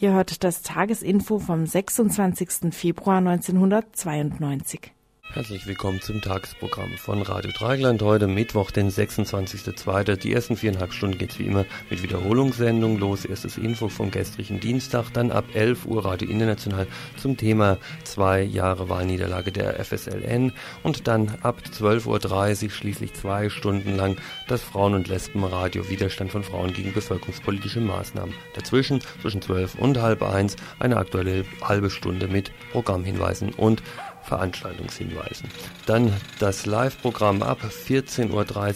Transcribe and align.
Ihr 0.00 0.14
hört 0.14 0.44
das 0.44 0.62
Tagesinfo 0.62 1.38
vom 1.38 1.66
26. 1.66 2.72
Februar 2.72 3.18
1992. 3.18 4.94
Herzlich 5.32 5.64
willkommen 5.68 6.00
zum 6.00 6.20
Tagesprogramm 6.20 6.98
von 6.98 7.22
Radio 7.22 7.52
Dreigland. 7.52 8.02
Heute 8.02 8.26
Mittwoch, 8.26 8.72
den 8.72 8.90
26.02. 8.90 10.16
Die 10.16 10.32
ersten 10.32 10.56
viereinhalb 10.56 10.92
Stunden 10.92 11.18
geht's 11.18 11.38
wie 11.38 11.46
immer 11.46 11.66
mit 11.88 12.02
Wiederholungssendung 12.02 12.98
los. 12.98 13.24
Erstes 13.24 13.56
Info 13.56 13.88
vom 13.88 14.10
gestrigen 14.10 14.58
Dienstag, 14.58 15.12
dann 15.12 15.30
ab 15.30 15.44
11 15.54 15.86
Uhr 15.86 16.04
Radio 16.04 16.28
International 16.28 16.88
zum 17.16 17.36
Thema 17.36 17.78
zwei 18.02 18.42
Jahre 18.42 18.88
Wahlniederlage 18.88 19.52
der 19.52 19.84
FSLN 19.84 20.52
und 20.82 21.06
dann 21.06 21.36
ab 21.42 21.62
12.30 21.78 22.64
Uhr 22.64 22.70
schließlich 22.70 23.14
zwei 23.14 23.50
Stunden 23.50 23.96
lang 23.96 24.16
das 24.48 24.62
Frauen- 24.62 24.94
und 24.94 25.06
Lesbenradio 25.06 25.88
Widerstand 25.88 26.32
von 26.32 26.42
Frauen 26.42 26.72
gegen 26.72 26.92
bevölkerungspolitische 26.92 27.80
Maßnahmen. 27.80 28.34
Dazwischen, 28.54 29.00
zwischen 29.22 29.42
12 29.42 29.76
und 29.76 29.96
halb 30.02 30.24
eins, 30.24 30.56
eine 30.80 30.96
aktuelle 30.96 31.44
halbe 31.62 31.88
Stunde 31.88 32.26
mit 32.26 32.50
Programmhinweisen 32.72 33.54
und 33.54 33.80
Veranstaltungshinweisen. 34.22 35.48
Dann 35.86 36.12
das 36.38 36.66
Live-Programm 36.66 37.42
ab 37.42 37.58
14.30 37.62 38.30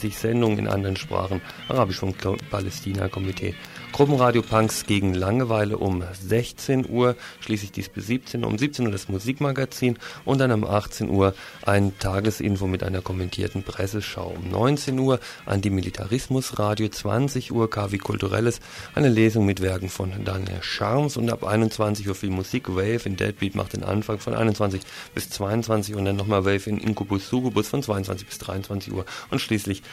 Uhr 0.05 0.11
Sendung 0.13 0.59
in 0.59 0.69
anderen 0.69 0.97
Sprachen, 0.97 1.41
Arabisch 1.69 1.99
vom 1.99 2.15
Palästina-Komitee 2.51 3.55
Gruppenradio 3.95 4.43
Punks 4.43 4.87
gegen 4.87 5.15
Langeweile 5.15 5.79
um 5.79 6.03
16 6.21 6.91
Uhr, 6.91 7.15
schließlich 7.39 7.71
dies 7.71 7.89
bis 7.89 8.09
17 8.09 8.43
Uhr, 8.43 8.51
um 8.51 8.59
17 8.59 8.87
Uhr 8.87 8.91
das 8.91 9.09
Musikmagazin 9.09 10.01
und 10.25 10.39
dann 10.39 10.51
um 10.51 10.65
18 10.65 11.09
Uhr 11.09 11.33
ein 11.63 11.97
Tagesinfo 12.01 12.67
mit 12.67 12.83
einer 12.83 13.03
kommentierten 13.03 13.63
Presseschau. 13.63 14.35
Um 14.37 14.51
19 14.51 14.99
Uhr 14.99 15.21
Antimilitarismus 15.47 16.59
Radio, 16.59 16.89
20 16.89 17.53
Uhr 17.53 17.71
KW 17.71 17.99
Kulturelles, 17.99 18.59
eine 18.97 19.09
Lesung 19.09 19.47
mit 19.47 19.61
Werken 19.61 19.89
von 19.89 20.25
Daniel 20.25 20.61
Charms 20.61 21.17
und 21.17 21.31
ab 21.31 21.45
21 21.45 22.09
Uhr 22.09 22.17
viel 22.17 22.31
Musik, 22.31 22.71
Wave 22.71 23.03
in 23.07 23.15
Deadbeat 23.15 23.55
macht 23.55 23.75
den 23.75 23.85
Anfang 23.85 24.19
von 24.19 24.35
21 24.35 24.83
bis 25.15 25.31
22 25.31 25.95
und 25.95 26.05
dann 26.05 26.17
nochmal 26.17 26.45
Wave 26.45 26.69
in 26.69 26.79
Incubus 26.79 27.29
Sugubus 27.29 27.69
von 27.69 27.81
22 27.81 28.27
bis 28.27 28.39
23 28.39 28.93
Uhr 28.93 29.05
und 29.31 29.41
schließlich 29.41 29.85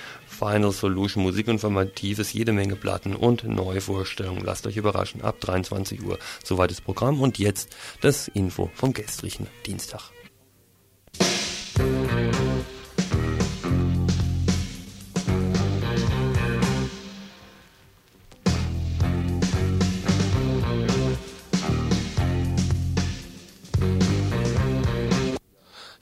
Final 0.42 0.72
Solution 0.72 1.22
Musikinformatives, 1.22 2.34
jede 2.34 2.52
Menge 2.52 2.75
Platten 2.75 3.16
und 3.16 3.44
neue 3.44 3.80
Vorstellungen. 3.80 4.44
Lasst 4.44 4.66
euch 4.66 4.75
überraschen, 4.75 5.22
ab 5.22 5.39
23 5.39 6.03
Uhr. 6.03 6.17
Soweit 6.44 6.72
das 6.72 6.81
Programm 6.81 7.22
und 7.22 7.38
jetzt 7.38 7.75
das 8.02 8.28
Info 8.28 8.72
vom 8.73 8.92
gestrigen 8.92 9.45
Dienstag. 9.67 10.09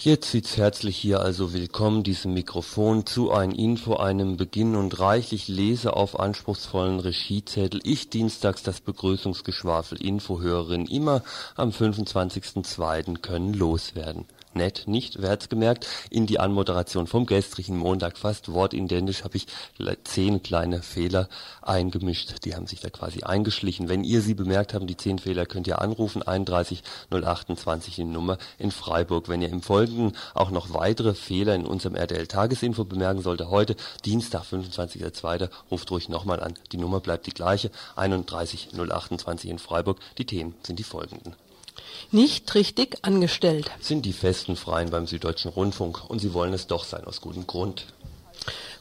Jetzt 0.09 0.31
sitzt 0.31 0.57
herzlich 0.57 0.97
hier 0.97 1.19
also 1.19 1.53
willkommen 1.53 2.01
diesem 2.01 2.33
Mikrofon 2.33 3.05
zu 3.05 3.31
ein 3.31 3.51
Info, 3.51 3.97
einem 3.97 4.37
Beginn 4.37 4.75
und 4.75 4.99
reichlich 4.99 5.47
Lese 5.47 5.95
auf 5.95 6.19
anspruchsvollen 6.19 6.99
Regiezettel. 6.99 7.79
Ich 7.83 8.09
dienstags 8.09 8.63
das 8.63 8.81
Begrüßungsgeschwafel 8.81 10.01
Infohörerin 10.01 10.87
immer 10.87 11.21
am 11.55 11.69
25.02. 11.69 13.19
können 13.19 13.53
loswerden 13.53 14.25
nett, 14.53 14.83
nicht, 14.87 15.21
wer 15.21 15.31
hat's 15.31 15.49
gemerkt, 15.49 15.87
in 16.09 16.25
die 16.25 16.39
Anmoderation 16.39 17.07
vom 17.07 17.25
gestrigen 17.25 17.77
Montag 17.77 18.17
fast 18.17 18.51
wortidentisch 18.51 19.23
habe 19.23 19.37
ich 19.37 19.47
zehn 20.03 20.41
kleine 20.43 20.81
Fehler 20.81 21.29
eingemischt. 21.61 22.45
Die 22.45 22.55
haben 22.55 22.67
sich 22.67 22.79
da 22.79 22.89
quasi 22.89 23.23
eingeschlichen. 23.23 23.89
Wenn 23.89 24.03
ihr 24.03 24.21
sie 24.21 24.33
bemerkt 24.33 24.73
habt, 24.73 24.89
die 24.89 24.97
zehn 24.97 25.19
Fehler, 25.19 25.45
könnt 25.45 25.67
ihr 25.67 25.81
anrufen, 25.81 26.23
31 26.23 26.83
028 27.11 27.95
die 27.95 28.03
Nummer 28.03 28.37
in 28.57 28.71
Freiburg. 28.71 29.29
Wenn 29.29 29.41
ihr 29.41 29.49
im 29.49 29.61
Folgenden 29.61 30.15
auch 30.33 30.51
noch 30.51 30.73
weitere 30.73 31.13
Fehler 31.13 31.55
in 31.55 31.65
unserem 31.65 31.95
RTL 31.95 32.27
Tagesinfo 32.27 32.85
bemerken 32.85 33.21
sollte, 33.21 33.49
heute 33.49 33.75
Dienstag, 34.05 34.43
25.02., 34.43 35.49
ruft 35.71 35.91
ruhig 35.91 36.09
nochmal 36.09 36.39
an. 36.39 36.53
Die 36.71 36.77
Nummer 36.77 36.99
bleibt 36.99 37.27
die 37.27 37.33
gleiche, 37.33 37.71
31 37.95 38.69
028 38.73 39.49
in 39.49 39.59
Freiburg. 39.59 39.99
Die 40.17 40.25
Themen 40.25 40.55
sind 40.63 40.79
die 40.79 40.83
folgenden 40.83 41.35
nicht 42.11 42.53
richtig 42.55 42.97
angestellt. 43.03 43.71
Sind 43.79 44.05
die 44.05 44.13
festen 44.13 44.55
Freien 44.55 44.89
beim 44.89 45.07
Süddeutschen 45.07 45.51
Rundfunk 45.51 46.09
und 46.09 46.19
sie 46.19 46.33
wollen 46.33 46.53
es 46.53 46.67
doch 46.67 46.83
sein 46.83 47.05
aus 47.05 47.21
gutem 47.21 47.47
Grund. 47.47 47.85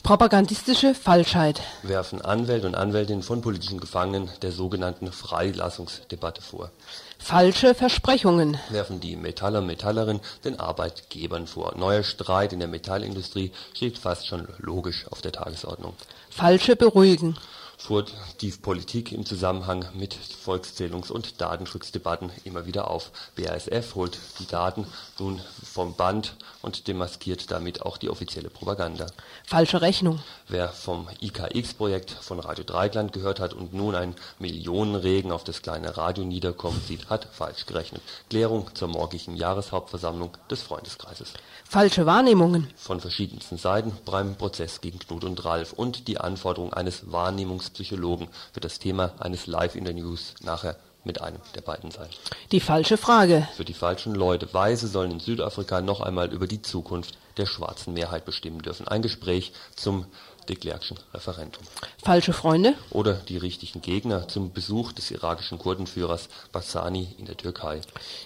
Propagandistische 0.03 0.95
Falschheit. 0.95 1.61
Werfen 1.83 2.23
Anwälte 2.23 2.67
und 2.67 2.75
Anwältinnen 2.75 3.23
von 3.23 3.43
politischen 3.43 3.81
Gefangenen 3.81 4.31
der 4.41 4.53
sogenannten 4.53 5.13
Freilassungsdebatte 5.13 6.41
vor. 6.41 6.71
Falsche 7.19 7.75
Versprechungen. 7.75 8.57
Werfen 8.71 9.01
die 9.01 9.17
Metaller 9.17 9.59
und 9.59 9.67
Metallerinnen 9.67 10.23
den 10.45 10.61
Arbeitgebern 10.61 11.47
vor. 11.47 11.75
Neuer 11.77 12.05
Streit 12.05 12.53
in 12.53 12.61
der 12.61 12.69
Metallindustrie 12.69 13.53
steht 13.75 13.99
fast 13.99 14.27
schon 14.27 14.49
logisch 14.59 15.07
auf 15.11 15.21
der 15.21 15.33
Tagesordnung. 15.33 15.95
Falsche 16.31 16.77
Beruhigen 16.77 17.37
fuhr 17.79 18.05
die 18.41 18.51
Politik 18.51 19.13
im 19.13 19.25
Zusammenhang 19.25 19.87
mit 19.95 20.15
Volkszählungs- 20.15 21.11
und 21.11 21.41
Datenschutzdebatten 21.41 22.31
immer 22.45 22.67
wieder 22.67 22.91
auf. 22.91 23.13
BASF 23.37 23.95
holt 23.95 24.19
die 24.41 24.47
Daten 24.47 24.87
nun 25.19 25.41
vom 25.63 25.95
Band 25.95 26.37
und 26.61 26.89
demaskiert 26.89 27.51
damit 27.51 27.83
auch 27.83 27.97
die 27.97 28.11
offizielle 28.11 28.51
Propaganda. 28.51 29.07
Falsche 29.47 29.81
Rechnung. 29.81 30.21
Wer 30.49 30.69
vom 30.69 31.09
IKX-Projekt 31.21 32.11
von 32.11 32.41
Radio 32.41 32.65
Dreigland 32.65 33.13
gehört 33.13 33.39
hat 33.39 33.55
und 33.55 33.73
nun 33.73 33.95
einen 33.95 34.17
Millionenregen 34.41 35.31
auf 35.31 35.45
das 35.45 35.63
kleine 35.63 35.97
Radio 35.97 36.25
niederkommen 36.25 36.83
sieht, 36.87 37.09
hat 37.09 37.29
falsch 37.33 37.67
gerechnet. 37.67 38.03
Klärung 38.29 38.75
zur 38.75 38.89
morgigen 38.89 39.37
Jahreshauptversammlung 39.37 40.37
des 40.51 40.63
Freundeskreises. 40.63 41.33
Falsche 41.71 42.07
Wahrnehmungen. 42.07 42.67
Von 42.77 42.99
verschiedensten 42.99 43.59
Seiten 43.59 43.93
beim 44.07 44.37
Prozess 44.37 44.81
gegen 44.81 44.99
Knut 44.99 45.23
und 45.23 45.45
Ralf 45.45 45.75
und 45.75 46.09
die 46.09 46.17
Anforderung 46.17 46.73
eines 46.73 47.13
Wahrnehmungs 47.13 47.69
Psychologen 47.69 48.29
wird 48.55 48.65
das 48.65 48.79
Thema 48.79 49.13
eines 49.19 49.47
Live-Interviews 49.47 50.33
nachher 50.41 50.77
mit 51.05 51.21
einem 51.21 51.37
der 51.55 51.61
beiden 51.61 51.91
sein. 51.91 52.09
Die 52.53 52.61
falsche 52.61 52.97
Frage. 52.97 53.47
Für 53.55 53.67
die 53.67 53.75
falschen 53.75 54.15
Leute. 54.15 54.55
Weise 54.55 54.89
sollen 54.89 55.11
in 55.11 55.21
Südafrika 55.21 55.83
noch 55.83 56.01
einmal 56.01 56.33
über 56.33 56.47
die 56.47 56.63
Zukunft 56.63 57.19
der 57.37 57.45
schwarzen 57.45 57.93
Mehrheit 57.93 58.25
bestimmen 58.25 58.63
dürfen. 58.63 58.89
Ein 58.89 59.03
Gespräch 59.03 59.53
zum 59.77 60.07
de 60.49 60.57
Klerkschen 60.57 60.99
Referendum. 61.13 61.63
Falsche 62.03 62.33
Freunde? 62.33 62.75
Oder 62.91 63.15
die 63.15 63.37
richtigen 63.37 63.83
Gegner 63.83 64.29
zum 64.29 64.53
Besuch 64.53 64.93
des 64.93 65.11
irakischen 65.11 65.59
Kurdenführers 65.59 66.29
Bassani 66.53 67.09
in 67.19 67.27
der 67.27 67.37
Türkei. 67.37 67.81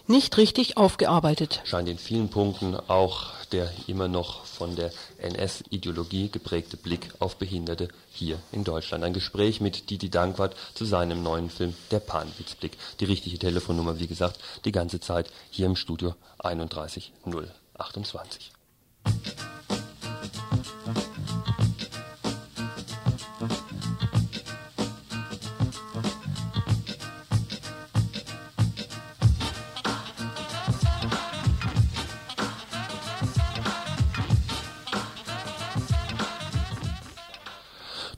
Nicht 0.07 0.37
richtig 0.37 0.77
aufgearbeitet. 0.77 1.61
Scheint 1.65 1.89
in 1.89 1.99
vielen 1.99 2.29
Punkten 2.29 2.77
auch 2.77 3.33
der 3.53 3.71
immer 3.87 4.09
noch 4.09 4.45
von 4.47 4.75
der 4.77 4.91
NS-Ideologie 5.19 6.31
geprägte 6.31 6.77
Blick 6.77 7.09
auf 7.19 7.37
Behinderte 7.37 7.89
hier 8.11 8.39
in 8.51 8.65
Deutschland. 8.65 9.05
Ein 9.05 9.13
Gespräch 9.13 9.61
mit 9.61 9.91
Didi 9.91 10.11
Dankwart 10.11 10.57
zu 10.75 10.85
seinem 10.85 11.23
neuen 11.23 11.51
Film 11.51 11.75
Der 11.91 12.01
Panwitzblick. 12.01 12.77
Die 13.01 13.05
richtige 13.05 13.39
Telefonnummer, 13.39 13.99
wie 13.99 14.07
gesagt, 14.07 14.39
die 14.65 14.73
ganze 14.73 15.01
Zeit 15.01 15.31
hier 15.51 15.67
im 15.67 15.77
Studio 15.77 16.15
31028. 16.39 18.53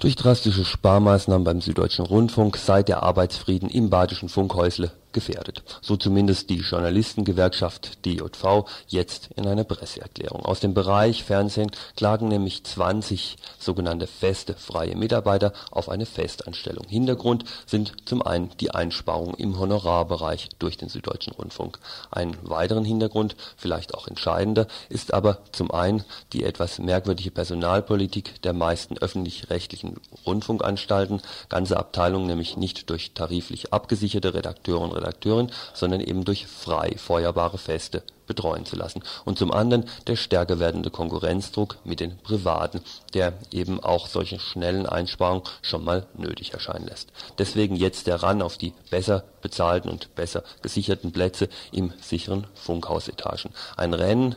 Durch 0.04 0.16
drastische 0.16 0.66
Sparmaßnahmen 0.66 1.44
beim 1.44 1.60
Süddeutschen 1.62 2.04
Rundfunk 2.04 2.58
sei 2.58 2.82
der 2.82 3.02
Arbeitsfrieden 3.02 3.70
im 3.70 3.88
Badischen 3.88 4.28
Funkhäusle 4.28 4.92
gefährdet. 5.14 5.62
So 5.80 5.96
zumindest 5.96 6.50
die 6.50 6.58
Journalistengewerkschaft 6.58 8.04
DJV 8.04 8.66
jetzt 8.88 9.30
in 9.36 9.46
einer 9.46 9.64
Presseerklärung. 9.64 10.44
Aus 10.44 10.60
dem 10.60 10.74
Bereich 10.74 11.24
Fernsehen 11.24 11.70
klagen 11.96 12.28
nämlich 12.28 12.64
20 12.64 13.36
sogenannte 13.58 14.06
feste 14.06 14.52
freie 14.52 14.94
Mitarbeiter 14.96 15.54
auf 15.70 15.88
eine 15.88 16.04
Festanstellung. 16.04 16.86
Hintergrund 16.86 17.44
sind 17.64 17.94
zum 18.04 18.20
einen 18.20 18.50
die 18.60 18.72
Einsparungen 18.72 19.36
im 19.36 19.58
Honorarbereich 19.58 20.50
durch 20.58 20.76
den 20.76 20.90
Süddeutschen 20.90 21.32
Rundfunk. 21.32 21.78
Einen 22.10 22.36
weiteren 22.42 22.84
Hintergrund, 22.84 23.36
vielleicht 23.56 23.94
auch 23.94 24.08
entscheidender, 24.08 24.66
ist 24.88 25.14
aber 25.14 25.38
zum 25.52 25.70
einen 25.70 26.04
die 26.32 26.44
etwas 26.44 26.78
merkwürdige 26.78 27.30
Personalpolitik 27.30 28.42
der 28.42 28.52
meisten 28.52 28.98
öffentlich-rechtlichen 28.98 30.00
Rundfunkanstalten, 30.26 31.22
ganze 31.48 31.76
Abteilungen 31.76 32.26
nämlich 32.26 32.56
nicht 32.56 32.90
durch 32.90 33.12
tariflich 33.12 33.72
abgesicherte 33.72 34.34
Redakteure 34.34 34.80
und 34.80 34.92
Redakteurin, 35.04 35.50
sondern 35.74 36.00
eben 36.00 36.24
durch 36.24 36.46
frei 36.46 36.94
feuerbare 36.96 37.58
Feste 37.58 38.02
betreuen 38.26 38.64
zu 38.64 38.76
lassen. 38.76 39.02
Und 39.24 39.38
zum 39.38 39.52
anderen 39.52 39.84
der 40.06 40.16
stärker 40.16 40.58
werdende 40.58 40.90
Konkurrenzdruck 40.90 41.76
mit 41.84 42.00
den 42.00 42.16
Privaten, 42.18 42.80
der 43.12 43.34
eben 43.52 43.80
auch 43.80 44.06
solche 44.06 44.38
schnellen 44.38 44.86
Einsparungen 44.86 45.42
schon 45.62 45.84
mal 45.84 46.06
nötig 46.14 46.54
erscheinen 46.54 46.86
lässt. 46.86 47.12
Deswegen 47.38 47.76
jetzt 47.76 48.06
der 48.06 48.22
Ran 48.22 48.42
auf 48.42 48.56
die 48.56 48.72
besser 48.90 49.24
bezahlten 49.42 49.90
und 49.90 50.14
besser 50.14 50.42
gesicherten 50.62 51.12
Plätze 51.12 51.48
im 51.70 51.92
sicheren 52.00 52.46
Funkhausetagen. 52.54 53.50
Ein 53.76 53.92
Rennen, 53.92 54.36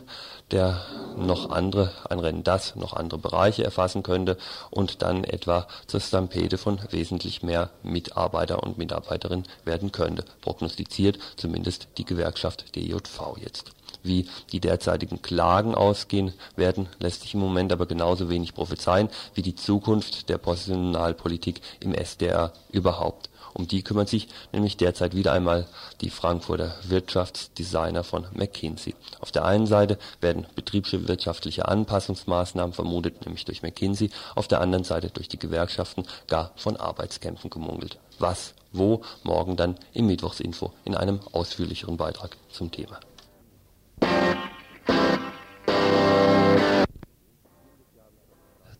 der 0.51 0.81
noch 1.17 1.49
andere, 1.49 1.91
ein 2.09 2.19
Rennen, 2.19 2.44
das 2.44 2.75
noch 2.75 2.94
andere 2.94 3.19
Bereiche 3.19 3.63
erfassen 3.63 4.03
könnte 4.03 4.38
und 4.69 5.01
dann 5.01 5.23
etwa 5.23 5.67
zur 5.88 5.99
Stampede 5.99 6.57
von 6.57 6.79
wesentlich 6.91 7.44
mehr 7.44 7.71
Mitarbeiter 7.83 8.63
und 8.63 8.77
Mitarbeiterinnen 8.77 9.47
werden 9.65 9.91
könnte, 9.91 10.23
prognostiziert 10.41 11.17
zumindest 11.35 11.88
die 11.97 12.05
Gewerkschaft 12.05 12.75
DJV 12.75 13.38
jetzt. 13.41 13.71
Wie 14.03 14.29
die 14.51 14.59
derzeitigen 14.59 15.21
Klagen 15.21 15.75
ausgehen 15.75 16.33
werden, 16.55 16.88
lässt 16.99 17.23
sich 17.23 17.33
im 17.33 17.39
Moment 17.41 17.73
aber 17.73 17.85
genauso 17.85 18.29
wenig 18.29 18.53
prophezeien 18.53 19.09
wie 19.33 19.41
die 19.41 19.55
Zukunft 19.55 20.29
der 20.29 20.38
Personalpolitik 20.38 21.61
im 21.79 21.94
SDR 21.94 22.53
überhaupt 22.71 23.29
um 23.57 23.68
die 23.68 23.83
kümmern 23.83 24.06
sich 24.07 24.27
nämlich 24.54 24.77
derzeit 24.77 25.15
wieder 25.15 25.33
einmal 25.33 25.65
die 26.01 26.12
Frankfurter 26.12 26.75
Wirtschaftsdesigner 26.83 28.04
von 28.04 28.27
McKinsey. 28.33 28.94
Auf 29.19 29.31
der 29.31 29.45
einen 29.45 29.65
Seite 29.65 29.98
werden 30.21 30.45
betriebswirtschaftliche 30.56 31.68
Anpassungsmaßnahmen 31.68 32.74
vermutet, 32.74 33.25
nämlich 33.25 33.45
durch 33.45 33.63
McKinsey, 33.63 34.12
auf 34.36 34.48
der 34.48 34.62
anderen 34.62 34.83
Seite 34.83 35.09
durch 35.09 35.27
die 35.27 35.39
Gewerkschaften 35.39 36.06
gar 36.27 36.51
von 36.56 36.77
Arbeitskämpfen 36.77 37.50
gemungelt. 37.50 37.98
Was, 38.19 38.54
wo, 38.71 39.01
morgen 39.24 39.56
dann 39.56 39.75
im 39.94 40.06
Mittwochsinfo 40.06 40.71
in 40.86 40.95
einem 40.95 41.19
ausführlicheren 41.31 41.98
Beitrag 41.98 42.38
zum 42.51 42.71
Thema 42.71 43.00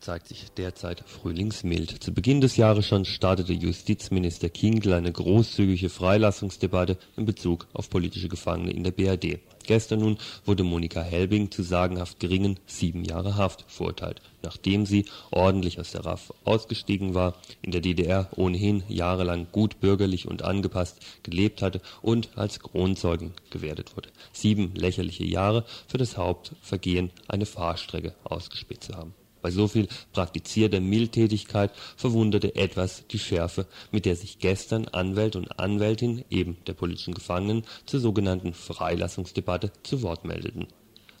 zeigt 0.08 0.28
sich 0.28 0.50
derzeit 0.52 1.04
frühlingsmild. 1.06 2.02
Zu 2.02 2.14
Beginn 2.14 2.40
des 2.40 2.56
Jahres 2.56 2.86
schon 2.86 3.04
startete 3.04 3.52
Justizminister 3.52 4.48
Kienkel 4.48 4.94
eine 4.94 5.12
großzügige 5.12 5.90
Freilassungsdebatte 5.90 6.96
in 7.18 7.26
Bezug 7.26 7.66
auf 7.74 7.90
politische 7.90 8.30
Gefangene 8.30 8.70
in 8.70 8.84
der 8.84 8.92
BRD. 8.92 9.38
Gestern 9.66 10.00
nun 10.00 10.16
wurde 10.46 10.64
Monika 10.64 11.02
Helbing 11.02 11.50
zu 11.50 11.62
sagenhaft 11.62 12.20
geringen 12.20 12.58
sieben 12.66 13.04
Jahre 13.04 13.36
Haft 13.36 13.66
verurteilt, 13.68 14.22
nachdem 14.40 14.86
sie 14.86 15.04
ordentlich 15.30 15.78
aus 15.78 15.90
der 15.90 16.06
RAF 16.06 16.32
ausgestiegen 16.42 17.12
war, 17.12 17.34
in 17.60 17.70
der 17.70 17.82
DDR 17.82 18.30
ohnehin 18.34 18.84
jahrelang 18.88 19.48
gut 19.52 19.78
bürgerlich 19.78 20.26
und 20.26 20.40
angepasst 20.40 21.00
gelebt 21.22 21.60
hatte 21.60 21.82
und 22.00 22.30
als 22.34 22.60
Kronzeugin 22.60 23.34
gewertet 23.50 23.94
wurde. 23.94 24.08
Sieben 24.32 24.74
lächerliche 24.74 25.26
Jahre 25.26 25.66
für 25.86 25.98
das 25.98 26.16
Hauptvergehen, 26.16 27.10
eine 27.28 27.44
Fahrstrecke 27.44 28.14
ausgespäht 28.24 28.84
zu 28.84 28.94
haben. 28.94 29.12
Bei 29.48 29.52
so 29.52 29.66
viel 29.66 29.88
praktizierter 30.12 30.78
Mildtätigkeit 30.78 31.70
verwunderte 31.96 32.54
etwas 32.54 33.04
die 33.10 33.18
Schärfe, 33.18 33.66
mit 33.90 34.04
der 34.04 34.14
sich 34.14 34.40
gestern 34.40 34.84
Anwälte 34.88 35.38
und 35.38 35.58
Anwältinnen 35.58 36.22
eben 36.28 36.58
der 36.66 36.74
politischen 36.74 37.14
Gefangenen 37.14 37.62
zur 37.86 38.00
sogenannten 38.00 38.52
Freilassungsdebatte 38.52 39.72
zu 39.84 40.02
Wort 40.02 40.26
meldeten. 40.26 40.66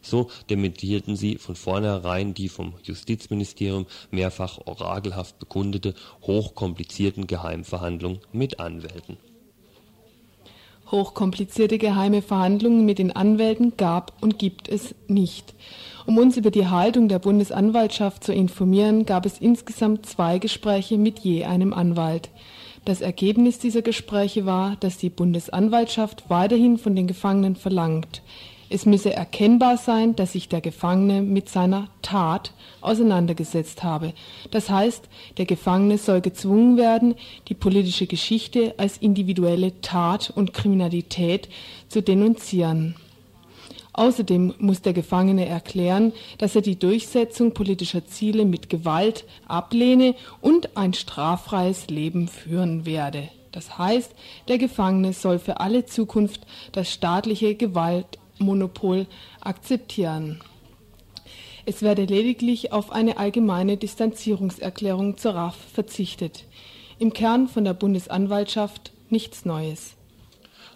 So 0.02 0.28
dementierten 0.50 1.16
sie 1.16 1.36
von 1.36 1.56
vornherein 1.56 2.34
die 2.34 2.50
vom 2.50 2.74
Justizministerium 2.82 3.86
mehrfach 4.10 4.58
orakelhaft 4.66 5.38
bekundete 5.38 5.94
hochkomplizierten 6.20 7.26
Geheimverhandlungen 7.26 8.20
mit 8.30 8.60
Anwälten. 8.60 9.16
Hochkomplizierte 10.90 11.78
geheime 11.78 12.20
Verhandlungen 12.20 12.84
mit 12.84 12.98
den 12.98 13.10
Anwälten 13.10 13.78
gab 13.78 14.22
und 14.22 14.38
gibt 14.38 14.68
es 14.68 14.94
nicht. 15.06 15.54
Um 16.08 16.16
uns 16.16 16.38
über 16.38 16.50
die 16.50 16.66
Haltung 16.66 17.08
der 17.08 17.18
Bundesanwaltschaft 17.18 18.24
zu 18.24 18.32
informieren, 18.32 19.04
gab 19.04 19.26
es 19.26 19.38
insgesamt 19.38 20.06
zwei 20.06 20.38
Gespräche 20.38 20.96
mit 20.96 21.18
je 21.18 21.44
einem 21.44 21.74
Anwalt. 21.74 22.30
Das 22.86 23.02
Ergebnis 23.02 23.58
dieser 23.58 23.82
Gespräche 23.82 24.46
war, 24.46 24.76
dass 24.80 24.96
die 24.96 25.10
Bundesanwaltschaft 25.10 26.30
weiterhin 26.30 26.78
von 26.78 26.96
den 26.96 27.08
Gefangenen 27.08 27.56
verlangt, 27.56 28.22
es 28.70 28.86
müsse 28.86 29.12
erkennbar 29.12 29.76
sein, 29.76 30.16
dass 30.16 30.32
sich 30.32 30.48
der 30.48 30.62
Gefangene 30.62 31.20
mit 31.20 31.50
seiner 31.50 31.88
Tat 32.00 32.52
auseinandergesetzt 32.80 33.82
habe. 33.82 34.14
Das 34.50 34.70
heißt, 34.70 35.08
der 35.36 35.44
Gefangene 35.44 35.98
soll 35.98 36.22
gezwungen 36.22 36.78
werden, 36.78 37.16
die 37.48 37.54
politische 37.54 38.06
Geschichte 38.06 38.74
als 38.78 38.96
individuelle 38.96 39.80
Tat 39.82 40.32
und 40.34 40.52
Kriminalität 40.52 41.50
zu 41.88 42.02
denunzieren. 42.02 42.94
Außerdem 43.98 44.54
muss 44.60 44.80
der 44.80 44.92
Gefangene 44.92 45.46
erklären, 45.46 46.12
dass 46.38 46.54
er 46.54 46.62
die 46.62 46.78
Durchsetzung 46.78 47.52
politischer 47.52 48.06
Ziele 48.06 48.44
mit 48.44 48.70
Gewalt 48.70 49.24
ablehne 49.48 50.14
und 50.40 50.76
ein 50.76 50.94
straffreies 50.94 51.88
Leben 51.88 52.28
führen 52.28 52.86
werde. 52.86 53.28
Das 53.50 53.76
heißt, 53.76 54.12
der 54.46 54.58
Gefangene 54.58 55.12
soll 55.14 55.40
für 55.40 55.58
alle 55.58 55.84
Zukunft 55.84 56.46
das 56.70 56.92
staatliche 56.92 57.56
Gewaltmonopol 57.56 59.08
akzeptieren. 59.40 60.42
Es 61.66 61.82
werde 61.82 62.04
lediglich 62.04 62.72
auf 62.72 62.92
eine 62.92 63.18
allgemeine 63.18 63.78
Distanzierungserklärung 63.78 65.16
zur 65.16 65.34
RAF 65.34 65.56
verzichtet. 65.74 66.44
Im 67.00 67.12
Kern 67.12 67.48
von 67.48 67.64
der 67.64 67.74
Bundesanwaltschaft 67.74 68.92
nichts 69.10 69.44
Neues. 69.44 69.97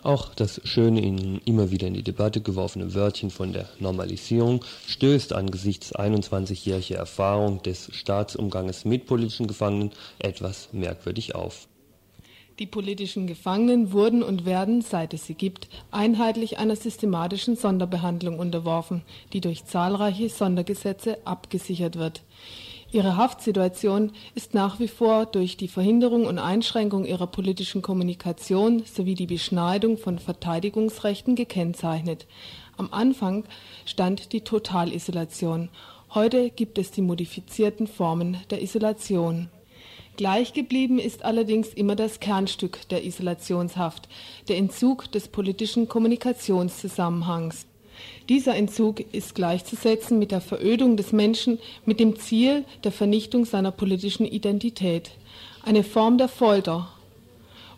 Auch 0.03 0.35
das 0.35 0.61
schöne, 0.65 1.01
in 1.01 1.39
immer 1.45 1.71
wieder 1.71 1.87
in 1.87 1.95
die 1.95 2.03
Debatte 2.03 2.41
geworfene 2.41 2.93
Wörtchen 2.93 3.31
von 3.31 3.53
der 3.53 3.69
Normalisierung 3.79 4.65
stößt 4.89 5.33
angesichts 5.33 5.95
21-jähriger 5.95 6.97
Erfahrung 6.97 7.63
des 7.63 7.89
Staatsumganges 7.93 8.85
mit 8.85 9.07
politischen 9.07 9.47
Gefangenen 9.47 9.93
etwas 10.19 10.71
merkwürdig 10.73 11.37
auf. 11.37 11.69
Die 12.59 12.67
politischen 12.67 13.29
Gefangenen 13.29 13.93
wurden 13.93 14.25
und 14.25 14.45
werden, 14.45 14.83
seit 14.83 15.15
es 15.15 15.27
sie 15.27 15.35
gibt, 15.35 15.69
einheitlich 15.93 16.59
einer 16.59 16.77
systematischen 16.77 17.57
Sonderbehandlung 17.57 18.41
unterworfen, 18.41 19.03
die 19.33 19.41
durch 19.41 19.65
zahlreiche 19.65 20.29
Sondergesetze 20.29 21.19
abgesichert 21.25 21.97
wird. 21.97 22.23
Ihre 22.93 23.17
Haftsituation 23.17 24.13
ist 24.35 24.53
nach 24.53 24.79
wie 24.79 24.87
vor 24.87 25.25
durch 25.25 25.57
die 25.57 25.69
Verhinderung 25.69 26.27
und 26.27 26.39
Einschränkung 26.39 27.07
ihrer 27.07 27.27
politischen 27.27 27.81
Kommunikation 27.81 28.85
sowie 28.85 29.15
die 29.15 29.27
Beschneidung 29.27 29.97
von 29.97 30.19
Verteidigungsrechten 30.19 31.35
gekennzeichnet. 31.35 32.27
Am 32.77 32.93
Anfang 32.93 33.45
stand 33.87 34.35
die 34.35 34.43
Totalisolation. 34.43 35.71
Heute 36.13 36.51
gibt 36.51 36.77
es 36.77 36.91
die 36.91 37.01
modifizierten 37.01 37.87
Formen 37.87 38.37
der 38.51 38.61
Isolation. 38.61 39.49
Gleich 40.19 40.53
geblieben 40.53 40.99
ist 40.99 41.25
allerdings 41.25 41.69
immer 41.69 41.97
das 41.97 42.21
Kernstück 42.21 42.87
der 42.91 43.07
Isolationshaft, 43.07 44.07
der 44.49 44.59
Entzug 44.59 45.11
des 45.11 45.29
politischen 45.29 45.89
Kommunikationszusammenhangs. 45.89 47.65
Dieser 48.29 48.55
Entzug 48.55 49.01
ist 49.13 49.35
gleichzusetzen 49.35 50.19
mit 50.19 50.31
der 50.31 50.41
Verödung 50.41 50.97
des 50.97 51.13
Menschen 51.13 51.59
mit 51.85 52.01
dem 52.01 52.17
Ziel 52.19 52.65
der 52.85 52.93
Vernichtung 52.93 53.45
seiner 53.45 53.73
politischen 53.73 54.27
Identität, 54.27 55.11
eine 55.65 55.83
Form 55.85 56.19
der 56.19 56.29
Folter 56.29 56.89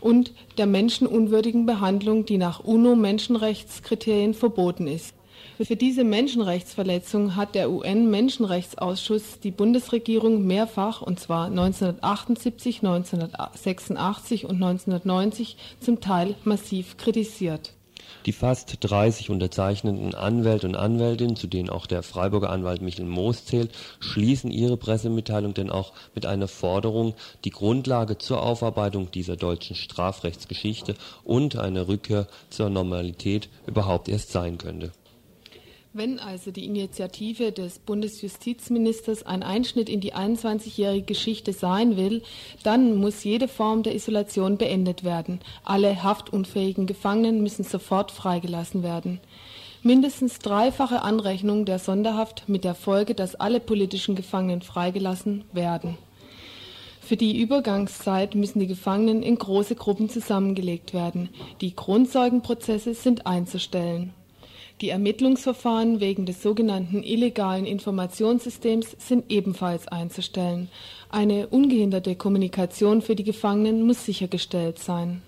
und 0.00 0.32
der 0.58 0.66
menschenunwürdigen 0.66 1.64
Behandlung, 1.64 2.26
die 2.26 2.36
nach 2.36 2.60
UNO-Menschenrechtskriterien 2.60 4.34
verboten 4.34 4.86
ist. 4.86 5.14
Für 5.62 5.76
diese 5.76 6.02
Menschenrechtsverletzung 6.02 7.36
hat 7.36 7.54
der 7.54 7.70
UN-Menschenrechtsausschuss 7.70 9.38
die 9.40 9.52
Bundesregierung 9.52 10.46
mehrfach, 10.46 11.00
und 11.00 11.20
zwar 11.20 11.46
1978, 11.46 12.82
1986 12.82 14.44
und 14.44 14.56
1990, 14.56 15.56
zum 15.80 16.00
Teil 16.00 16.34
massiv 16.44 16.96
kritisiert. 16.96 17.72
Die 18.26 18.32
fast 18.32 18.78
30 18.80 19.30
unterzeichnenden 19.30 20.14
Anwälte 20.14 20.66
und 20.66 20.76
Anwältinnen, 20.76 21.36
zu 21.36 21.46
denen 21.46 21.68
auch 21.68 21.86
der 21.86 22.02
Freiburger 22.02 22.50
Anwalt 22.50 22.80
Michel 22.80 23.04
Moos 23.04 23.44
zählt, 23.44 23.70
schließen 24.00 24.50
ihre 24.50 24.76
Pressemitteilung 24.76 25.54
denn 25.54 25.70
auch 25.70 25.92
mit 26.14 26.24
einer 26.24 26.48
Forderung, 26.48 27.14
die 27.44 27.50
Grundlage 27.50 28.16
zur 28.18 28.42
Aufarbeitung 28.42 29.10
dieser 29.10 29.36
deutschen 29.36 29.76
Strafrechtsgeschichte 29.76 30.94
und 31.22 31.56
eine 31.56 31.86
Rückkehr 31.86 32.26
zur 32.50 32.70
Normalität 32.70 33.48
überhaupt 33.66 34.08
erst 34.08 34.32
sein 34.32 34.58
könnte 34.58 34.92
wenn 35.94 36.18
also 36.18 36.50
die 36.50 36.66
Initiative 36.66 37.52
des 37.52 37.78
Bundesjustizministers 37.78 39.22
ein 39.22 39.44
Einschnitt 39.44 39.88
in 39.88 40.00
die 40.00 40.12
21-jährige 40.12 41.06
Geschichte 41.06 41.52
sein 41.52 41.96
will, 41.96 42.22
dann 42.64 42.96
muss 42.96 43.22
jede 43.22 43.46
Form 43.46 43.84
der 43.84 43.94
Isolation 43.94 44.58
beendet 44.58 45.04
werden. 45.04 45.38
Alle 45.62 46.02
haftunfähigen 46.02 46.86
Gefangenen 46.86 47.42
müssen 47.42 47.62
sofort 47.62 48.10
freigelassen 48.10 48.82
werden. 48.82 49.20
Mindestens 49.84 50.40
dreifache 50.40 51.02
Anrechnung 51.02 51.64
der 51.64 51.78
Sonderhaft 51.78 52.48
mit 52.48 52.64
der 52.64 52.74
Folge, 52.74 53.14
dass 53.14 53.36
alle 53.36 53.60
politischen 53.60 54.16
Gefangenen 54.16 54.62
freigelassen 54.62 55.44
werden. 55.52 55.96
Für 57.00 57.16
die 57.16 57.38
Übergangszeit 57.40 58.34
müssen 58.34 58.58
die 58.58 58.66
Gefangenen 58.66 59.22
in 59.22 59.36
große 59.36 59.76
Gruppen 59.76 60.08
zusammengelegt 60.08 60.92
werden. 60.92 61.28
Die 61.60 61.76
Grundzeugenprozesse 61.76 62.94
sind 62.94 63.26
einzustellen. 63.26 64.12
Die 64.80 64.88
Ermittlungsverfahren 64.88 66.00
wegen 66.00 66.26
des 66.26 66.42
sogenannten 66.42 67.02
illegalen 67.04 67.64
Informationssystems 67.64 68.96
sind 68.98 69.30
ebenfalls 69.30 69.86
einzustellen. 69.86 70.68
Eine 71.10 71.46
ungehinderte 71.46 72.16
Kommunikation 72.16 73.00
für 73.00 73.14
die 73.14 73.22
Gefangenen 73.22 73.86
muss 73.86 74.04
sichergestellt 74.04 74.80
sein. 74.80 75.22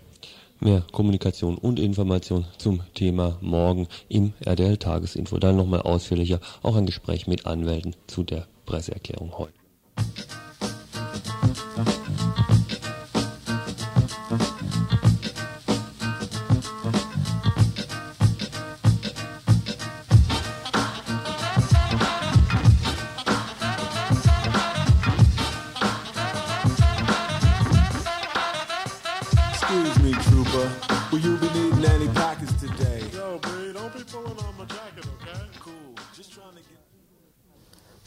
Mehr 0.59 0.83
Kommunikation 0.91 1.59
und 1.59 1.79
Information 1.79 2.47
zum 2.59 2.81
Thema 2.95 3.39
morgen 3.41 3.87
im 4.09 4.33
RDL 4.45 4.79
Tagesinfo. 4.79 5.39
Dann 5.39 5.57
nochmal 5.57 5.83
ausführlicher 5.83 6.41
auch 6.63 6.75
ein 6.77 6.87
Gespräch 6.87 7.27
mit 7.27 7.47
Anwälten 7.47 7.95
zu 8.07 8.25
der 8.25 8.47
Presseerklärung 8.65 9.39
heute. 9.39 9.53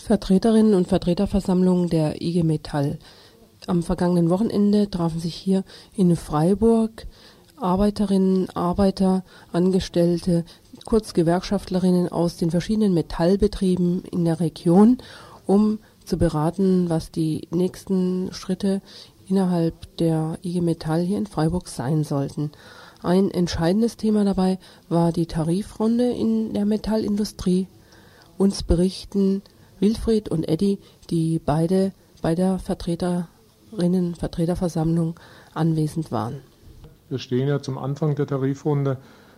Vertreterinnen 0.09 0.73
und 0.73 0.87
Vertreterversammlung 0.87 1.87
der 1.87 2.19
IG 2.19 2.41
Metall. 2.41 2.97
Am 3.67 3.83
vergangenen 3.83 4.31
Wochenende 4.31 4.89
trafen 4.89 5.19
sich 5.19 5.35
hier 5.35 5.63
in 5.95 6.15
Freiburg 6.15 7.05
Arbeiterinnen, 7.57 8.49
Arbeiter, 8.55 9.23
Angestellte, 9.53 10.45
kurz 10.83 11.13
Gewerkschaftlerinnen 11.13 12.09
aus 12.09 12.37
den 12.37 12.49
verschiedenen 12.49 12.95
Metallbetrieben 12.95 14.03
in 14.05 14.25
der 14.25 14.39
Region, 14.39 14.97
um 15.45 15.77
zu 16.05 16.17
beraten, 16.17 16.89
was 16.89 17.11
die 17.11 17.47
nächsten 17.51 18.33
Schritte 18.33 18.81
innerhalb 19.27 19.95
der 19.97 20.39
IG 20.41 20.61
Metall 20.61 21.01
hier 21.01 21.19
in 21.19 21.27
Freiburg 21.27 21.67
sein 21.67 22.03
sollten. 22.03 22.49
Ein 23.03 23.29
entscheidendes 23.29 23.95
Thema 23.95 24.25
dabei 24.25 24.57
war 24.87 25.11
die 25.11 25.27
Tarifrunde 25.27 26.09
in 26.09 26.53
der 26.53 26.65
Metallindustrie. 26.65 27.67
Uns 28.39 28.63
berichten 28.63 29.43
Wilfried 29.79 30.29
und 30.29 30.47
Eddie, 30.47 30.79
die 31.09 31.39
beide 31.39 31.91
bei 32.21 32.35
der 32.35 32.59
Vertreterinnen 32.59 34.15
Vertreterversammlung 34.15 35.15
anwesend 35.53 36.11
waren. 36.11 36.41
Wir 37.09 37.19
stehen 37.19 37.47
ja 37.47 37.61
zum 37.61 37.77
Anfang 37.77 38.15
der 38.15 38.27
Tarifrunde. 38.27 38.97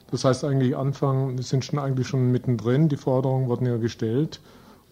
Das 0.10 0.26
heißt 0.26 0.44
eigentlich 0.44 0.76
Anfang, 0.76 1.38
wir 1.38 1.44
sind 1.44 1.64
schon 1.64 1.80
eigentlich 1.80 2.08
schon 2.08 2.32
mittendrin. 2.32 2.90
Die 2.90 2.98
Forderungen 2.98 3.48
wurden 3.48 3.66
ja 3.66 3.78
gestellt 3.78 4.42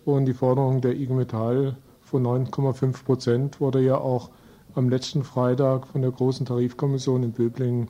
und 0.06 0.26
die 0.26 0.34
Forderung 0.34 0.80
der 0.82 0.96
IG 0.96 1.14
Metall 1.14 1.76
von 2.02 2.26
9,5 2.26 3.04
Prozent 3.04 3.60
wurde 3.60 3.82
ja 3.82 3.98
auch 3.98 4.30
am 4.76 4.90
letzten 4.90 5.24
Freitag 5.24 5.88
von 5.88 6.02
der 6.02 6.12
großen 6.12 6.46
Tarifkommission 6.46 7.24
in 7.24 7.32
Böblingen 7.34 7.90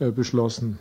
äh, 0.00 0.10
beschlossen. 0.10 0.78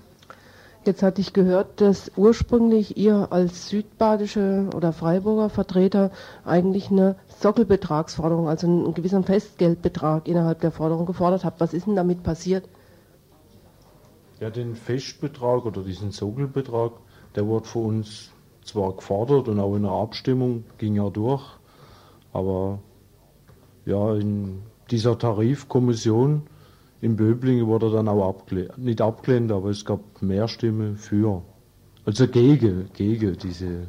Jetzt 0.86 1.02
hatte 1.02 1.22
ich 1.22 1.32
gehört, 1.32 1.80
dass 1.80 2.12
ursprünglich 2.18 2.98
ihr 2.98 3.32
als 3.32 3.70
südbadische 3.70 4.68
oder 4.76 4.92
Freiburger 4.92 5.50
Vertreter 5.50 6.12
eigentlich 6.44 6.92
eine 6.92 7.16
Sockelbetragsforderung, 7.40 8.50
also 8.50 8.68
einen 8.68 8.94
gewissen 8.94 9.24
Festgeldbetrag 9.24 10.28
innerhalb 10.28 10.60
der 10.60 10.72
Forderung 10.72 11.06
gefordert 11.06 11.46
habt. 11.46 11.62
Was 11.62 11.74
ist 11.74 11.88
denn 11.88 11.96
damit 11.96 12.24
passiert? 12.24 12.68
Ja, 14.42 14.50
den 14.50 14.76
Festbetrag 14.76 15.66
oder 15.66 15.84
diesen 15.84 16.12
Sockelbetrag, 16.12 16.92
der 17.36 17.48
wurde 17.48 17.66
von 17.66 17.86
uns 17.86 18.32
zwar 18.66 18.92
gefordert 18.94 19.48
und 19.48 19.62
auch 19.62 19.76
in 19.76 19.84
der 19.84 19.92
Abstimmung 19.92 20.66
ging 20.78 20.98
er 20.98 21.12
durch, 21.12 21.44
aber 22.34 22.80
ja, 23.86 24.16
in 24.16 24.64
dieser 24.92 25.18
Tarifkommission 25.18 26.44
in 27.04 27.18
Böblingen 27.18 27.68
wurde 27.68 27.92
dann 27.92 28.08
auch 28.08 28.30
abgelehnt, 28.30 28.78
nicht 28.78 29.02
abgelehnt, 29.02 29.52
aber 29.52 29.70
es 29.70 29.84
gab 29.84 30.00
mehr 30.22 30.48
Stimmen 30.48 30.96
für. 30.96 31.42
Also 32.06 32.28
gegen, 32.30 32.90
gegen 32.94 33.38
diese, 33.38 33.88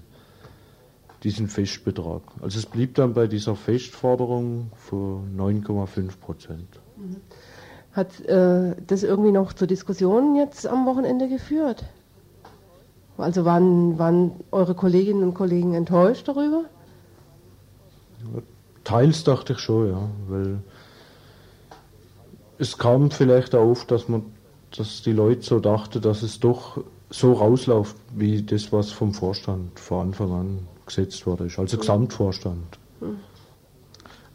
diesen 1.22 1.46
Festbetrag. 1.46 2.22
Also 2.42 2.58
es 2.58 2.66
blieb 2.66 2.96
dann 2.96 3.14
bei 3.14 3.28
dieser 3.28 3.54
Festforderung 3.54 4.72
von 4.74 5.36
9,5 5.36 6.18
Prozent. 6.18 6.80
Hat 7.92 8.20
äh, 8.22 8.74
das 8.84 9.04
irgendwie 9.04 9.30
noch 9.30 9.52
zur 9.52 9.68
Diskussion 9.68 10.34
jetzt 10.34 10.66
am 10.66 10.84
Wochenende 10.84 11.28
geführt? 11.28 11.84
Also 13.16 13.44
waren, 13.44 13.96
waren 13.96 14.32
eure 14.50 14.74
Kolleginnen 14.74 15.22
und 15.22 15.34
Kollegen 15.34 15.74
enttäuscht 15.74 16.26
darüber? 16.26 16.64
Teils 18.82 19.22
dachte 19.22 19.52
ich 19.52 19.60
schon, 19.60 19.88
ja, 19.88 20.08
weil 20.26 20.58
es 22.58 22.78
kam 22.78 23.10
vielleicht 23.10 23.54
auch 23.54 23.70
auf, 23.70 23.86
dass 23.86 24.08
man, 24.08 24.22
dass 24.76 25.02
die 25.02 25.12
Leute 25.12 25.42
so 25.42 25.60
dachten, 25.60 26.00
dass 26.00 26.22
es 26.22 26.40
doch 26.40 26.82
so 27.10 27.32
rausläuft, 27.32 27.96
wie 28.14 28.42
das, 28.42 28.72
was 28.72 28.90
vom 28.90 29.14
Vorstand 29.14 29.78
von 29.78 30.08
Anfang 30.08 30.32
an 30.32 30.58
gesetzt 30.86 31.26
wurde, 31.26 31.48
also 31.56 31.78
Gesamtvorstand. 31.78 32.78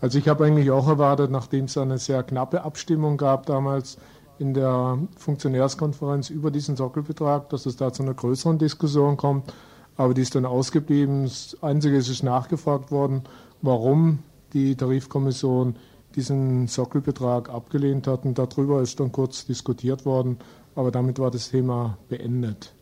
Also 0.01 0.17
ich 0.17 0.27
habe 0.27 0.45
eigentlich 0.45 0.71
auch 0.71 0.87
erwartet, 0.87 1.29
nachdem 1.29 1.65
es 1.65 1.77
eine 1.77 1.97
sehr 1.97 2.23
knappe 2.23 2.63
Abstimmung 2.63 3.17
gab 3.17 3.45
damals 3.45 3.97
in 4.39 4.53
der 4.53 4.97
Funktionärskonferenz 5.17 6.29
über 6.29 6.49
diesen 6.49 6.77
Sockelbetrag, 6.77 7.49
dass 7.49 7.65
es 7.65 7.75
da 7.75 7.91
zu 7.91 8.03
einer 8.03 8.13
größeren 8.13 8.57
Diskussion 8.57 9.17
kommt. 9.17 9.53
Aber 9.97 10.13
die 10.13 10.21
ist 10.21 10.33
dann 10.33 10.45
ausgeblieben. 10.45 11.23
Das 11.23 11.57
Einzige 11.61 11.97
ist, 11.97 12.07
ist 12.07 12.23
nachgefragt 12.23 12.89
worden, 12.89 13.23
warum 13.61 14.19
die 14.53 14.75
Tarifkommission 14.75 15.75
diesen 16.15 16.67
Sockelbetrag 16.67 17.49
abgelehnt 17.49 18.07
hatten. 18.07 18.33
Darüber 18.33 18.81
ist 18.81 18.99
dann 18.99 19.11
kurz 19.11 19.45
diskutiert 19.45 20.05
worden, 20.05 20.37
aber 20.75 20.91
damit 20.91 21.19
war 21.19 21.31
das 21.31 21.49
Thema 21.49 21.97
beendet. 22.07 22.73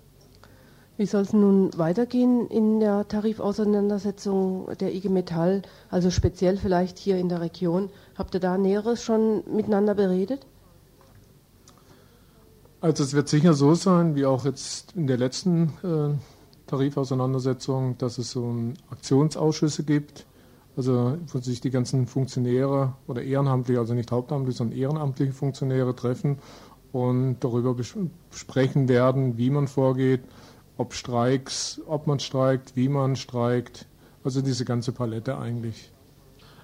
Wie 0.97 1.05
soll 1.05 1.21
es 1.21 1.33
nun 1.33 1.69
weitergehen 1.77 2.47
in 2.47 2.79
der 2.79 3.07
Tarifauseinandersetzung 3.07 4.67
der 4.79 4.95
IG 4.95 5.09
Metall, 5.09 5.61
also 5.91 6.09
speziell 6.09 6.57
vielleicht 6.57 6.97
hier 6.97 7.17
in 7.17 7.29
der 7.29 7.39
Region? 7.39 7.89
Habt 8.17 8.33
ihr 8.33 8.39
da 8.39 8.57
Näheres 8.57 9.03
schon 9.03 9.43
miteinander 9.45 9.93
beredet? 9.93 10.47
Also 12.81 13.03
es 13.03 13.13
wird 13.13 13.27
sicher 13.27 13.53
so 13.53 13.75
sein, 13.75 14.15
wie 14.15 14.25
auch 14.25 14.45
jetzt 14.45 14.93
in 14.95 15.07
der 15.07 15.17
letzten 15.17 15.73
äh, 15.83 16.15
Tarifauseinandersetzung, 16.67 17.97
dass 17.97 18.17
es 18.17 18.31
so 18.31 18.53
Aktionsausschüsse 18.91 19.83
gibt, 19.83 20.26
also 20.77 21.17
wo 21.27 21.39
sich 21.39 21.59
die 21.59 21.71
ganzen 21.71 22.05
Funktionäre 22.05 22.93
oder 23.07 23.23
ehrenamtliche, 23.23 23.79
also 23.79 23.95
nicht 23.95 24.11
hauptamtliche, 24.11 24.59
sondern 24.59 24.77
ehrenamtliche 24.77 25.33
Funktionäre 25.33 25.95
treffen 25.95 26.37
und 26.91 27.37
darüber 27.39 27.75
besprechen 28.29 28.87
werden, 28.87 29.37
wie 29.37 29.49
man 29.49 29.67
vorgeht, 29.67 30.21
ob 30.77 30.93
Streiks, 30.93 31.81
ob 31.87 32.05
man 32.05 32.19
streikt, 32.19 32.75
wie 32.75 32.89
man 32.89 33.15
streikt. 33.15 33.87
Also 34.23 34.41
diese 34.41 34.65
ganze 34.65 34.91
Palette 34.91 35.37
eigentlich. 35.37 35.91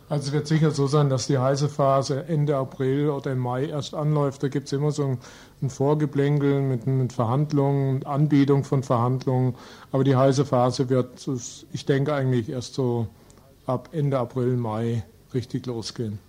Also 0.09 0.27
es 0.27 0.33
wird 0.33 0.47
sicher 0.47 0.69
so 0.69 0.85
sein, 0.85 1.09
dass 1.09 1.27
die 1.27 1.39
heiße 1.39 1.69
Phase 1.69 2.25
Ende 2.25 2.55
April 2.57 3.09
oder 3.09 3.31
im 3.31 3.39
Mai 3.39 3.65
erst 3.65 3.95
anläuft. 3.95 4.43
Da 4.43 4.49
gibt 4.49 4.67
es 4.67 4.73
immer 4.73 4.91
so 4.91 5.05
ein, 5.05 5.17
ein 5.61 5.71
Vorgeplänkel 5.71 6.61
mit, 6.61 6.85
mit 6.85 7.13
Verhandlungen, 7.13 8.05
Anbietung 8.05 8.63
von 8.63 8.83
Verhandlungen. 8.83 9.55
Aber 9.91 10.03
die 10.03 10.15
heiße 10.15 10.45
Phase 10.45 10.89
wird, 10.89 11.27
ich 11.71 11.85
denke 11.85 12.13
eigentlich 12.13 12.49
erst 12.49 12.75
so 12.75 13.07
ab 13.65 13.89
Ende 13.91 14.19
April, 14.19 14.57
Mai 14.57 15.03
richtig 15.33 15.65
losgehen. 15.65 16.19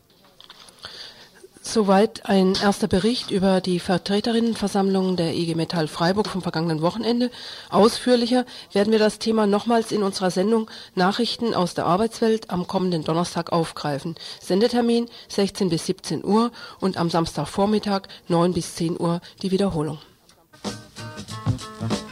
Soweit 1.66 2.26
ein 2.26 2.54
erster 2.62 2.88
Bericht 2.88 3.30
über 3.30 3.62
die 3.62 3.80
Vertreterinnenversammlung 3.80 5.16
der 5.16 5.34
IG 5.34 5.54
Metall 5.54 5.88
Freiburg 5.88 6.28
vom 6.28 6.42
vergangenen 6.42 6.82
Wochenende. 6.82 7.30
Ausführlicher 7.70 8.44
werden 8.72 8.92
wir 8.92 8.98
das 8.98 9.18
Thema 9.18 9.46
nochmals 9.46 9.90
in 9.90 10.02
unserer 10.02 10.30
Sendung 10.30 10.70
Nachrichten 10.94 11.54
aus 11.54 11.72
der 11.72 11.86
Arbeitswelt 11.86 12.50
am 12.50 12.66
kommenden 12.66 13.02
Donnerstag 13.02 13.50
aufgreifen. 13.50 14.14
Sendetermin 14.40 15.06
16 15.28 15.70
bis 15.70 15.86
17 15.86 16.22
Uhr 16.22 16.52
und 16.80 16.98
am 16.98 17.08
Samstagvormittag 17.08 18.02
9 18.28 18.52
bis 18.52 18.74
10 18.74 19.00
Uhr 19.00 19.22
die 19.42 19.50
Wiederholung. 19.50 19.98
Will 21.80 22.03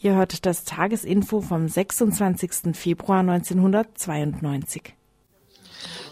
Ihr 0.00 0.14
hört 0.14 0.46
das 0.46 0.64
Tagesinfo 0.64 1.40
vom 1.40 1.68
26. 1.68 2.76
Februar 2.76 3.20
1992. 3.20 4.94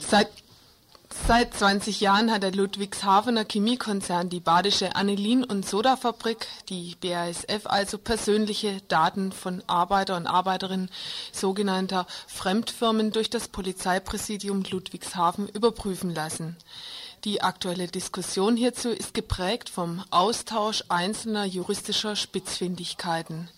Seit 0.01 0.29
Seit 1.27 1.55
20 1.55 2.01
Jahren 2.03 2.31
hat 2.31 2.45
der 2.45 2.53
Ludwigshafener 2.53 3.47
Chemiekonzern 3.47 4.29
die 4.29 4.39
badische 4.39 4.95
Anilin- 4.95 5.43
und 5.43 5.67
Sodafabrik, 5.67 6.47
die 6.69 6.95
BASF, 7.01 7.67
also 7.67 7.99
persönliche 7.99 8.81
Daten 8.87 9.33
von 9.33 9.61
Arbeiter 9.67 10.17
und 10.17 10.29
Arbeiterinnen 10.29 10.89
sogenannter 11.33 12.07
Fremdfirmen 12.29 13.11
durch 13.11 13.29
das 13.29 13.49
Polizeipräsidium 13.49 14.63
Ludwigshafen 14.71 15.49
überprüfen 15.49 16.15
lassen. 16.15 16.57
Die 17.27 17.43
aktuelle 17.43 17.89
Diskussion 17.89 18.57
hierzu 18.57 18.91
ist 18.91 19.13
geprägt 19.13 19.69
vom 19.69 20.05
Austausch 20.11 20.85
einzelner 20.89 21.45
juristischer 21.45 22.15
Spitzfindigkeiten. 22.15 23.51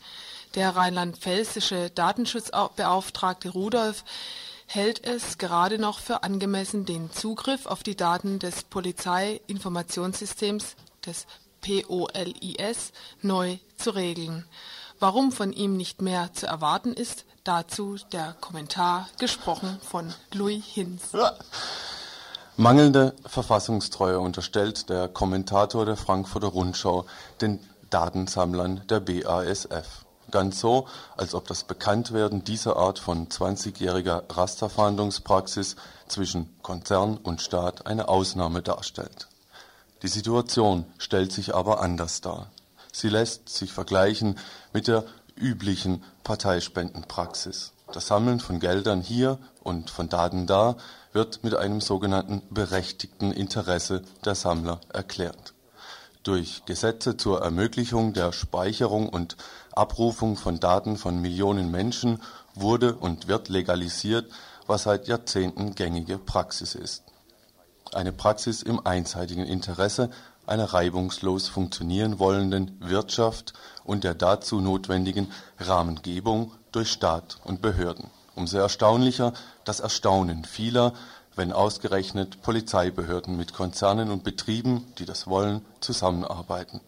Der 0.55 0.75
rheinland-pfälzische 0.75 1.91
Datenschutzbeauftragte 1.91 3.51
Rudolf 3.51 4.05
hält 4.65 5.05
es 5.05 5.37
gerade 5.37 5.79
noch 5.79 5.99
für 5.99 6.23
angemessen, 6.23 6.87
den 6.87 7.13
Zugriff 7.13 7.67
auf 7.67 7.83
die 7.83 7.95
Daten 7.95 8.39
des 8.39 8.65
Polizeiinformationssystems 8.65 10.75
des 11.05 11.27
POLIS 11.61 12.93
neu 13.21 13.59
zu 13.77 13.91
regeln. 13.91 14.47
Warum 14.99 15.31
von 15.31 15.53
ihm 15.53 15.77
nicht 15.77 16.01
mehr 16.01 16.33
zu 16.33 16.47
erwarten 16.47 16.95
ist, 16.95 17.27
dazu 17.45 17.99
der 18.13 18.35
Kommentar 18.41 19.11
gesprochen 19.19 19.79
von 19.83 20.15
Louis 20.33 20.65
Hinz. 20.65 21.13
Mangelnde 22.61 23.15
Verfassungstreue 23.25 24.19
unterstellt 24.19 24.89
der 24.89 25.07
Kommentator 25.07 25.87
der 25.87 25.97
Frankfurter 25.97 26.49
Rundschau 26.49 27.07
den 27.41 27.61
Datensammlern 27.89 28.83
der 28.89 28.99
BASF. 28.99 30.05
Ganz 30.33 30.59
so, 30.59 30.89
als 31.17 31.35
ob 31.35 31.47
das 31.47 31.63
Bekanntwerden 31.63 32.43
dieser 32.43 32.77
Art 32.77 32.99
von 32.99 33.29
20-jähriger 33.29 34.25
Rasterfahndungspraxis 34.29 35.77
zwischen 36.09 36.53
Konzern 36.63 37.17
und 37.19 37.43
Staat 37.43 37.87
eine 37.87 38.09
Ausnahme 38.09 38.61
darstellt. 38.61 39.29
Die 40.03 40.09
Situation 40.09 40.85
stellt 40.99 41.31
sich 41.31 41.55
aber 41.55 41.81
anders 41.81 42.23
dar. 42.23 42.51
Sie 42.93 43.09
lässt 43.09 43.49
sich 43.51 43.73
vergleichen 43.73 44.37
mit 44.73 44.89
der 44.89 45.05
üblichen 45.37 46.03
Parteispendenpraxis. 46.25 47.71
Das 47.93 48.09
Sammeln 48.09 48.41
von 48.41 48.59
Geldern 48.59 49.01
hier 49.01 49.39
und 49.63 49.91
von 49.91 50.09
Daten 50.09 50.49
da 50.49 50.77
wird 51.19 51.43
mit 51.43 51.57
einem 51.57 51.81
sogenannten 51.81 52.43
berechtigten 52.49 53.33
Interesse 53.33 54.03
der 54.25 54.37
Sammler 54.37 54.81
erklärt. 54.93 55.53
Durch 56.23 56.65
Gesetze 56.65 57.17
zur 57.17 57.43
Ermöglichung 57.43 58.13
der 58.13 58.31
Speicherung 58.31 59.09
und 59.09 59.37
Abrufung 59.73 60.37
von 60.37 60.61
Daten 60.61 60.97
von 60.97 61.21
Millionen 61.21 61.73
Menschen 61.73 62.23
wurde 62.55 62.95
und 62.95 63.27
wird 63.27 63.49
legalisiert, 63.49 64.31
was 64.69 64.85
seit 64.85 65.09
Jahrzehnten 65.09 65.75
gängige 65.75 66.19
Praxis 66.19 66.77
ist. 66.77 67.03
Eine 67.93 68.13
Praxis 68.13 68.63
im 68.63 68.87
einseitigen 68.87 69.45
Interesse 69.45 70.11
einer 70.47 70.73
reibungslos 70.73 71.49
funktionieren 71.49 72.21
wollenden 72.21 72.77
Wirtschaft 72.79 73.55
und 73.83 74.05
der 74.05 74.15
dazu 74.15 74.61
notwendigen 74.61 75.33
Rahmengebung 75.59 76.53
durch 76.71 76.93
Staat 76.93 77.39
und 77.43 77.61
Behörden. 77.61 78.09
Umso 78.39 78.59
erstaunlicher 78.59 79.35
das 79.65 79.81
Erstaunen 79.81 80.45
vieler, 80.45 80.95
wenn 81.37 81.53
ausgerechnet 81.53 82.41
Polizeibehörden 82.43 83.37
mit 83.37 83.53
Konzernen 83.53 84.11
und 84.11 84.25
Betrieben, 84.25 84.87
die 84.99 85.05
das 85.05 85.27
wollen, 85.27 85.65
zusammenarbeiten 85.81 86.81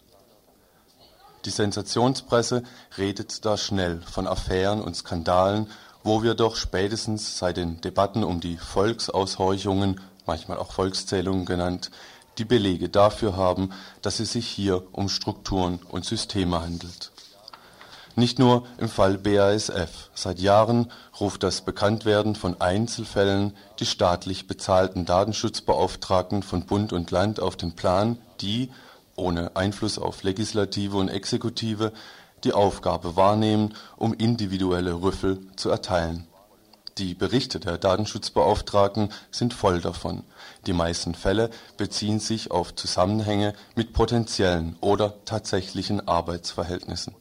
die 1.45 1.49
Sensationspresse 1.49 2.63
redet 2.97 3.45
da 3.45 3.57
schnell 3.57 4.01
von 4.01 4.27
Affären 4.27 4.81
und 4.81 4.95
Skandalen, 4.95 5.67
wo 6.03 6.23
wir 6.23 6.35
doch 6.35 6.55
spätestens 6.55 7.37
seit 7.37 7.57
den 7.57 7.81
Debatten 7.81 8.23
um 8.23 8.39
die 8.39 8.57
Volksaushorchungen, 8.57 9.99
manchmal 10.25 10.57
auch 10.57 10.71
Volkszählungen 10.71 11.45
genannt, 11.45 11.91
die 12.37 12.45
Belege 12.45 12.89
dafür 12.89 13.35
haben, 13.35 13.71
dass 14.01 14.19
es 14.19 14.33
sich 14.33 14.47
hier 14.47 14.83
um 14.91 15.09
Strukturen 15.09 15.79
und 15.89 16.05
Systeme 16.05 16.61
handelt. 16.61 17.11
Nicht 18.15 18.39
nur 18.39 18.65
im 18.77 18.89
Fall 18.89 19.17
BASF. 19.17 20.09
Seit 20.13 20.39
Jahren 20.39 20.91
ruft 21.19 21.43
das 21.43 21.61
Bekanntwerden 21.61 22.35
von 22.35 22.59
Einzelfällen 22.59 23.55
die 23.79 23.85
staatlich 23.85 24.47
bezahlten 24.47 25.05
Datenschutzbeauftragten 25.05 26.43
von 26.43 26.65
Bund 26.65 26.91
und 26.91 27.11
Land 27.11 27.39
auf 27.39 27.55
den 27.55 27.71
Plan, 27.73 28.17
die 28.41 28.69
ohne 29.15 29.55
Einfluss 29.55 29.97
auf 29.97 30.23
Legislative 30.23 30.97
und 30.97 31.07
Exekutive 31.09 31.93
die 32.43 32.53
Aufgabe 32.53 33.15
wahrnehmen, 33.15 33.75
um 33.95 34.13
individuelle 34.13 35.01
Rüffel 35.01 35.39
zu 35.55 35.69
erteilen. 35.69 36.27
Die 36.97 37.13
Berichte 37.13 37.59
der 37.59 37.77
Datenschutzbeauftragten 37.77 39.09
sind 39.31 39.53
voll 39.53 39.79
davon. 39.79 40.23
Die 40.67 40.73
meisten 40.73 41.15
Fälle 41.15 41.49
beziehen 41.77 42.19
sich 42.19 42.51
auf 42.51 42.75
Zusammenhänge 42.75 43.53
mit 43.75 43.93
potenziellen 43.93 44.75
oder 44.81 45.23
tatsächlichen 45.23 46.05
Arbeitsverhältnissen. 46.07 47.15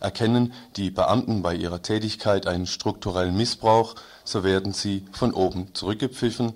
Erkennen 0.00 0.52
die 0.76 0.90
Beamten 0.90 1.42
bei 1.42 1.54
ihrer 1.54 1.82
Tätigkeit 1.82 2.46
einen 2.46 2.66
strukturellen 2.66 3.36
Missbrauch, 3.36 3.94
so 4.24 4.44
werden 4.44 4.72
sie 4.72 5.04
von 5.12 5.32
oben 5.32 5.74
zurückgepfiffen 5.74 6.54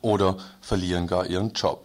oder 0.00 0.36
verlieren 0.60 1.06
gar 1.06 1.26
ihren 1.26 1.52
Job 1.52 1.84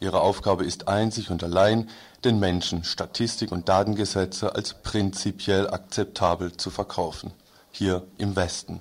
Ihre 0.00 0.20
Aufgabe 0.20 0.64
ist 0.64 0.86
einzig 0.86 1.30
und 1.30 1.42
allein, 1.42 1.88
den 2.24 2.38
Menschen 2.38 2.84
Statistik 2.84 3.50
und 3.50 3.68
Datengesetze 3.68 4.54
als 4.54 4.74
prinzipiell 4.74 5.68
akzeptabel 5.68 6.56
zu 6.56 6.70
verkaufen, 6.70 7.32
hier 7.72 8.04
im 8.16 8.36
Westen. 8.36 8.80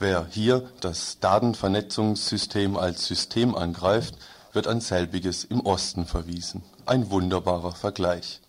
Wer 0.00 0.26
hier 0.30 0.68
das 0.80 1.18
Datenvernetzungssystem 1.20 2.76
als 2.76 3.06
System 3.06 3.54
angreift, 3.54 4.14
wird 4.52 4.66
an 4.66 4.80
selbiges 4.80 5.44
im 5.44 5.60
Osten 5.60 6.06
verwiesen. 6.06 6.62
Ein 6.86 7.10
wunderbarer 7.10 7.72
Vergleich. 7.72 8.40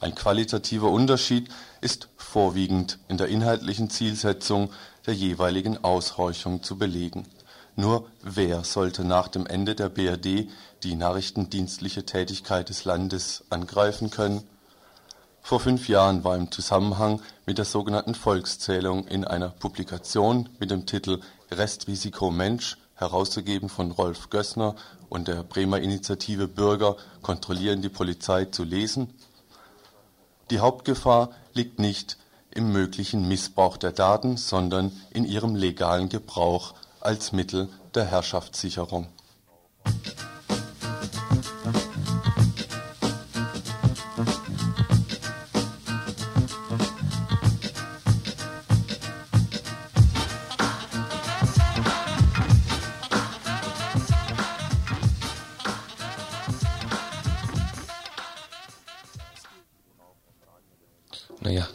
Ein 0.00 0.14
qualitativer 0.14 0.90
Unterschied 0.90 1.48
ist 1.80 2.08
vorwiegend 2.16 2.98
in 3.08 3.16
der 3.16 3.28
inhaltlichen 3.28 3.90
Zielsetzung 3.90 4.70
der 5.06 5.14
jeweiligen 5.14 5.82
Aushorchung 5.82 6.62
zu 6.62 6.78
belegen. 6.78 7.26
Nur 7.74 8.08
wer 8.22 8.62
sollte 8.62 9.04
nach 9.04 9.28
dem 9.28 9.46
Ende 9.46 9.74
der 9.74 9.88
BRD 9.88 10.48
die 10.84 10.94
nachrichtendienstliche 10.94 12.04
Tätigkeit 12.04 12.68
des 12.68 12.84
Landes 12.84 13.44
angreifen 13.50 14.10
können. 14.10 14.42
Vor 15.42 15.58
fünf 15.60 15.88
Jahren 15.88 16.22
war 16.22 16.36
im 16.36 16.52
Zusammenhang 16.52 17.20
mit 17.46 17.58
der 17.58 17.64
sogenannten 17.64 18.14
Volkszählung 18.14 19.06
in 19.08 19.24
einer 19.24 19.48
Publikation 19.48 20.48
mit 20.60 20.70
dem 20.70 20.86
Titel 20.86 21.20
Restrisiko 21.50 22.30
Mensch, 22.30 22.76
herausgegeben 22.94 23.68
von 23.68 23.92
Rolf 23.92 24.28
Gößner 24.30 24.74
und 25.08 25.28
der 25.28 25.42
Bremer 25.42 25.80
Initiative 25.80 26.48
Bürger 26.48 26.96
kontrollieren 27.22 27.80
die 27.80 27.88
Polizei 27.88 28.44
zu 28.44 28.64
lesen. 28.64 29.14
Die 30.50 30.60
Hauptgefahr 30.60 31.30
liegt 31.52 31.78
nicht 31.78 32.16
im 32.50 32.72
möglichen 32.72 33.28
Missbrauch 33.28 33.76
der 33.76 33.92
Daten, 33.92 34.36
sondern 34.36 34.92
in 35.10 35.24
ihrem 35.24 35.54
legalen 35.54 36.08
Gebrauch 36.08 36.74
als 37.00 37.32
Mittel 37.32 37.68
der 37.94 38.06
Herrschaftssicherung. 38.06 39.08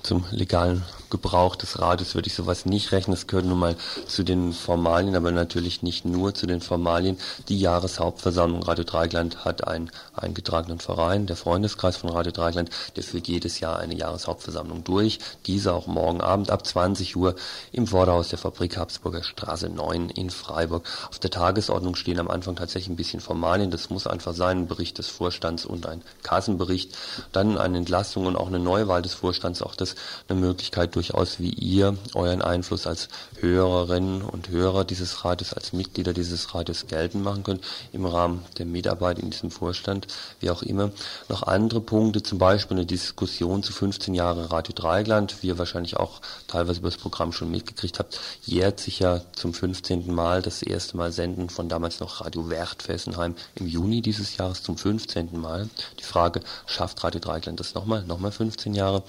Zum 0.03 0.25
legalen 0.31 0.83
Gebrauch 1.13 1.55
des 1.55 1.79
Radios 1.79 2.15
würde 2.15 2.27
ich 2.27 2.33
sowas 2.33 2.65
nicht 2.65 2.91
rechnen. 2.91 3.13
Es 3.13 3.27
gehört 3.27 3.45
nun 3.45 3.59
mal 3.59 3.75
zu 4.07 4.23
den 4.23 4.51
Formalien, 4.51 5.15
aber 5.15 5.31
natürlich 5.31 5.83
nicht 5.83 6.05
nur 6.05 6.33
zu 6.33 6.47
den 6.47 6.59
Formalien. 6.59 7.19
Die 7.49 7.59
Jahreshauptversammlung 7.59 8.63
Radio 8.63 8.83
Dreigland 8.83 9.45
hat 9.45 9.67
einen 9.67 9.91
eingetragenen 10.15 10.79
Verein, 10.79 11.27
der 11.27 11.35
Freundeskreis 11.35 11.97
von 11.97 12.09
Radio 12.09 12.31
Dreigland, 12.31 12.71
der 12.95 13.03
führt 13.03 13.27
jedes 13.27 13.59
Jahr 13.59 13.77
eine 13.77 13.93
Jahreshauptversammlung 13.93 14.83
durch. 14.83 15.19
Diese 15.45 15.73
auch 15.73 15.85
morgen 15.85 16.19
Abend 16.19 16.49
ab 16.49 16.65
20 16.65 17.15
Uhr 17.15 17.35
im 17.71 17.85
Vorderhaus 17.85 18.29
der 18.29 18.39
Fabrik 18.39 18.77
Habsburger 18.77 19.21
Straße 19.21 19.69
9 19.69 20.09
in 20.09 20.31
Freiburg. 20.31 20.83
Auf 21.09 21.19
der 21.19 21.29
Tagesordnung 21.29 21.95
stehen 21.95 22.17
am 22.17 22.31
Anfang 22.31 22.55
tatsächlich 22.55 22.89
ein 22.89 22.95
bisschen 22.95 23.19
Formalien. 23.19 23.69
Das 23.69 23.91
muss 23.91 24.07
einfach 24.07 24.33
sein, 24.33 24.61
ein 24.61 24.67
Bericht 24.67 24.97
des 24.97 25.09
Vorstands 25.09 25.63
und 25.63 25.85
ein 25.85 26.01
Kassenbericht. 26.23 26.97
Dann 27.31 27.59
eine 27.59 27.77
Entlastung 27.77 28.25
und 28.25 28.35
auch 28.35 28.47
eine 28.47 28.59
Neuwahl 28.59 29.03
des 29.03 29.13
Vorstands, 29.13 29.61
auch 29.61 29.75
das 29.75 29.93
eine 30.27 30.39
Möglichkeit 30.39 30.95
durch 30.95 31.02
durchaus, 31.03 31.39
wie 31.39 31.49
ihr 31.49 31.97
euren 32.13 32.41
Einfluss 32.41 32.87
als 32.87 33.09
Hörerinnen 33.41 34.21
und 34.21 34.47
Hörer 34.47 34.85
dieses 34.85 35.25
Rates, 35.25 35.53
als 35.53 35.73
Mitglieder 35.73 36.13
dieses 36.13 36.55
Rates 36.55 36.87
geltend 36.87 37.25
machen 37.25 37.43
könnt, 37.43 37.61
im 37.91 38.05
Rahmen 38.05 38.45
der 38.57 38.65
Mitarbeit 38.65 39.19
in 39.19 39.29
diesem 39.29 39.51
Vorstand, 39.51 40.07
wie 40.39 40.49
auch 40.49 40.63
immer. 40.63 40.91
Noch 41.27 41.43
andere 41.43 41.81
Punkte, 41.81 42.23
zum 42.23 42.37
Beispiel 42.37 42.77
eine 42.77 42.85
Diskussion 42.85 43.63
zu 43.63 43.73
15 43.73 44.13
Jahre 44.13 44.49
Radio 44.51 44.73
Dreigland, 44.73 45.43
wie 45.43 45.47
ihr 45.47 45.57
wahrscheinlich 45.57 45.97
auch 45.97 46.21
teilweise 46.47 46.79
über 46.79 46.89
das 46.89 46.97
Programm 46.97 47.33
schon 47.33 47.51
mitgekriegt 47.51 47.99
habt, 47.99 48.21
jährt 48.45 48.79
sich 48.79 48.99
ja 48.99 49.19
zum 49.33 49.53
15. 49.53 50.13
Mal 50.13 50.41
das 50.41 50.61
erste 50.61 50.95
Mal 50.95 51.11
Senden 51.11 51.49
von 51.49 51.67
damals 51.67 51.99
noch 51.99 52.21
Radio 52.21 52.49
Wert 52.49 52.81
Fessenheim 52.81 53.35
im 53.55 53.67
Juni 53.67 54.01
dieses 54.01 54.37
Jahres 54.37 54.63
zum 54.63 54.77
15. 54.77 55.37
Mal. 55.37 55.67
Die 55.99 56.05
Frage, 56.05 56.39
schafft 56.65 57.03
Radio 57.03 57.19
Dreigland 57.19 57.59
das 57.59 57.73
nochmal, 57.73 58.03
nochmal 58.05 58.31
15 58.31 58.73
Jahre? 58.73 59.03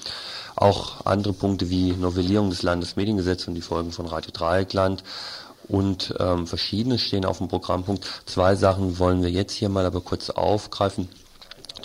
Auch 0.56 1.04
andere 1.04 1.32
Punkte 1.32 1.70
wie 1.70 1.92
Novellierung 1.92 2.50
des 2.50 2.62
Landesmediengesetzes 2.62 3.48
und 3.48 3.54
die 3.54 3.60
Folgen 3.60 3.92
von 3.92 4.06
Radio 4.06 4.30
Dreieckland 4.32 5.02
und 5.68 6.14
ähm, 6.18 6.46
verschiedene 6.46 6.98
stehen 6.98 7.24
auf 7.24 7.38
dem 7.38 7.48
Programmpunkt. 7.48 8.04
Zwei 8.26 8.54
Sachen 8.54 8.98
wollen 8.98 9.22
wir 9.22 9.30
jetzt 9.30 9.52
hier 9.54 9.68
mal 9.68 9.86
aber 9.86 10.00
kurz 10.00 10.30
aufgreifen. 10.30 11.08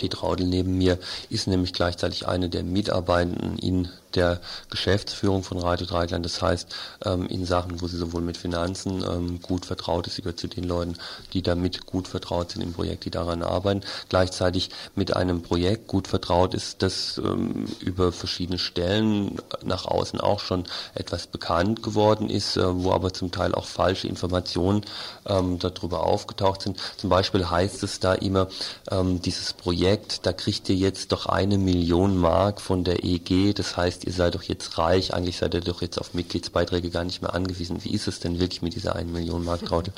Die 0.00 0.08
Traudel 0.08 0.46
neben 0.46 0.78
mir 0.78 0.98
ist 1.28 1.46
nämlich 1.46 1.72
gleichzeitig 1.72 2.26
eine 2.26 2.48
der 2.48 2.62
Mitarbeitenden 2.62 3.58
in 3.58 3.88
der 4.14 4.40
Geschäftsführung 4.70 5.42
von 5.42 5.58
Radio 5.58 5.86
Dreigland. 5.86 6.24
Das 6.24 6.40
heißt, 6.42 6.74
ähm, 7.04 7.26
in 7.26 7.44
Sachen, 7.44 7.80
wo 7.80 7.88
sie 7.88 7.96
sowohl 7.96 8.22
mit 8.22 8.36
Finanzen 8.36 9.02
ähm, 9.02 9.40
gut 9.40 9.66
vertraut 9.66 10.06
ist, 10.06 10.16
sie 10.16 10.22
gehört 10.22 10.40
zu 10.40 10.48
den 10.48 10.64
Leuten, 10.64 10.94
die 11.32 11.42
damit 11.42 11.86
gut 11.86 12.08
vertraut 12.08 12.52
sind 12.52 12.62
im 12.62 12.72
Projekt, 12.72 13.04
die 13.04 13.10
daran 13.10 13.42
arbeiten. 13.42 13.82
Gleichzeitig 14.08 14.70
mit 14.94 15.16
einem 15.16 15.42
Projekt 15.42 15.86
gut 15.86 16.08
vertraut 16.08 16.54
ist, 16.54 16.82
das 16.82 17.18
ähm, 17.18 17.66
über 17.80 18.12
verschiedene 18.12 18.58
Stellen 18.58 19.36
nach 19.64 19.84
außen 19.84 20.20
auch 20.20 20.40
schon 20.40 20.64
etwas 20.94 21.26
bekannt 21.26 21.82
geworden 21.82 22.28
ist, 22.28 22.56
äh, 22.56 22.62
wo 22.82 22.92
aber 22.92 23.12
zum 23.12 23.30
Teil 23.30 23.54
auch 23.54 23.66
falsche 23.66 24.08
Informationen 24.08 24.82
ähm, 25.26 25.58
darüber 25.58 26.04
aufgetaucht 26.04 26.62
sind. 26.62 26.78
Zum 26.96 27.10
Beispiel 27.10 27.48
heißt 27.48 27.82
es 27.82 28.00
da 28.00 28.14
immer, 28.14 28.48
ähm, 28.90 29.20
dieses 29.22 29.52
Projekt, 29.52 30.26
da 30.26 30.32
kriegt 30.32 30.68
ihr 30.68 30.76
jetzt 30.76 31.12
doch 31.12 31.26
eine 31.26 31.58
Million 31.58 32.16
Mark 32.16 32.60
von 32.60 32.84
der 32.84 33.04
EG, 33.04 33.52
das 33.52 33.76
heißt, 33.76 33.99
heißt, 34.00 34.04
ihr 34.06 34.12
seid 34.12 34.34
doch 34.34 34.42
jetzt 34.42 34.78
reich, 34.78 35.14
eigentlich 35.14 35.36
seid 35.36 35.54
ihr 35.54 35.60
doch 35.60 35.82
jetzt 35.82 35.98
auf 35.98 36.14
Mitgliedsbeiträge 36.14 36.90
gar 36.90 37.04
nicht 37.04 37.22
mehr 37.22 37.34
angewiesen. 37.34 37.84
Wie 37.84 37.92
ist 37.92 38.08
es 38.08 38.20
denn 38.20 38.40
wirklich 38.40 38.62
mit 38.62 38.74
dieser 38.74 38.96
1 38.96 39.10
Million 39.10 39.44
Mark, 39.44 39.64
Traute? 39.64 39.92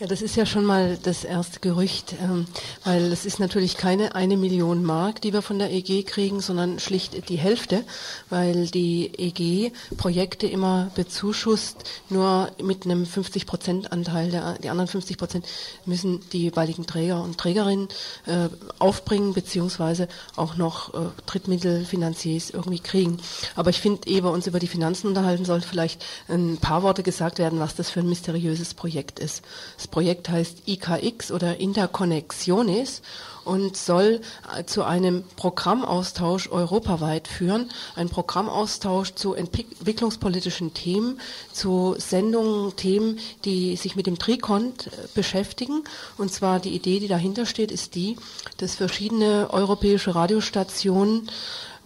Ja, 0.00 0.06
das 0.06 0.22
ist 0.22 0.34
ja 0.34 0.46
schon 0.46 0.64
mal 0.64 0.96
das 1.02 1.24
erste 1.24 1.60
Gerücht, 1.60 2.14
ähm, 2.22 2.46
weil 2.84 3.12
es 3.12 3.26
ist 3.26 3.38
natürlich 3.38 3.76
keine 3.76 4.14
eine 4.14 4.38
Million 4.38 4.82
Mark, 4.82 5.20
die 5.20 5.34
wir 5.34 5.42
von 5.42 5.58
der 5.58 5.70
EG 5.70 6.04
kriegen, 6.04 6.40
sondern 6.40 6.78
schlicht 6.78 7.28
die 7.28 7.36
Hälfte, 7.36 7.84
weil 8.30 8.68
die 8.68 9.12
EG 9.18 9.72
Projekte 9.98 10.46
immer 10.46 10.90
bezuschusst, 10.94 11.84
nur 12.08 12.50
mit 12.62 12.86
einem 12.86 13.04
50 13.04 13.44
Prozent 13.44 13.92
Anteil. 13.92 14.56
Die 14.62 14.70
anderen 14.70 14.88
50 14.88 15.18
Prozent 15.18 15.46
müssen 15.84 16.22
die 16.32 16.44
jeweiligen 16.44 16.86
Träger 16.86 17.22
und 17.22 17.36
Trägerinnen 17.36 17.88
äh, 18.24 18.48
aufbringen, 18.78 19.34
beziehungsweise 19.34 20.08
auch 20.34 20.56
noch 20.56 20.94
äh, 20.94 21.08
Drittmittelfinanziers 21.26 22.48
irgendwie 22.48 22.80
kriegen. 22.80 23.18
Aber 23.54 23.68
ich 23.68 23.82
finde, 23.82 24.08
ehe 24.08 24.24
wir 24.24 24.30
uns 24.30 24.46
über 24.46 24.60
die 24.60 24.66
Finanzen 24.66 25.08
unterhalten, 25.08 25.44
sollte 25.44 25.68
vielleicht 25.68 26.02
ein 26.28 26.56
paar 26.56 26.82
Worte 26.82 27.02
gesagt 27.02 27.38
werden, 27.38 27.60
was 27.60 27.74
das 27.74 27.90
für 27.90 28.00
ein 28.00 28.08
mysteriöses 28.08 28.72
Projekt 28.72 29.18
ist. 29.18 29.42
Das 29.76 29.89
Projekt 29.90 30.28
heißt 30.28 30.68
IKX 30.68 31.30
oder 31.32 31.58
Interconnexiones 31.58 33.02
und 33.44 33.76
soll 33.76 34.20
äh, 34.56 34.64
zu 34.64 34.84
einem 34.84 35.24
Programmaustausch 35.36 36.50
europaweit 36.50 37.28
führen. 37.28 37.70
Ein 37.96 38.08
Programmaustausch 38.08 39.14
zu 39.14 39.34
entwicklungspolitischen 39.34 40.74
Themen, 40.74 41.20
zu 41.52 41.94
Sendungen, 41.98 42.76
Themen, 42.76 43.18
die 43.44 43.76
sich 43.76 43.96
mit 43.96 44.06
dem 44.06 44.18
Trikont 44.18 44.86
äh, 44.88 44.90
beschäftigen. 45.14 45.84
Und 46.18 46.32
zwar 46.32 46.60
die 46.60 46.70
Idee, 46.74 47.00
die 47.00 47.08
dahinter 47.08 47.46
steht, 47.46 47.70
ist 47.70 47.94
die, 47.94 48.16
dass 48.58 48.74
verschiedene 48.76 49.48
europäische 49.50 50.14
Radiostationen 50.14 51.28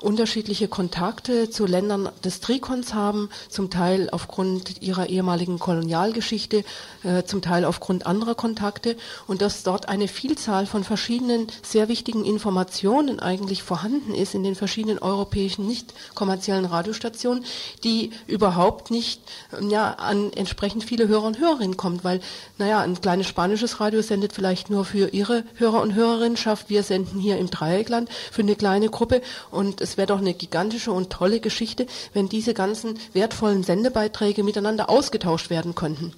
unterschiedliche 0.04 0.68
Kontakte 0.68 1.50
zu 1.50 1.66
Ländern 1.66 2.10
des 2.22 2.40
Trikons 2.40 2.94
haben, 2.94 3.30
zum 3.48 3.70
Teil 3.70 4.08
aufgrund 4.10 4.82
ihrer 4.82 5.08
ehemaligen 5.08 5.58
Kolonialgeschichte, 5.58 6.64
äh, 7.02 7.24
zum 7.24 7.42
Teil 7.42 7.64
aufgrund 7.64 8.06
anderer 8.06 8.34
Kontakte. 8.34 8.96
Und 9.26 9.42
dass 9.42 9.62
dort 9.62 9.88
eine 9.88 10.06
Vielzahl 10.06 10.66
von 10.66 10.84
verschiedenen 10.84 11.46
sehr 11.62 11.88
wichtigen 11.88 12.24
Informationen 12.24 13.18
eigentlich 13.18 13.62
vorhanden 13.62 14.14
ist 14.14 14.34
in 14.34 14.44
den 14.44 14.54
verschiedenen 14.54 14.98
europäischen 14.98 15.66
nicht 15.66 15.94
kommerziellen 16.14 16.66
Radiostationen, 16.66 17.44
die 17.82 18.10
überhaupt 18.26 18.90
nicht 18.90 19.22
ja, 19.68 19.94
an 19.94 20.32
entsprechend 20.34 20.84
viele 20.84 21.08
Hörer 21.08 21.24
und 21.24 21.38
Hörerinnen 21.38 21.76
kommt, 21.76 22.04
weil 22.04 22.20
naja, 22.58 22.80
ein 22.80 23.00
kleines 23.00 23.26
spanisches 23.26 23.80
Radio 23.80 24.02
sendet 24.02 24.32
vielleicht 24.34 24.68
nur 24.68 24.84
für 24.84 25.08
ihre 25.08 25.44
Hörer 25.54 25.80
und 25.80 25.94
Hörerinnen, 25.94 26.36
schafft 26.36 26.68
wir 26.68 26.82
senden 26.82 27.20
hier 27.20 27.38
im 27.38 27.50
Dreieckland 27.50 28.10
für 28.30 28.42
eine 28.42 28.56
kleine 28.56 28.90
Gruppe. 28.90 29.22
Und 29.50 29.80
es 29.80 29.93
wäre 29.96 30.07
doch 30.07 30.18
eine 30.18 30.35
gigantische 30.35 30.92
und 30.92 31.11
tolle 31.11 31.40
Geschichte, 31.40 31.87
wenn 32.12 32.28
diese 32.28 32.54
ganzen 32.54 32.98
wertvollen 33.12 33.62
Sendebeiträge 33.62 34.42
miteinander 34.42 34.90
ausgetauscht 34.90 35.50
werden 35.50 35.74
könnten. 35.74 36.12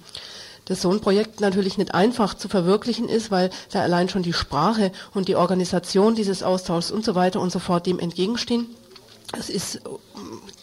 Dass 0.65 0.81
so 0.81 0.91
ein 0.91 0.99
Projekt 0.99 1.39
natürlich 1.39 1.77
nicht 1.77 1.93
einfach 1.93 2.33
zu 2.33 2.49
verwirklichen 2.49 3.07
ist, 3.07 3.31
weil 3.31 3.49
da 3.71 3.81
allein 3.81 4.09
schon 4.09 4.23
die 4.23 4.33
Sprache 4.33 4.91
und 5.13 5.27
die 5.27 5.35
Organisation 5.35 6.15
dieses 6.15 6.43
Austauschs 6.43 6.91
und 6.91 7.05
so 7.05 7.15
weiter 7.15 7.39
und 7.39 7.51
so 7.51 7.59
fort 7.59 7.85
dem 7.85 7.99
entgegenstehen. 7.99 8.67
Das 9.33 9.49
ist 9.49 9.81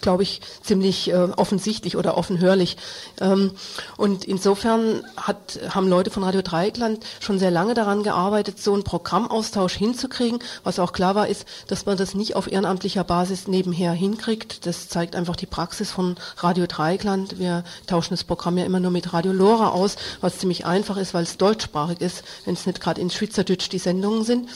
glaube 0.04 0.22
ich, 0.22 0.42
ziemlich 0.62 1.10
äh, 1.10 1.14
offensichtlich 1.14 1.96
oder 1.96 2.16
offenhörlich. 2.16 2.76
Ähm, 3.20 3.52
und 3.96 4.24
insofern 4.24 5.02
hat, 5.16 5.58
haben 5.70 5.88
Leute 5.88 6.10
von 6.10 6.22
Radio 6.22 6.42
Dreieckland 6.42 7.04
schon 7.20 7.38
sehr 7.38 7.50
lange 7.50 7.72
daran 7.72 8.02
gearbeitet, 8.02 8.60
so 8.60 8.74
einen 8.74 8.84
Programmaustausch 8.84 9.72
hinzukriegen. 9.74 10.40
Was 10.62 10.78
auch 10.78 10.92
klar 10.92 11.14
war, 11.14 11.28
ist, 11.28 11.46
dass 11.68 11.86
man 11.86 11.96
das 11.96 12.14
nicht 12.14 12.36
auf 12.36 12.52
ehrenamtlicher 12.52 13.02
Basis 13.02 13.48
nebenher 13.48 13.92
hinkriegt. 13.92 14.66
Das 14.66 14.88
zeigt 14.90 15.16
einfach 15.16 15.36
die 15.36 15.46
Praxis 15.46 15.90
von 15.90 16.16
Radio 16.36 16.66
Dreieckland. 16.66 17.38
Wir 17.38 17.64
tauschen 17.86 18.12
das 18.12 18.24
Programm 18.24 18.58
ja 18.58 18.66
immer 18.66 18.80
nur 18.80 18.90
mit 18.90 19.14
Radio 19.14 19.32
Lora 19.32 19.70
aus, 19.70 19.96
was 20.20 20.38
ziemlich 20.38 20.66
einfach 20.66 20.98
ist, 20.98 21.14
weil 21.14 21.22
es 21.22 21.38
deutschsprachig 21.38 22.02
ist, 22.02 22.24
wenn 22.44 22.54
es 22.54 22.66
nicht 22.66 22.80
gerade 22.82 23.00
in 23.00 23.08
Schweizerdeutsch 23.08 23.70
die 23.70 23.78
Sendungen 23.78 24.24
sind. 24.24 24.50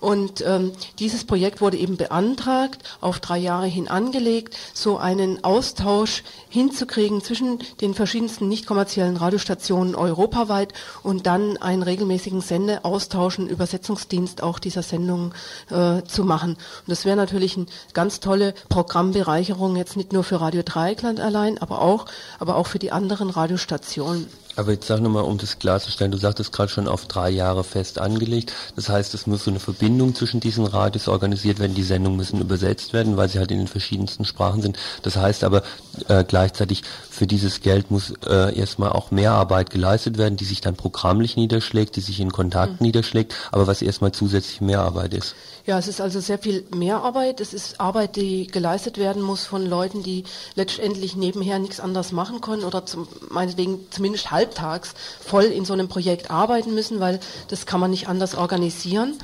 Und 0.00 0.42
ähm, 0.46 0.72
dieses 0.98 1.24
Projekt 1.24 1.60
wurde 1.60 1.76
eben 1.76 1.96
beantragt, 1.96 2.82
auf 3.00 3.20
drei 3.20 3.38
Jahre 3.38 3.66
hin 3.66 3.88
angelegt, 3.88 4.56
so 4.72 4.96
einen 4.96 5.44
Austausch 5.44 6.22
hinzukriegen 6.48 7.22
zwischen 7.22 7.58
den 7.80 7.94
verschiedensten 7.94 8.48
nicht 8.48 8.66
kommerziellen 8.66 9.18
Radiostationen 9.18 9.94
europaweit 9.94 10.72
und 11.02 11.26
dann 11.26 11.58
einen 11.58 11.82
regelmäßigen 11.82 12.40
Sendeaustausch, 12.40 13.38
einen 13.38 13.48
Übersetzungsdienst 13.48 14.42
auch 14.42 14.58
dieser 14.58 14.82
Sendung 14.82 15.34
äh, 15.70 16.02
zu 16.04 16.24
machen. 16.24 16.52
Und 16.52 16.88
das 16.88 17.04
wäre 17.04 17.16
natürlich 17.16 17.56
eine 17.56 17.66
ganz 17.92 18.20
tolle 18.20 18.54
Programmbereicherung, 18.70 19.76
jetzt 19.76 19.96
nicht 19.96 20.12
nur 20.12 20.24
für 20.24 20.40
Radio 20.40 20.62
Dreieckland 20.64 21.20
allein, 21.20 21.58
aber 21.58 21.82
auch, 21.82 22.06
aber 22.38 22.56
auch 22.56 22.66
für 22.66 22.78
die 22.78 22.92
anderen 22.92 23.28
Radiostationen. 23.28 24.26
Aber 24.60 24.72
jetzt 24.72 24.88
sag 24.88 25.00
nochmal, 25.00 25.24
um 25.24 25.38
das 25.38 25.58
klarzustellen, 25.58 26.12
du 26.12 26.18
sagtest 26.18 26.52
gerade 26.52 26.70
schon 26.70 26.86
auf 26.86 27.06
drei 27.06 27.30
Jahre 27.30 27.64
fest 27.64 27.98
angelegt. 27.98 28.52
Das 28.76 28.90
heißt, 28.90 29.14
es 29.14 29.26
muss 29.26 29.44
so 29.44 29.50
eine 29.50 29.58
Verbindung 29.58 30.14
zwischen 30.14 30.38
diesen 30.38 30.66
Radios 30.66 31.08
organisiert 31.08 31.58
werden. 31.60 31.74
Die 31.74 31.82
Sendungen 31.82 32.18
müssen 32.18 32.42
übersetzt 32.42 32.92
werden, 32.92 33.16
weil 33.16 33.30
sie 33.30 33.38
halt 33.38 33.50
in 33.52 33.56
den 33.56 33.68
verschiedensten 33.68 34.26
Sprachen 34.26 34.60
sind. 34.60 34.78
Das 35.00 35.16
heißt 35.16 35.44
aber 35.44 35.62
äh, 36.08 36.24
gleichzeitig, 36.24 36.82
für 37.08 37.26
dieses 37.26 37.62
Geld 37.62 37.90
muss 37.90 38.12
äh, 38.26 38.54
erstmal 38.54 38.90
auch 38.90 39.10
mehr 39.10 39.32
Arbeit 39.32 39.70
geleistet 39.70 40.18
werden, 40.18 40.36
die 40.36 40.44
sich 40.44 40.60
dann 40.60 40.76
programmlich 40.76 41.36
niederschlägt, 41.36 41.96
die 41.96 42.02
sich 42.02 42.20
in 42.20 42.30
Kontakt 42.30 42.82
mhm. 42.82 42.88
niederschlägt, 42.88 43.34
aber 43.52 43.66
was 43.66 43.80
erstmal 43.80 44.12
zusätzlich 44.12 44.60
mehr 44.60 44.82
Arbeit 44.82 45.14
ist. 45.14 45.34
Ja, 45.66 45.78
es 45.78 45.88
ist 45.88 46.00
also 46.00 46.20
sehr 46.20 46.38
viel 46.38 46.66
mehr 46.74 47.02
Arbeit. 47.02 47.40
Es 47.40 47.52
ist 47.54 47.80
Arbeit, 47.80 48.16
die 48.16 48.46
geleistet 48.46 48.98
werden 48.98 49.22
muss 49.22 49.44
von 49.44 49.66
Leuten, 49.66 50.02
die 50.02 50.24
letztendlich 50.54 51.16
nebenher 51.16 51.58
nichts 51.58 51.80
anderes 51.80 52.12
machen 52.12 52.40
können 52.40 52.64
oder 52.64 52.86
zum, 52.86 53.06
meinetwegen 53.28 53.86
zumindest 53.90 54.30
halb 54.30 54.40
halbtags 54.40 54.94
voll 55.20 55.44
in 55.44 55.64
so 55.64 55.72
einem 55.72 55.88
Projekt 55.88 56.30
arbeiten 56.30 56.74
müssen, 56.74 57.00
weil 57.00 57.20
das 57.48 57.66
kann 57.66 57.80
man 57.80 57.90
nicht 57.90 58.08
anders 58.08 58.34
organisieren. 58.34 59.18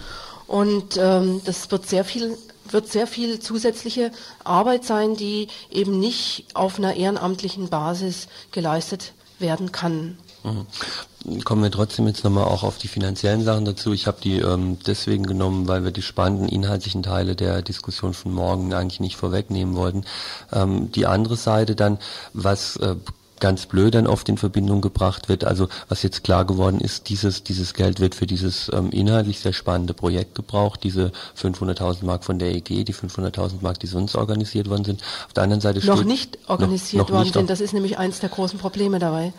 Und 0.47 0.97
ähm, 0.97 1.41
das 1.45 1.71
wird 1.71 1.89
sehr 1.89 2.05
viel 2.05 2.37
wird 2.69 2.89
sehr 2.89 3.07
viel 3.07 3.39
zusätzliche 3.39 4.11
Arbeit 4.43 4.85
sein, 4.85 5.15
die 5.15 5.47
eben 5.71 6.01
nicht 6.01 6.47
auf 6.55 6.79
einer 6.79 6.97
ehrenamtlichen 6.97 7.69
Basis 7.69 8.27
geleistet 8.51 9.13
werden 9.39 9.71
kann. 9.71 10.19
Mhm. 10.47 11.43
Kommen 11.45 11.63
wir 11.63 11.73
trotzdem 11.73 12.07
jetzt 12.07 12.23
nochmal 12.23 12.45
auch 12.45 12.63
auf 12.63 12.79
die 12.79 12.87
finanziellen 12.87 13.43
Sachen 13.43 13.65
dazu. 13.65 13.93
Ich 13.93 14.07
habe 14.07 14.19
die 14.23 14.39
ähm, 14.39 14.79
deswegen 14.87 15.27
genommen, 15.27 15.67
weil 15.67 15.83
wir 15.83 15.91
die 15.91 16.03
spannenden 16.03 16.49
inhaltlichen 16.49 17.03
Teile 17.03 17.35
der 17.35 17.63
Diskussion 17.63 18.15
von 18.15 18.33
morgen 18.33 18.73
eigentlich 18.73 19.01
nicht 19.01 19.17
vorwegnehmen 19.17 19.75
wollten. 19.75 20.05
Ähm, 20.53 20.93
die 20.93 21.07
andere 21.07 21.37
Seite 21.37 21.75
dann, 21.75 21.99
was 22.33 22.77
äh, 22.77 22.95
ganz 23.41 23.67
blöd 23.67 23.95
dann 23.95 24.07
oft 24.07 24.29
in 24.29 24.39
Verbindung 24.39 24.81
gebracht 24.81 25.29
wird. 25.29 25.45
Also 25.45 25.69
was 25.89 26.03
jetzt 26.03 26.25
klar 26.25 26.45
geworden 26.45 26.81
ist, 26.81 27.09
dieses, 27.09 27.43
dieses 27.43 27.75
Geld 27.75 28.01
wird 28.01 28.15
für 28.15 28.27
dieses 28.27 28.71
ähm, 28.73 28.91
inhaltlich 28.91 29.41
sehr 29.41 29.53
spannende 29.53 29.95
Projekt 29.95 30.35
gebraucht, 30.35 30.83
diese 30.85 31.13
500.000 31.41 32.05
Mark 32.05 32.25
von 32.25 32.39
der 32.39 32.55
EG, 32.55 32.85
die 32.85 32.95
500.000 32.95 33.63
Mark, 33.63 33.81
die 33.81 33.87
sonst 33.87 34.15
organisiert 34.15 34.69
worden 34.69 34.85
sind. 34.85 35.03
Auf 35.27 35.33
der 35.35 35.43
anderen 35.43 35.61
Seite 35.61 35.85
noch 35.85 35.97
steht, 35.97 36.07
nicht 36.07 36.39
organisiert 36.47 37.01
noch, 37.01 37.09
noch 37.09 37.15
worden 37.15 37.25
nicht 37.25 37.35
sind. 37.35 37.51
Das 37.51 37.61
ist 37.61 37.75
nämlich 37.75 37.99
eins 37.99 38.21
der 38.21 38.29
großen 38.29 38.59
Probleme 38.59 38.99
dabei. 38.99 39.33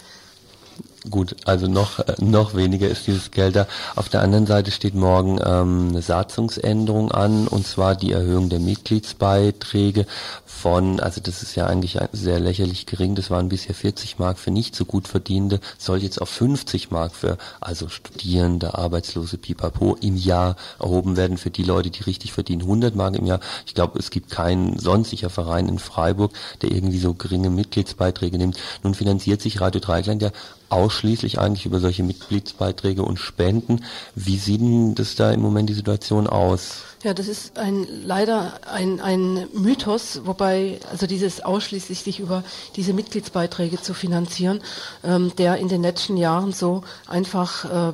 Gut, 1.10 1.36
also 1.46 1.68
noch, 1.68 2.00
äh, 2.00 2.16
noch 2.20 2.56
weniger 2.56 2.88
ist 2.88 3.08
dieses 3.08 3.32
Geld 3.32 3.56
da. 3.56 3.68
Auf 3.96 4.10
der 4.10 4.22
anderen 4.22 4.46
Seite 4.46 4.72
steht 4.72 4.96
morgen 4.96 5.40
ähm, 5.44 5.90
eine 5.90 6.02
Satzungsänderung 6.02 7.12
an, 7.12 7.48
und 7.48 7.66
zwar 7.66 7.96
die 7.96 8.12
Erhöhung 8.12 8.50
der 8.50 8.60
Mitgliedsbeiträge 8.60 10.06
von, 10.46 11.00
also 11.00 11.22
das 11.22 11.44
ist 11.44 11.56
ja 11.56 11.68
eigentlich 11.68 11.98
sehr 12.12 12.40
lächerlich 12.40 12.88
gering, 12.88 13.16
das 13.16 13.30
waren 13.30 13.48
bisher 13.48 13.76
40 13.76 14.18
Mark 14.20 14.40
für 14.40 14.52
nicht 14.52 14.76
so 14.76 14.86
gut 14.86 15.08
Verdienende, 15.08 15.60
soll 15.78 16.02
jetzt 16.02 16.22
auf 16.22 16.30
50 16.30 16.92
Mark 16.92 17.14
für, 17.14 17.38
also 17.62 17.88
Studierende, 17.90 18.74
Arbeitslose, 18.74 19.38
Pipapo 19.38 19.96
im 20.02 20.18
Jahr 20.18 20.56
erhoben 20.80 21.16
werden 21.16 21.38
für 21.38 21.52
die 21.52 21.64
Leute, 21.64 21.90
die 21.90 22.04
richtig 22.04 22.34
verdienen, 22.34 22.64
100 22.64 22.96
Mark 22.96 23.16
im 23.16 23.26
Jahr. 23.26 23.40
Ich 23.66 23.76
glaube, 23.76 24.00
es 24.00 24.10
gibt 24.10 24.32
keinen 24.32 24.80
sonstiger 24.80 25.30
Verein 25.30 25.70
in 25.70 25.80
Freiburg, 25.80 26.34
der 26.62 26.72
irgendwie 26.72 27.00
so 27.00 27.14
geringe 27.14 27.50
Mitgliedsbeiträge 27.50 28.38
nimmt. 28.38 28.58
Nun 28.84 28.96
finanziert 28.96 29.42
sich 29.42 29.62
Radio 29.62 29.80
Dreigland 29.80 30.22
ja 30.22 30.32
ausschließlich 30.70 31.40
eigentlich 31.40 31.66
über 31.66 31.80
solche 31.80 32.04
Mitgliedsbeiträge 32.04 33.04
und 33.04 33.18
Spenden. 33.18 33.84
Wie 34.16 34.38
sieht 34.38 34.62
denn 34.62 34.96
das 34.96 35.16
da 35.16 35.32
im 35.32 35.42
Moment 35.42 35.70
die 35.70 35.74
Situation 35.74 36.28
aus? 36.28 36.84
Ja, 37.04 37.14
das 37.14 37.28
ist 37.28 37.60
ein, 37.60 37.88
leider 38.06 38.60
ein, 38.66 39.00
ein 39.00 39.48
Mythos, 39.54 40.22
wobei 40.26 40.80
also 40.90 41.06
dieses 41.06 41.42
ausschließlich 41.42 42.02
sich 42.02 42.20
über 42.20 42.44
diese 42.76 42.94
Mitgliedsbeiträge 42.94 43.80
zu 43.80 43.94
finanzieren, 43.94 44.62
ähm, 45.04 45.32
der 45.38 45.58
in 45.58 45.68
den 45.68 45.84
letzten 45.84 46.18
Jahren 46.18 46.54
so 46.54 46.84
einfach 47.06 47.92
äh, 47.92 47.94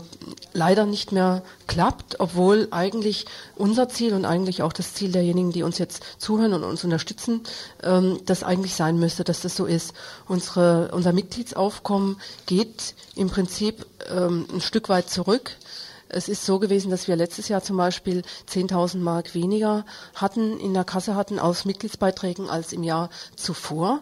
leider 0.54 0.86
nicht 0.86 1.12
mehr 1.12 1.44
klappt, 1.68 2.22
obwohl 2.22 2.70
eigentlich 2.72 3.26
unser 3.58 3.89
Ziel 3.89 4.13
und 4.13 4.24
eigentlich 4.24 4.62
auch 4.62 4.72
das 4.72 4.94
Ziel 4.94 5.12
derjenigen, 5.12 5.52
die 5.52 5.63
uns 5.63 5.80
jetzt 5.80 6.02
zuhören 6.18 6.54
und 6.54 6.63
uns 6.63 6.86
unterstützen, 6.86 7.42
ähm, 7.84 8.22
das 8.26 8.44
eigentlich 8.44 8.74
sein 8.74 9.00
müsste, 9.00 9.26
dass 9.26 9.42
das 9.42 9.58
so 9.58 9.66
ist. 9.66 9.94
Unsere, 10.30 10.92
unser 10.94 11.12
Mitgliedsaufkommen 11.12 12.22
geht 12.46 12.96
im 13.16 13.30
Prinzip 13.30 13.86
ähm, 14.10 14.46
ein 14.54 14.62
Stück 14.62 14.88
weit 14.88 15.10
zurück. 15.10 15.58
Es 16.13 16.30
ist 16.30 16.45
so 16.45 16.60
gewesen, 16.60 16.91
dass 16.91 17.08
wir 17.08 17.15
letztes 17.15 17.47
Jahr 17.47 17.63
zum 17.63 17.78
Beispiel 17.78 18.21
10.000 18.49 18.97
Mark 18.97 19.34
weniger 19.34 19.86
hatten, 20.15 20.60
in 20.60 20.73
der 20.73 20.84
Kasse 20.84 21.15
hatten 21.15 21.39
aus 21.39 21.65
Mitgliedsbeiträgen 21.65 22.49
als 22.49 22.73
im 22.73 22.84
Jahr 22.84 23.10
zuvor. 23.36 24.02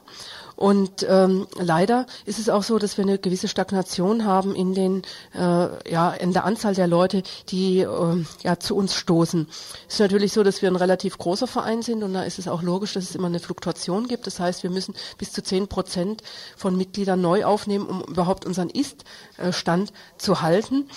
Und 0.62 1.08
ähm, 1.10 1.47
leider 1.58 2.06
ist 2.26 2.38
es 2.38 2.47
auch 2.47 2.62
so, 2.62 2.78
dass 2.78 2.95
wir 2.95 3.04
eine 3.04 3.17
gewisse 3.17 3.47
Stagnation 3.47 4.26
haben 4.26 4.54
in 4.54 4.76
den 4.76 5.02
äh, 5.34 5.91
ja 5.91 6.12
in 6.12 6.34
der 6.34 6.45
Anzahl 6.45 6.76
der 6.76 6.86
Leute, 6.86 7.24
die 7.50 7.80
äh, 7.80 8.26
ja 8.43 8.60
zu 8.60 8.76
uns 8.76 8.93
stoßen. 8.93 9.47
Es 9.88 9.95
ist 9.95 10.00
natürlich 10.00 10.34
so, 10.34 10.43
dass 10.43 10.62
wir 10.62 10.69
ein 10.69 10.76
relativ 10.76 11.17
großer 11.17 11.47
Verein 11.47 11.82
sind 11.82 12.04
und 12.04 12.13
da 12.13 12.21
ist 12.21 12.38
es 12.38 12.47
auch 12.47 12.62
logisch, 12.62 12.93
dass 12.93 13.06
es 13.06 13.15
immer 13.15 13.26
eine 13.26 13.39
Fluktuation 13.39 14.08
gibt. 14.08 14.28
Das 14.28 14.39
heißt, 14.39 14.62
wir 14.62 14.69
müssen 14.69 14.93
bis 15.17 15.32
zu 15.32 15.41
zehn 15.41 15.67
Prozent 15.67 16.21
von 16.56 16.78
Mitgliedern 16.78 17.19
neu 17.19 17.43
aufnehmen, 17.43 17.88
um 17.88 18.04
überhaupt 18.04 18.45
unseren 18.45 18.69
Ist-Stand 18.69 19.91
zu 20.19 20.41
halten. 20.41 20.88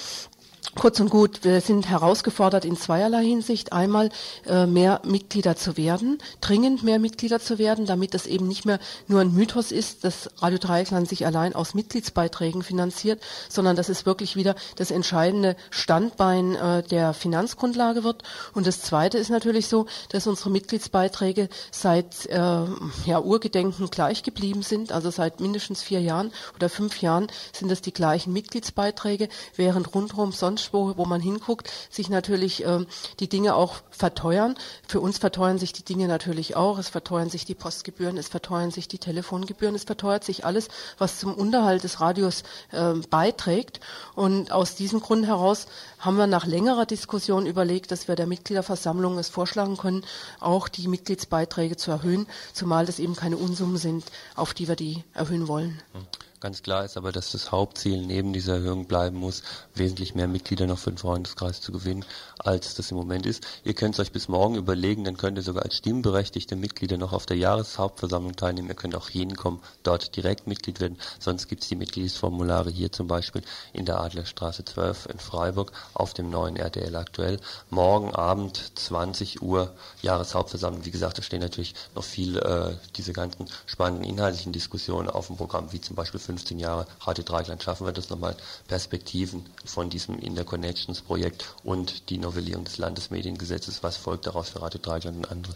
Kurz 0.76 0.98
und 0.98 1.08
gut, 1.08 1.44
wir 1.44 1.60
sind 1.60 1.88
herausgefordert 1.88 2.64
in 2.64 2.76
zweierlei 2.76 3.24
Hinsicht. 3.24 3.72
Einmal 3.72 4.10
äh, 4.44 4.66
mehr 4.66 5.00
Mitglieder 5.04 5.54
zu 5.56 5.76
werden, 5.76 6.18
dringend 6.40 6.82
mehr 6.82 6.98
Mitglieder 6.98 7.38
zu 7.38 7.58
werden, 7.58 7.86
damit 7.86 8.12
das 8.12 8.26
eben 8.26 8.48
nicht 8.48 8.66
mehr 8.66 8.80
nur 9.06 9.20
ein 9.20 9.32
Mythos 9.32 9.70
ist, 9.70 10.02
dass 10.02 10.28
Radio 10.38 10.58
Dreieckland 10.58 11.08
sich 11.08 11.26
allein 11.26 11.54
aus 11.54 11.74
Mitgliedsbeiträgen 11.74 12.62
finanziert, 12.64 13.22
sondern 13.48 13.76
dass 13.76 13.88
es 13.88 14.04
wirklich 14.04 14.34
wieder 14.34 14.56
das 14.74 14.90
entscheidende 14.90 15.56
Standbein 15.70 16.56
äh, 16.56 16.82
der 16.82 17.14
Finanzgrundlage 17.14 18.02
wird. 18.02 18.24
Und 18.52 18.66
das 18.66 18.80
Zweite 18.80 19.16
ist 19.16 19.30
natürlich 19.30 19.68
so, 19.68 19.86
dass 20.08 20.26
unsere 20.26 20.50
Mitgliedsbeiträge 20.50 21.48
seit 21.70 22.26
äh, 22.26 22.36
ja, 22.36 23.20
Urgedenken 23.20 23.90
gleich 23.90 24.24
geblieben 24.24 24.62
sind, 24.62 24.90
also 24.90 25.10
seit 25.10 25.40
mindestens 25.40 25.82
vier 25.82 26.00
Jahren 26.00 26.32
oder 26.56 26.68
fünf 26.68 27.00
Jahren 27.00 27.28
sind 27.52 27.70
das 27.70 27.80
die 27.80 27.92
gleichen 27.92 28.32
Mitgliedsbeiträge, 28.32 29.28
während 29.54 29.94
rundherum 29.94 30.32
sonst 30.32 30.63
wo, 30.72 30.96
wo 30.96 31.04
man 31.04 31.20
hinguckt, 31.20 31.70
sich 31.90 32.08
natürlich 32.08 32.64
ähm, 32.64 32.86
die 33.20 33.28
Dinge 33.28 33.54
auch 33.54 33.76
verteuern. 33.90 34.56
Für 34.88 35.00
uns 35.00 35.18
verteuern 35.18 35.58
sich 35.58 35.72
die 35.72 35.84
Dinge 35.84 36.08
natürlich 36.08 36.56
auch. 36.56 36.78
Es 36.78 36.88
verteuern 36.88 37.30
sich 37.30 37.44
die 37.44 37.54
Postgebühren, 37.54 38.16
es 38.16 38.28
verteuern 38.28 38.70
sich 38.70 38.88
die 38.88 38.98
Telefongebühren, 38.98 39.74
es 39.74 39.84
verteuert 39.84 40.24
sich 40.24 40.44
alles, 40.44 40.68
was 40.98 41.18
zum 41.18 41.34
Unterhalt 41.34 41.84
des 41.84 42.00
Radios 42.00 42.42
äh, 42.72 42.94
beiträgt. 43.10 43.80
Und 44.14 44.50
aus 44.50 44.74
diesem 44.74 45.00
Grund 45.00 45.26
heraus 45.26 45.66
haben 45.98 46.16
wir 46.16 46.26
nach 46.26 46.46
längerer 46.46 46.86
Diskussion 46.86 47.46
überlegt, 47.46 47.90
dass 47.90 48.08
wir 48.08 48.16
der 48.16 48.26
Mitgliederversammlung 48.26 49.18
es 49.18 49.28
vorschlagen 49.28 49.76
können, 49.76 50.04
auch 50.40 50.68
die 50.68 50.88
Mitgliedsbeiträge 50.88 51.76
zu 51.76 51.90
erhöhen, 51.90 52.26
zumal 52.52 52.86
das 52.86 52.98
eben 52.98 53.16
keine 53.16 53.36
Unsummen 53.36 53.76
sind, 53.76 54.04
auf 54.34 54.54
die 54.54 54.68
wir 54.68 54.76
die 54.76 55.04
erhöhen 55.14 55.48
wollen. 55.48 55.82
Hm. 55.92 56.06
Ganz 56.40 56.62
klar 56.62 56.84
ist 56.84 56.98
aber, 56.98 57.10
dass 57.10 57.32
das 57.32 57.52
Hauptziel 57.52 58.04
neben 58.04 58.34
dieser 58.34 58.56
Erhöhung 58.56 58.86
bleiben 58.86 59.16
muss, 59.16 59.42
wesentlich 59.74 60.14
mehr 60.14 60.28
Mitglieder 60.28 60.66
noch 60.66 60.78
für 60.78 60.90
den 60.90 60.98
Freundeskreis 60.98 61.62
zu 61.62 61.72
gewinnen, 61.72 62.04
als 62.38 62.74
das 62.74 62.90
im 62.90 62.98
Moment 62.98 63.24
ist. 63.24 63.46
Ihr 63.64 63.72
könnt 63.72 63.94
es 63.94 64.00
euch 64.00 64.12
bis 64.12 64.28
morgen 64.28 64.56
überlegen, 64.56 65.04
dann 65.04 65.16
könnt 65.16 65.38
ihr 65.38 65.42
sogar 65.42 65.62
als 65.62 65.76
stimmberechtigte 65.76 66.54
Mitglieder 66.54 66.98
noch 66.98 67.14
auf 67.14 67.24
der 67.24 67.38
Jahreshauptversammlung 67.38 68.36
teilnehmen. 68.36 68.68
Ihr 68.68 68.74
könnt 68.74 68.94
auch 68.94 69.08
hinkommen, 69.08 69.60
dort 69.84 70.16
direkt 70.16 70.46
Mitglied 70.46 70.80
werden. 70.80 70.98
Sonst 71.18 71.48
gibt 71.48 71.62
es 71.62 71.68
die 71.70 71.76
Mitgliedsformulare 71.76 72.68
hier 72.68 72.92
zum 72.92 73.06
Beispiel 73.06 73.42
in 73.72 73.86
der 73.86 74.00
Adlerstraße 74.00 74.66
12 74.66 75.06
in 75.06 75.18
Freiburg 75.20 75.72
auf 75.94 76.12
dem 76.12 76.28
neuen 76.28 76.56
RTL 76.56 76.94
aktuell. 76.96 77.40
Morgen 77.70 78.14
Abend 78.14 78.72
20 78.74 79.40
Uhr 79.40 79.72
Jahreshauptversammlung. 80.02 80.84
Wie 80.84 80.90
gesagt, 80.90 81.16
da 81.16 81.22
stehen 81.22 81.40
natürlich 81.40 81.74
noch 81.94 82.04
viel 82.04 82.36
äh, 82.36 82.76
diese 82.96 83.14
ganzen 83.14 83.46
spannenden 83.64 84.04
inhaltlichen 84.04 84.52
Diskussionen 84.52 85.08
auf 85.08 85.28
dem 85.28 85.36
Programm, 85.36 85.72
wie 85.72 85.80
zum 85.80 85.96
Beispiel 85.96 86.20
15 86.34 86.58
Jahre 86.58 86.86
Radio 87.00 87.22
Dreigland 87.22 87.62
schaffen 87.62 87.86
wir 87.86 87.92
das 87.92 88.10
nochmal 88.10 88.36
Perspektiven 88.66 89.44
von 89.64 89.88
diesem 89.88 90.18
Interconnections 90.18 91.00
Projekt 91.00 91.54
und 91.62 92.10
die 92.10 92.18
Novellierung 92.18 92.64
des 92.64 92.78
Landesmediengesetzes. 92.78 93.84
Was 93.84 93.96
folgt 93.96 94.26
daraus 94.26 94.48
für 94.48 94.60
Radio 94.60 94.80
Dreigland 94.82 95.18
und 95.18 95.30
andere? 95.30 95.54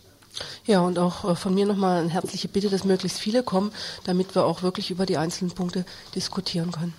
Ja, 0.67 0.81
und 0.83 0.99
auch 1.01 1.25
äh, 1.25 1.35
von 1.35 1.53
mir 1.53 1.67
nochmal 1.67 2.01
eine 2.01 2.11
herzliche 2.11 2.47
Bitte, 2.47 2.71
dass 2.71 2.85
möglichst 2.85 3.19
viele 3.19 3.43
kommen, 3.43 3.73
damit 4.05 4.37
wir 4.37 4.45
auch 4.45 4.63
wirklich 4.63 4.93
über 4.93 5.05
die 5.05 5.17
einzelnen 5.17 5.51
Punkte 5.51 5.85
diskutieren 6.15 6.71
können. 6.71 6.95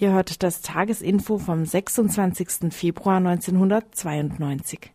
Ihr 0.00 0.12
hört 0.12 0.42
das 0.42 0.62
Tagesinfo 0.62 1.36
vom 1.36 1.66
26. 1.66 2.72
Februar 2.72 3.18
1992. 3.18 4.92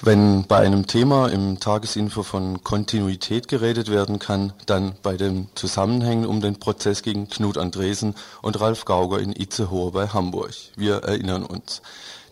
Wenn 0.00 0.46
bei 0.46 0.58
einem 0.58 0.86
Thema 0.86 1.26
im 1.26 1.58
Tagesinfo 1.58 2.22
von 2.22 2.62
Kontinuität 2.62 3.48
geredet 3.48 3.90
werden 3.90 4.20
kann, 4.20 4.52
dann 4.66 4.94
bei 5.02 5.16
den 5.16 5.48
Zusammenhängen 5.56 6.24
um 6.24 6.40
den 6.40 6.60
Prozess 6.60 7.02
gegen 7.02 7.28
Knut 7.28 7.58
Andresen 7.58 8.14
und 8.42 8.60
Ralf 8.60 8.84
Gauger 8.84 9.18
in 9.18 9.32
Itzehoe 9.32 9.90
bei 9.90 10.06
Hamburg. 10.06 10.54
Wir 10.76 10.98
erinnern 10.98 11.44
uns. 11.44 11.82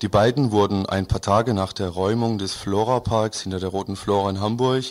Die 0.02 0.08
beiden 0.08 0.52
wurden 0.52 0.86
ein 0.86 1.06
paar 1.06 1.22
Tage 1.22 1.54
nach 1.54 1.72
der 1.72 1.88
Räumung 1.88 2.38
des 2.38 2.54
Flora-Parks 2.54 3.40
hinter 3.40 3.58
der 3.58 3.70
Roten 3.70 3.96
Flora 3.96 4.30
in 4.30 4.40
Hamburg 4.40 4.84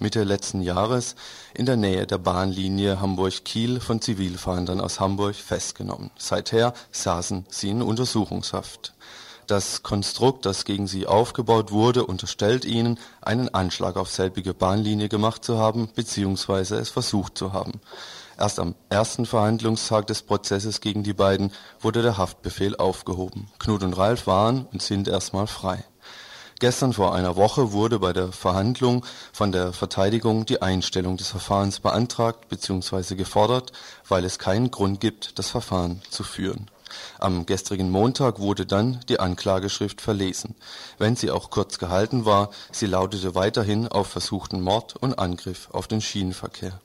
Mitte 0.00 0.24
letzten 0.24 0.62
Jahres 0.62 1.14
in 1.52 1.66
der 1.66 1.76
Nähe 1.76 2.06
der 2.06 2.16
Bahnlinie 2.16 3.02
Hamburg-Kiel 3.02 3.80
von 3.80 4.00
Zivilfahndern 4.00 4.80
aus 4.80 4.98
Hamburg 4.98 5.34
festgenommen. 5.34 6.10
Seither 6.16 6.72
saßen 6.90 7.44
sie 7.50 7.68
in 7.68 7.82
Untersuchungshaft. 7.82 8.94
Das 9.46 9.82
Konstrukt, 9.82 10.46
das 10.46 10.64
gegen 10.64 10.86
sie 10.86 11.06
aufgebaut 11.06 11.70
wurde, 11.70 12.06
unterstellt 12.06 12.64
ihnen, 12.64 12.98
einen 13.20 13.52
Anschlag 13.52 13.96
auf 13.96 14.08
selbige 14.10 14.54
Bahnlinie 14.54 15.10
gemacht 15.10 15.44
zu 15.44 15.58
haben 15.58 15.88
bzw. 15.94 16.76
es 16.76 16.88
versucht 16.88 17.36
zu 17.36 17.52
haben. 17.52 17.80
Erst 18.38 18.58
am 18.58 18.74
ersten 18.88 19.26
Verhandlungstag 19.26 20.06
des 20.06 20.22
Prozesses 20.22 20.80
gegen 20.80 21.02
die 21.02 21.12
beiden 21.12 21.52
wurde 21.78 22.00
der 22.00 22.16
Haftbefehl 22.16 22.74
aufgehoben. 22.74 23.48
Knut 23.58 23.82
und 23.82 23.92
Ralf 23.92 24.26
waren 24.26 24.66
und 24.72 24.80
sind 24.80 25.08
erstmal 25.08 25.46
frei. 25.46 25.84
Gestern 26.60 26.92
vor 26.92 27.14
einer 27.14 27.36
Woche 27.36 27.72
wurde 27.72 27.98
bei 27.98 28.12
der 28.12 28.32
Verhandlung 28.32 29.06
von 29.32 29.50
der 29.50 29.72
Verteidigung 29.72 30.44
die 30.44 30.60
Einstellung 30.60 31.16
des 31.16 31.28
Verfahrens 31.28 31.80
beantragt 31.80 32.50
bzw. 32.50 33.14
gefordert, 33.14 33.72
weil 34.06 34.26
es 34.26 34.38
keinen 34.38 34.70
Grund 34.70 35.00
gibt, 35.00 35.38
das 35.38 35.48
Verfahren 35.48 36.02
zu 36.10 36.22
führen. 36.22 36.70
Am 37.18 37.46
gestrigen 37.46 37.88
Montag 37.88 38.40
wurde 38.40 38.66
dann 38.66 39.00
die 39.08 39.20
Anklageschrift 39.20 40.02
verlesen. 40.02 40.54
Wenn 40.98 41.16
sie 41.16 41.30
auch 41.30 41.48
kurz 41.48 41.78
gehalten 41.78 42.26
war, 42.26 42.50
sie 42.72 42.86
lautete 42.86 43.34
weiterhin 43.34 43.88
auf 43.88 44.08
versuchten 44.08 44.60
Mord 44.60 44.96
und 44.96 45.18
Angriff 45.18 45.68
auf 45.72 45.88
den 45.88 46.02
Schienenverkehr. 46.02 46.78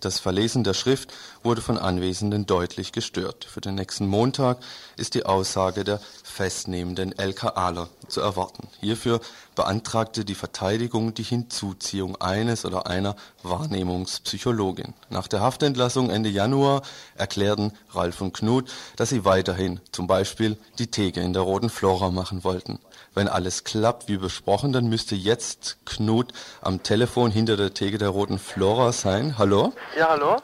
Das 0.00 0.18
Verlesen 0.18 0.64
der 0.64 0.72
Schrift 0.72 1.12
wurde 1.42 1.60
von 1.60 1.76
Anwesenden 1.76 2.46
deutlich 2.46 2.92
gestört. 2.92 3.44
Für 3.44 3.60
den 3.60 3.74
nächsten 3.74 4.06
Montag 4.06 4.58
ist 4.96 5.14
die 5.14 5.26
Aussage 5.26 5.84
der 5.84 6.00
festnehmenden 6.40 7.12
LKAler 7.18 7.90
zu 8.08 8.22
erwarten. 8.22 8.66
Hierfür 8.80 9.20
beantragte 9.54 10.24
die 10.24 10.34
Verteidigung 10.34 11.12
die 11.12 11.22
Hinzuziehung 11.22 12.18
eines 12.18 12.64
oder 12.64 12.86
einer 12.86 13.14
Wahrnehmungspsychologin. 13.42 14.94
Nach 15.10 15.28
der 15.28 15.42
Haftentlassung 15.42 16.08
Ende 16.08 16.30
Januar 16.30 16.80
erklärten 17.14 17.74
Ralf 17.90 18.22
und 18.22 18.32
Knut, 18.32 18.72
dass 18.96 19.10
sie 19.10 19.26
weiterhin 19.26 19.80
zum 19.92 20.06
Beispiel 20.06 20.56
die 20.78 20.86
Theke 20.86 21.20
in 21.20 21.34
der 21.34 21.42
Roten 21.42 21.68
Flora 21.68 22.10
machen 22.10 22.42
wollten. 22.42 22.78
Wenn 23.12 23.28
alles 23.28 23.64
klappt 23.64 24.08
wie 24.08 24.16
besprochen, 24.16 24.72
dann 24.72 24.88
müsste 24.88 25.16
jetzt 25.16 25.76
Knut 25.84 26.32
am 26.62 26.82
Telefon 26.82 27.30
hinter 27.30 27.58
der 27.58 27.74
Theke 27.74 27.98
der 27.98 28.08
Roten 28.08 28.38
Flora 28.38 28.92
sein. 28.92 29.36
Hallo? 29.36 29.74
Ja, 29.98 30.08
hallo? 30.08 30.38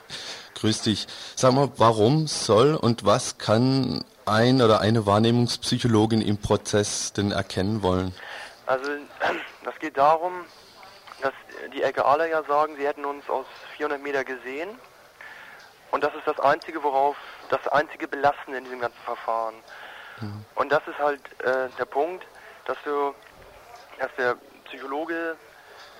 Grüß 0.56 0.82
dich. 0.82 1.06
Sag 1.36 1.54
mal, 1.54 1.70
warum 1.78 2.26
soll 2.26 2.74
und 2.74 3.06
was 3.06 3.38
kann 3.38 4.04
ein 4.26 4.60
oder 4.60 4.80
eine 4.80 5.06
Wahrnehmungspsychologin 5.06 6.20
im 6.20 6.38
Prozess 6.38 7.12
denn 7.12 7.30
erkennen 7.30 7.82
wollen? 7.82 8.14
Also, 8.66 8.90
das 9.64 9.78
geht 9.78 9.96
darum, 9.96 10.44
dass 11.22 11.32
die 11.72 11.82
LKAler 11.82 12.26
ja 12.26 12.42
sagen, 12.44 12.76
sie 12.76 12.86
hätten 12.86 13.04
uns 13.04 13.28
aus 13.30 13.46
400 13.76 14.02
Meter 14.02 14.24
gesehen. 14.24 14.68
Und 15.90 16.02
das 16.02 16.14
ist 16.14 16.26
das 16.26 16.38
Einzige, 16.40 16.82
worauf, 16.82 17.16
das 17.48 17.66
einzige 17.68 18.08
Belastende 18.08 18.58
in 18.58 18.64
diesem 18.64 18.80
ganzen 18.80 19.00
Verfahren. 19.04 19.54
Mhm. 20.20 20.44
Und 20.56 20.72
das 20.72 20.82
ist 20.86 20.98
halt 20.98 21.20
äh, 21.42 21.68
der 21.78 21.84
Punkt, 21.84 22.26
dass 22.66 22.76
du, 22.84 23.14
dass 23.98 24.10
der 24.18 24.36
Psychologe 24.64 25.36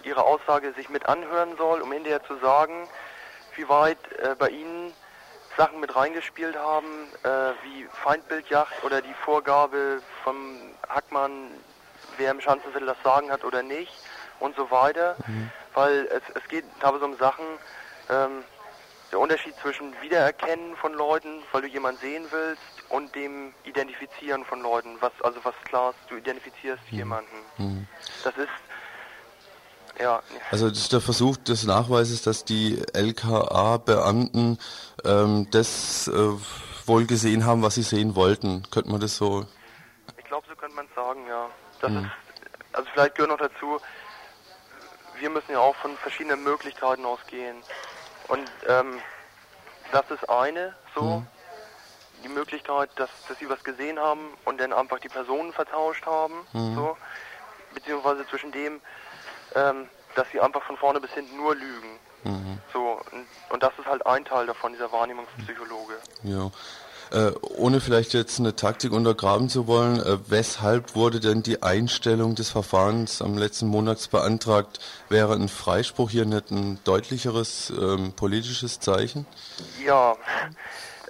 ihre 0.02 0.22
Aussage 0.24 0.72
sich 0.74 0.88
mit 0.88 1.06
anhören 1.06 1.56
soll, 1.56 1.80
um 1.80 1.92
hinterher 1.92 2.22
zu 2.24 2.36
sagen, 2.38 2.88
wie 3.54 3.68
weit 3.68 3.98
äh, 4.18 4.34
bei 4.36 4.48
ihnen 4.48 4.92
Sachen 5.56 5.80
mit 5.80 5.94
reingespielt 5.94 6.56
haben, 6.56 6.86
äh, 7.22 7.28
wie 7.64 7.86
Feindbildjacht 8.02 8.84
oder 8.84 9.00
die 9.00 9.14
Vorgabe 9.24 10.02
vom 10.22 10.58
Hackmann, 10.88 11.50
wer 12.18 12.30
im 12.30 12.40
Schanzenviertel 12.40 12.86
das 12.86 13.02
Sagen 13.02 13.30
hat 13.30 13.44
oder 13.44 13.62
nicht 13.62 13.92
und 14.40 14.54
so 14.56 14.70
weiter. 14.70 15.16
Mhm. 15.26 15.50
Weil 15.74 16.06
es, 16.06 16.22
es 16.34 16.48
geht 16.48 16.64
teilweise 16.80 17.04
um 17.04 17.16
Sachen, 17.16 17.44
ähm, 18.10 18.44
der 19.12 19.20
Unterschied 19.20 19.54
zwischen 19.62 19.94
Wiedererkennen 20.02 20.76
von 20.76 20.92
Leuten, 20.92 21.42
weil 21.52 21.62
du 21.62 21.68
jemanden 21.68 22.00
sehen 22.00 22.26
willst, 22.30 22.62
und 22.88 23.14
dem 23.14 23.52
Identifizieren 23.64 24.44
von 24.44 24.60
Leuten. 24.60 24.96
Was 25.00 25.12
also 25.22 25.40
was 25.44 25.54
klar 25.64 25.90
ist, 25.90 26.10
du 26.10 26.16
identifizierst 26.16 26.82
mhm. 26.90 26.98
jemanden. 26.98 27.36
Mhm. 27.58 27.88
Das 28.24 28.36
ist 28.36 28.48
ja. 30.00 30.22
Also 30.50 30.68
das 30.68 30.78
ist 30.78 30.92
der 30.92 31.00
Versuch 31.00 31.36
des 31.36 31.64
Nachweises, 31.64 32.22
dass 32.22 32.44
die 32.44 32.82
LKA-Beamten 32.92 34.58
ähm, 35.04 35.48
das 35.50 36.08
äh, 36.08 36.30
wohl 36.86 37.06
gesehen 37.06 37.44
haben, 37.44 37.62
was 37.62 37.74
sie 37.74 37.82
sehen 37.82 38.14
wollten. 38.14 38.62
Könnte 38.70 38.90
man 38.90 39.00
das 39.00 39.16
so? 39.16 39.46
Ich 40.18 40.24
glaube, 40.24 40.46
so 40.48 40.54
könnte 40.56 40.76
man 40.76 40.86
es 40.86 40.94
sagen, 40.94 41.26
ja. 41.28 41.48
Das 41.80 41.90
mhm. 41.90 41.98
ist, 41.98 42.10
also 42.72 42.88
vielleicht 42.92 43.14
gehört 43.14 43.30
noch 43.30 43.48
dazu, 43.48 43.78
wir 45.18 45.30
müssen 45.30 45.52
ja 45.52 45.60
auch 45.60 45.76
von 45.76 45.96
verschiedenen 45.96 46.44
Möglichkeiten 46.44 47.04
ausgehen. 47.04 47.56
Und 48.28 48.50
ähm, 48.68 48.98
das 49.92 50.10
ist 50.10 50.28
eine 50.28 50.74
so. 50.94 51.02
Mhm 51.02 51.26
die 52.22 52.28
Möglichkeit, 52.28 52.90
dass, 52.96 53.10
dass 53.28 53.38
sie 53.38 53.48
was 53.48 53.62
gesehen 53.62 53.98
haben 53.98 54.30
und 54.44 54.60
dann 54.60 54.72
einfach 54.72 54.98
die 54.98 55.08
Personen 55.08 55.52
vertauscht 55.52 56.04
haben, 56.06 56.34
mhm. 56.52 56.74
so, 56.74 56.96
beziehungsweise 57.74 58.26
zwischen 58.26 58.52
dem, 58.52 58.80
ähm, 59.54 59.88
dass 60.14 60.26
sie 60.32 60.40
einfach 60.40 60.62
von 60.62 60.76
vorne 60.76 61.00
bis 61.00 61.10
hinten 61.12 61.36
nur 61.36 61.54
lügen. 61.54 61.98
Mhm. 62.24 62.58
So, 62.72 62.98
und, 63.12 63.26
und, 63.50 63.62
das 63.62 63.72
ist 63.78 63.86
halt 63.86 64.06
ein 64.06 64.24
Teil 64.24 64.46
davon, 64.46 64.72
dieser 64.72 64.90
Wahrnehmungspsychologe. 64.90 65.94
Ja. 66.24 66.50
Äh, 67.12 67.32
ohne 67.56 67.80
vielleicht 67.80 68.14
jetzt 68.14 68.40
eine 68.40 68.56
Taktik 68.56 68.90
untergraben 68.92 69.48
zu 69.48 69.68
wollen, 69.68 70.00
äh, 70.00 70.18
weshalb 70.28 70.96
wurde 70.96 71.20
denn 71.20 71.44
die 71.44 71.62
Einstellung 71.62 72.34
des 72.34 72.50
Verfahrens 72.50 73.22
am 73.22 73.38
letzten 73.38 73.68
Monat 73.68 74.10
beantragt? 74.10 74.80
Wäre 75.08 75.34
ein 75.34 75.48
Freispruch 75.48 76.10
hier 76.10 76.24
nicht 76.24 76.50
ein 76.50 76.80
deutlicheres 76.82 77.70
ähm, 77.70 78.12
politisches 78.14 78.80
Zeichen? 78.80 79.24
Ja, 79.84 80.16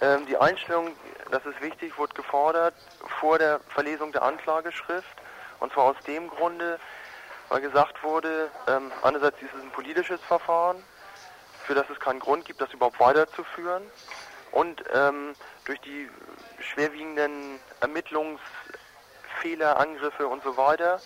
ähm, 0.03 0.27
die 0.27 0.37
Einstellung 0.37 0.93
das 1.31 1.45
ist 1.45 1.61
wichtig, 1.61 1.97
wurde 1.99 2.15
gefordert 2.15 2.75
vor 3.21 3.39
der 3.39 3.61
Verlesung 3.69 4.13
der 4.13 4.23
Anklageschrift. 4.23 5.07
Und 5.59 5.73
zwar 5.73 5.85
aus 5.85 5.97
dem 6.07 6.29
Grunde, 6.29 6.79
weil 7.49 7.61
gesagt 7.61 8.03
wurde, 8.03 8.51
ähm, 8.69 8.91
einerseits 9.03 9.41
ist 9.41 9.55
es 9.55 9.63
ein 9.63 9.71
politisches 9.71 10.21
Verfahren, 10.23 10.83
für 11.65 11.75
das 11.75 11.89
es 11.91 11.99
keinen 12.01 12.21
Grund 12.21 12.45
gibt, 12.45 12.61
das 12.61 12.73
überhaupt 12.73 13.01
weiterzuführen. 13.01 13.83
Und 14.53 14.83
ähm, 14.95 15.35
durch 15.65 15.81
die 15.81 16.09
schwerwiegenden 16.61 17.61
Ermittlungsfehler, 17.81 19.77
Angriffe 19.77 20.29
und 20.29 20.43
so 20.43 20.57
weiter, 20.57 21.01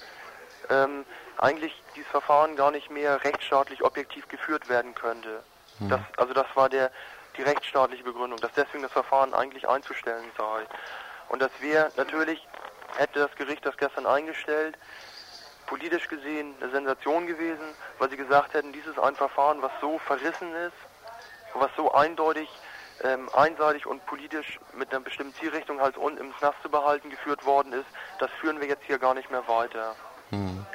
ähm, 0.69 1.05
eigentlich 1.39 1.83
dieses 1.97 2.11
Verfahren 2.11 2.55
gar 2.57 2.71
nicht 2.71 2.91
mehr 2.91 3.25
rechtsstaatlich 3.25 3.83
objektiv 3.83 4.29
geführt 4.29 4.69
werden 4.69 4.95
könnte. 4.95 5.43
Hm. 5.79 5.89
Das, 5.89 6.01
also 6.17 6.35
das 6.35 6.47
war 6.55 6.69
der, 6.69 6.91
die 7.37 7.43
rechtsstaatliche 7.43 8.05
Begründung, 8.05 8.39
dass 8.41 8.53
deswegen 8.53 8.83
das 8.83 8.93
Verfahren 8.93 9.35
eigentlich 9.35 9.69
einzustellen 9.69 10.31
sei. 10.37 10.67
Und 11.29 11.41
das 11.41 11.51
wäre 11.61 11.91
natürlich, 11.97 12.47
hätte 12.97 13.21
das 13.21 13.35
Gericht 13.37 13.65
das 13.65 13.77
gestern 13.77 14.07
eingestellt, 14.07 14.77
politisch 15.71 16.09
gesehen 16.09 16.53
eine 16.61 16.71
Sensation 16.73 17.27
gewesen, 17.27 17.65
weil 17.99 18.11
sie 18.11 18.17
gesagt 18.17 18.53
hätten, 18.55 18.73
dies 18.73 18.87
ist 18.87 18.99
ein 18.99 19.15
Verfahren, 19.15 19.63
was 19.63 19.71
so 19.81 19.99
verrissen 20.01 20.53
ist, 20.67 20.75
was 21.55 21.71
so 21.77 21.93
eindeutig, 21.93 22.49
ähm, 23.03 23.31
einseitig 23.33 23.87
und 23.87 24.05
politisch 24.05 24.59
mit 24.77 24.91
einer 24.91 25.01
bestimmten 25.01 25.33
Zielrichtung 25.39 25.81
halt 25.81 25.97
unten 25.97 26.19
im 26.19 26.33
Knast 26.35 26.57
zu 26.63 26.69
behalten 26.69 27.09
geführt 27.09 27.47
worden 27.47 27.73
ist, 27.73 27.87
das 28.19 28.31
führen 28.41 28.61
wir 28.61 28.67
jetzt 28.67 28.83
hier 28.87 28.99
gar 28.99 29.15
nicht 29.15 29.31
mehr 29.31 29.47
weiter. 29.47 29.95
Hm. 30.31 30.67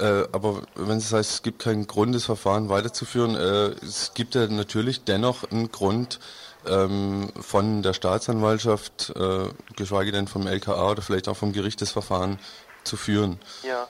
Äh, 0.00 0.28
aber 0.32 0.62
wenn 0.74 0.98
es 0.98 1.12
heißt, 1.12 1.30
es 1.30 1.42
gibt 1.42 1.62
keinen 1.62 1.86
Grund, 1.86 2.14
das 2.14 2.24
Verfahren 2.24 2.68
weiterzuführen, 2.70 3.34
äh, 3.34 3.84
es 3.84 4.12
gibt 4.14 4.34
ja 4.34 4.46
natürlich 4.46 5.04
dennoch 5.04 5.50
einen 5.50 5.70
Grund 5.70 6.20
ähm, 6.66 7.30
von 7.38 7.82
der 7.82 7.92
Staatsanwaltschaft, 7.92 9.12
äh, 9.14 9.48
geschweige 9.76 10.10
denn 10.10 10.26
vom 10.26 10.46
LKA 10.46 10.90
oder 10.90 11.02
vielleicht 11.02 11.28
auch 11.28 11.36
vom 11.36 11.52
Gericht, 11.52 11.80
das 11.80 11.92
Verfahren 11.92 12.38
zu 12.84 12.96
führen. 12.96 13.38
Ja. 13.62 13.88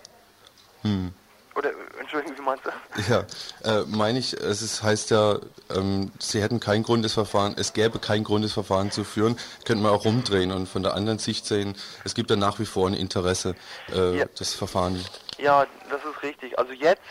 Hm. 0.83 1.13
Oder, 1.55 1.71
Entschuldigung, 1.99 2.37
wie 2.37 2.43
meinst 2.43 2.65
du? 2.67 2.71
Ja, 3.11 3.25
äh, 3.65 3.85
meine 3.87 4.19
ich, 4.19 4.35
es 4.35 4.61
ist, 4.61 4.83
heißt 4.83 5.11
ja, 5.11 5.39
ähm, 5.75 6.13
sie 6.19 6.43
hätten 6.43 6.61
keinen 6.61 6.83
Grund, 6.83 7.05
das 7.05 7.15
Verfahren, 7.15 7.55
es 7.57 7.73
gäbe 7.73 7.99
keinen 7.99 8.25
Grund, 8.25 8.45
das 8.45 8.53
Verfahren 8.53 8.91
zu 8.91 9.05
führen, 9.05 9.39
könnte 9.65 9.83
man 9.83 9.93
auch 9.93 10.05
rumdrehen 10.05 10.53
und 10.53 10.69
von 10.69 10.83
der 10.83 10.95
anderen 10.95 11.19
Sicht 11.19 11.47
sehen, 11.47 11.75
es 12.05 12.15
gibt 12.15 12.29
ja 12.29 12.37
nach 12.37 12.59
wie 12.59 12.67
vor 12.67 12.87
ein 12.87 12.95
Interesse, 12.95 13.55
äh, 13.91 14.19
ja. 14.19 14.27
das 14.37 14.53
Verfahren 14.53 15.03
ja, 15.39 15.67
das 15.91 16.03
ist 16.05 16.23
richtig. 16.23 16.59
Also 16.59 16.73
jetzt, 16.73 17.03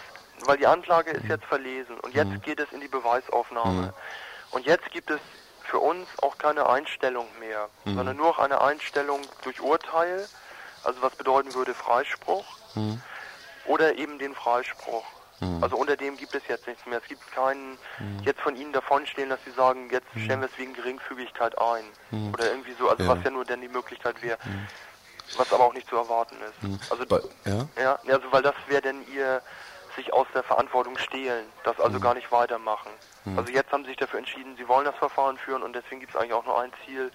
weil 0.46 0.58
die 0.58 0.68
Anklage 0.68 1.12
ist 1.12 1.26
jetzt 1.26 1.46
verlesen 1.46 2.00
und 2.00 2.14
jetzt 2.14 2.30
mhm. 2.30 2.42
geht 2.42 2.60
es 2.60 2.72
in 2.72 2.82
die 2.82 2.88
Beweisaufnahme. 2.88 3.82
Mhm. 3.82 3.94
Und 4.52 4.66
jetzt 4.66 4.90
gibt 4.92 5.10
es 5.10 5.20
für 5.64 5.80
uns 5.80 6.08
auch 6.22 6.38
keine 6.38 6.68
Einstellung 6.70 7.28
mehr, 7.40 7.70
mhm. 7.86 7.96
sondern 7.96 8.18
nur 8.18 8.28
noch 8.28 8.40
eine 8.40 8.62
Einstellung 8.62 9.22
durch 9.44 9.62
Urteil, 9.62 10.28
also 10.84 11.02
was 11.02 11.16
bedeuten 11.16 11.54
würde 11.54 11.74
Freispruch 11.74 12.46
mhm. 12.76 13.02
Oder 13.66 13.96
eben 13.96 14.20
den 14.20 14.36
Freispruch. 14.36 15.06
Mhm. 15.40 15.64
Also 15.64 15.76
unter 15.76 15.98
dem 15.98 16.18
gibt 16.18 16.34
es 16.34 16.44
jetzt 16.48 16.68
nichts 16.68 16.86
mehr. 16.86 17.00
Es 17.00 17.08
gibt 17.08 17.30
keinen 17.32 17.72
mhm. 18.00 18.22
jetzt 18.24 18.42
von 18.42 18.56
Ihnen 18.56 18.72
davonstehen, 18.72 19.30
dass 19.30 19.40
Sie 19.44 19.52
sagen, 19.52 19.90
jetzt 19.92 20.08
stellen 20.12 20.42
wir 20.42 20.50
es 20.50 20.58
wegen 20.58 20.74
Geringfügigkeit 20.74 21.58
ein. 21.58 21.84
Oder 22.34 22.52
irgendwie 22.52 22.74
so, 22.80 22.90
also 22.90 23.04
ja. 23.04 23.10
was 23.10 23.24
ja 23.24 23.32
nur 23.32 23.46
dann 23.46 23.62
die 23.62 23.68
Möglichkeit 23.68 24.22
wäre. 24.22 24.38
Was 25.38 25.52
aber 25.52 25.66
auch 25.66 25.74
nicht 25.74 25.90
zu 25.90 25.98
erwarten 25.98 26.36
ist. 26.50 26.64
Mhm. 26.64 26.80
Also, 26.90 27.06
Bei, 27.06 27.20
ja? 27.46 27.68
ja? 27.82 28.00
Also, 28.08 28.32
weil 28.32 28.44
das 28.44 28.56
wäre 28.68 28.82
denn 28.82 29.06
ihr 29.14 29.42
sich 29.96 30.14
aus 30.14 30.28
der 30.34 30.44
Verantwortung 30.44 30.98
stehlen, 30.98 31.46
das 31.64 31.80
also 31.80 31.98
mhm. 31.98 32.02
gar 32.02 32.14
nicht 32.14 32.32
weitermachen. 32.32 32.92
Mhm. 33.24 33.40
Also 33.40 33.52
jetzt 33.52 33.72
haben 33.72 33.84
sie 33.84 33.92
sich 33.92 33.98
dafür 33.98 34.20
entschieden, 34.20 34.56
sie 34.58 34.68
wollen 34.68 34.86
das 34.86 34.96
Verfahren 34.96 35.38
führen 35.38 35.64
und 35.64 35.74
deswegen 35.74 36.00
gibt 36.00 36.14
es 36.14 36.20
eigentlich 36.20 36.34
auch 36.34 36.46
nur 36.46 36.60
ein 36.60 36.72
Ziel, 36.86 37.12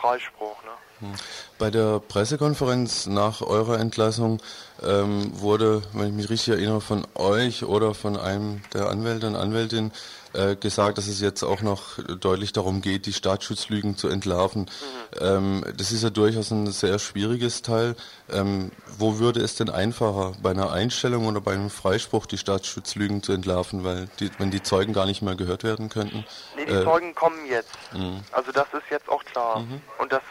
Freispruch. 0.00 0.56
Ne? 0.64 1.08
Mhm. 1.08 1.14
Bei 1.58 1.70
der 1.70 2.00
Pressekonferenz 2.00 3.06
nach 3.06 3.40
eurer 3.42 3.78
Entlassung 3.78 4.40
ähm, 4.82 5.30
wurde, 5.40 5.82
wenn 5.92 6.08
ich 6.08 6.14
mich 6.14 6.30
richtig 6.30 6.54
erinnere, 6.54 6.80
von 6.80 7.06
euch 7.14 7.64
oder 7.64 7.94
von 7.94 8.16
einem 8.16 8.62
der 8.72 8.88
Anwälte 8.88 9.26
und 9.26 9.36
Anwältin 9.36 9.92
äh, 10.34 10.56
gesagt, 10.56 10.98
dass 10.98 11.06
es 11.06 11.20
jetzt 11.20 11.42
auch 11.42 11.62
noch 11.62 11.98
deutlich 12.20 12.52
darum 12.52 12.80
geht, 12.82 13.06
die 13.06 13.12
Staatsschutzlügen 13.12 13.96
zu 13.96 14.08
entlarven. 14.08 14.62
Mhm. 14.62 15.18
Ähm, 15.20 15.64
das 15.76 15.92
ist 15.92 16.02
ja 16.02 16.10
durchaus 16.10 16.50
ein 16.50 16.66
sehr 16.66 16.98
schwieriges 16.98 17.62
Teil. 17.62 17.96
Ähm, 18.30 18.70
wo 18.98 19.18
würde 19.18 19.40
es 19.40 19.56
denn 19.56 19.70
einfacher, 19.70 20.32
bei 20.42 20.50
einer 20.50 20.72
Einstellung 20.72 21.26
oder 21.26 21.40
bei 21.40 21.52
einem 21.52 21.70
Freispruch 21.70 22.26
die 22.26 22.38
Staatsschutzlügen 22.38 23.22
zu 23.22 23.32
entlarven, 23.32 23.84
weil 23.84 24.08
die, 24.20 24.30
wenn 24.38 24.50
die 24.50 24.62
Zeugen 24.62 24.92
gar 24.92 25.06
nicht 25.06 25.22
mehr 25.22 25.34
gehört 25.34 25.64
werden 25.64 25.88
könnten? 25.88 26.24
Nee, 26.56 26.66
die 26.66 26.72
äh, 26.72 26.84
Zeugen 26.84 27.14
kommen 27.14 27.46
jetzt. 27.46 27.76
Mh. 27.92 28.20
Also 28.32 28.52
das 28.52 28.66
ist 28.72 28.90
jetzt 28.90 29.08
auch 29.08 29.24
klar. 29.24 29.60
Mhm. 29.60 29.80
Und 29.98 30.12
das 30.12 30.22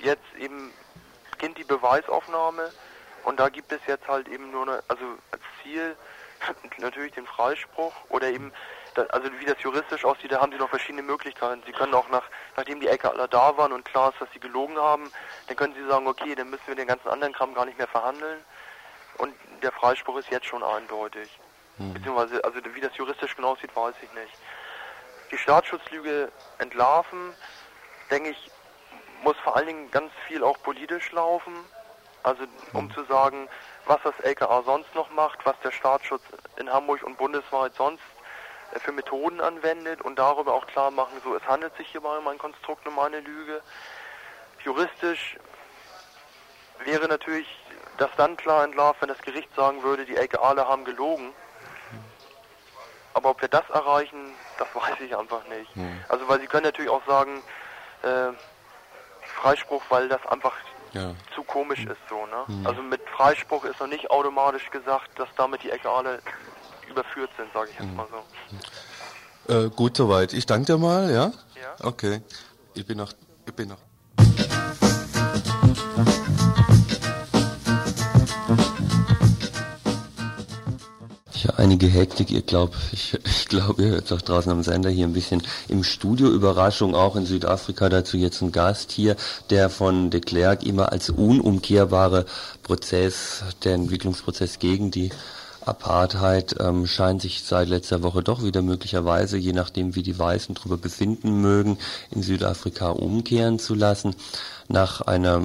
jetzt 0.00 0.22
eben 0.40 0.70
beginnt 1.30 1.58
die 1.58 1.64
Beweisaufnahme 1.64 2.70
und 3.24 3.40
da 3.40 3.48
gibt 3.48 3.72
es 3.72 3.80
jetzt 3.86 4.06
halt 4.06 4.28
eben 4.28 4.50
nur 4.50 4.62
eine, 4.62 4.82
also 4.88 5.04
als 5.30 5.42
Ziel 5.62 5.96
natürlich 6.78 7.12
den 7.12 7.26
Freispruch 7.26 7.94
oder 8.08 8.28
eben, 8.28 8.52
also 8.98 9.28
wie 9.38 9.44
das 9.44 9.60
juristisch 9.60 10.04
aussieht, 10.04 10.32
da 10.32 10.40
haben 10.40 10.52
sie 10.52 10.58
noch 10.58 10.68
verschiedene 10.68 11.02
Möglichkeiten. 11.02 11.62
Sie 11.66 11.72
können 11.72 11.94
auch 11.94 12.08
nach, 12.08 12.24
nachdem 12.56 12.80
die 12.80 12.88
Ecke 12.88 13.10
alle 13.10 13.28
da 13.28 13.56
waren 13.56 13.72
und 13.72 13.84
klar 13.84 14.10
ist, 14.12 14.20
dass 14.20 14.30
sie 14.32 14.40
gelogen 14.40 14.76
haben, 14.76 15.10
dann 15.46 15.56
können 15.56 15.74
sie 15.74 15.86
sagen, 15.86 16.06
okay, 16.06 16.34
dann 16.34 16.50
müssen 16.50 16.66
wir 16.66 16.74
den 16.74 16.88
ganzen 16.88 17.08
anderen 17.08 17.32
Kram 17.32 17.54
gar 17.54 17.66
nicht 17.66 17.78
mehr 17.78 17.88
verhandeln. 17.88 18.44
Und 19.18 19.34
der 19.62 19.72
Freispruch 19.72 20.18
ist 20.18 20.30
jetzt 20.30 20.46
schon 20.46 20.62
eindeutig. 20.62 21.30
Mhm. 21.78 21.94
Beziehungsweise, 21.94 22.42
also 22.44 22.58
wie 22.74 22.80
das 22.80 22.96
juristisch 22.96 23.36
genau 23.36 23.52
aussieht, 23.52 23.74
weiß 23.74 23.94
ich 24.02 24.12
nicht. 24.12 24.32
Die 25.30 25.38
Staatsschutzlüge 25.38 26.30
entlarven, 26.58 27.34
denke 28.10 28.30
ich, 28.30 28.50
muss 29.22 29.36
vor 29.38 29.56
allen 29.56 29.66
Dingen 29.66 29.90
ganz 29.90 30.12
viel 30.26 30.42
auch 30.44 30.60
politisch 30.62 31.12
laufen. 31.12 31.54
Also 32.22 32.44
um 32.72 32.86
mhm. 32.86 32.94
zu 32.94 33.04
sagen, 33.04 33.48
was 33.86 33.98
das 34.02 34.14
LKA 34.20 34.62
sonst 34.62 34.94
noch 34.94 35.10
macht, 35.10 35.44
was 35.44 35.56
der 35.62 35.70
Staatsschutz 35.70 36.22
in 36.56 36.70
Hamburg 36.70 37.02
und 37.02 37.18
bundesweit 37.18 37.74
sonst 37.74 38.02
für 38.80 38.92
Methoden 38.92 39.40
anwendet 39.40 40.02
und 40.02 40.18
darüber 40.18 40.54
auch 40.54 40.66
klar 40.66 40.90
machen, 40.90 41.20
so 41.22 41.34
es 41.34 41.44
handelt 41.46 41.76
sich 41.76 41.88
hierbei 41.88 42.16
um 42.18 42.28
ein 42.28 42.38
Konstrukt, 42.38 42.86
um 42.86 42.98
eine 42.98 43.20
Lüge. 43.20 43.62
Juristisch 44.64 45.36
wäre 46.84 47.08
natürlich 47.08 47.46
das 47.98 48.10
dann 48.16 48.36
klar 48.36 48.64
entlarvt, 48.64 49.00
wenn 49.02 49.08
das 49.08 49.20
Gericht 49.22 49.54
sagen 49.54 49.82
würde, 49.82 50.04
die 50.04 50.16
LKAle 50.16 50.66
haben 50.66 50.84
gelogen. 50.84 51.32
Aber 53.14 53.30
ob 53.30 53.40
wir 53.40 53.48
das 53.48 53.68
erreichen, 53.70 54.34
das 54.58 54.68
weiß 54.74 55.00
ich 55.00 55.16
einfach 55.16 55.46
nicht. 55.46 55.74
Mhm. 55.76 56.04
Also 56.08 56.28
weil 56.28 56.40
sie 56.40 56.46
können 56.46 56.64
natürlich 56.64 56.90
auch 56.90 57.06
sagen, 57.06 57.42
äh, 58.02 58.32
Freispruch, 59.40 59.82
weil 59.88 60.08
das 60.08 60.24
einfach 60.26 60.54
ja. 60.92 61.14
zu 61.34 61.42
komisch 61.42 61.84
ist 61.84 62.00
so. 62.08 62.26
Ne? 62.26 62.44
Mhm. 62.46 62.66
Also 62.66 62.82
mit 62.82 63.02
Freispruch 63.10 63.64
ist 63.64 63.80
noch 63.80 63.86
nicht 63.86 64.10
automatisch 64.10 64.70
gesagt, 64.70 65.18
dass 65.18 65.28
damit 65.36 65.62
die 65.62 65.70
Eckale 65.70 66.20
überführt 66.94 67.30
sind, 67.36 67.52
sage 67.52 67.70
ich 67.72 67.78
jetzt 67.78 67.90
mhm. 67.90 67.96
mal 67.96 68.06
so. 69.46 69.52
Äh, 69.52 69.70
gut 69.70 69.96
soweit. 69.96 70.32
Ich 70.32 70.46
danke 70.46 70.66
dir 70.66 70.78
mal, 70.78 71.10
ja? 71.10 71.32
Ja. 71.60 71.86
Okay. 71.86 72.22
Ich 72.74 72.86
bin 72.86 72.98
noch, 72.98 73.12
ich 73.46 73.54
bin 73.54 73.68
noch. 73.68 73.78
Ja, 81.42 81.54
einige 81.56 81.88
Hektik. 81.88 82.30
Ihr 82.30 82.40
glaubt, 82.40 82.74
ich, 82.92 83.18
ich 83.24 83.48
glaube, 83.48 83.82
ihr 83.82 83.88
hört 83.90 84.04
es 84.06 84.12
auch 84.12 84.22
draußen 84.22 84.50
am 84.50 84.62
Sender 84.62 84.88
hier 84.88 85.06
ein 85.06 85.12
bisschen 85.12 85.42
im 85.68 85.84
Studio. 85.84 86.28
Überraschung 86.28 86.94
auch 86.94 87.16
in 87.16 87.26
Südafrika. 87.26 87.88
Dazu 87.88 88.16
jetzt 88.16 88.40
ein 88.40 88.50
Gast 88.50 88.92
hier, 88.92 89.16
der 89.50 89.68
von 89.68 90.10
de 90.10 90.20
Klerk 90.20 90.62
immer 90.64 90.92
als 90.92 91.10
unumkehrbare 91.10 92.24
Prozess, 92.62 93.42
der 93.62 93.74
Entwicklungsprozess 93.74 94.58
gegen 94.58 94.90
die 94.90 95.10
Apartheid 95.66 96.56
ähm, 96.60 96.86
scheint 96.86 97.22
sich 97.22 97.42
seit 97.42 97.68
letzter 97.68 98.02
Woche 98.02 98.22
doch 98.22 98.42
wieder 98.42 98.62
möglicherweise, 98.62 99.36
je 99.36 99.52
nachdem 99.52 99.94
wie 99.94 100.02
die 100.02 100.18
Weißen 100.18 100.54
darüber 100.54 100.76
befinden 100.76 101.40
mögen, 101.40 101.78
in 102.10 102.22
Südafrika 102.22 102.90
umkehren 102.90 103.58
zu 103.58 103.74
lassen. 103.74 104.14
Nach 104.68 105.02
einer 105.02 105.42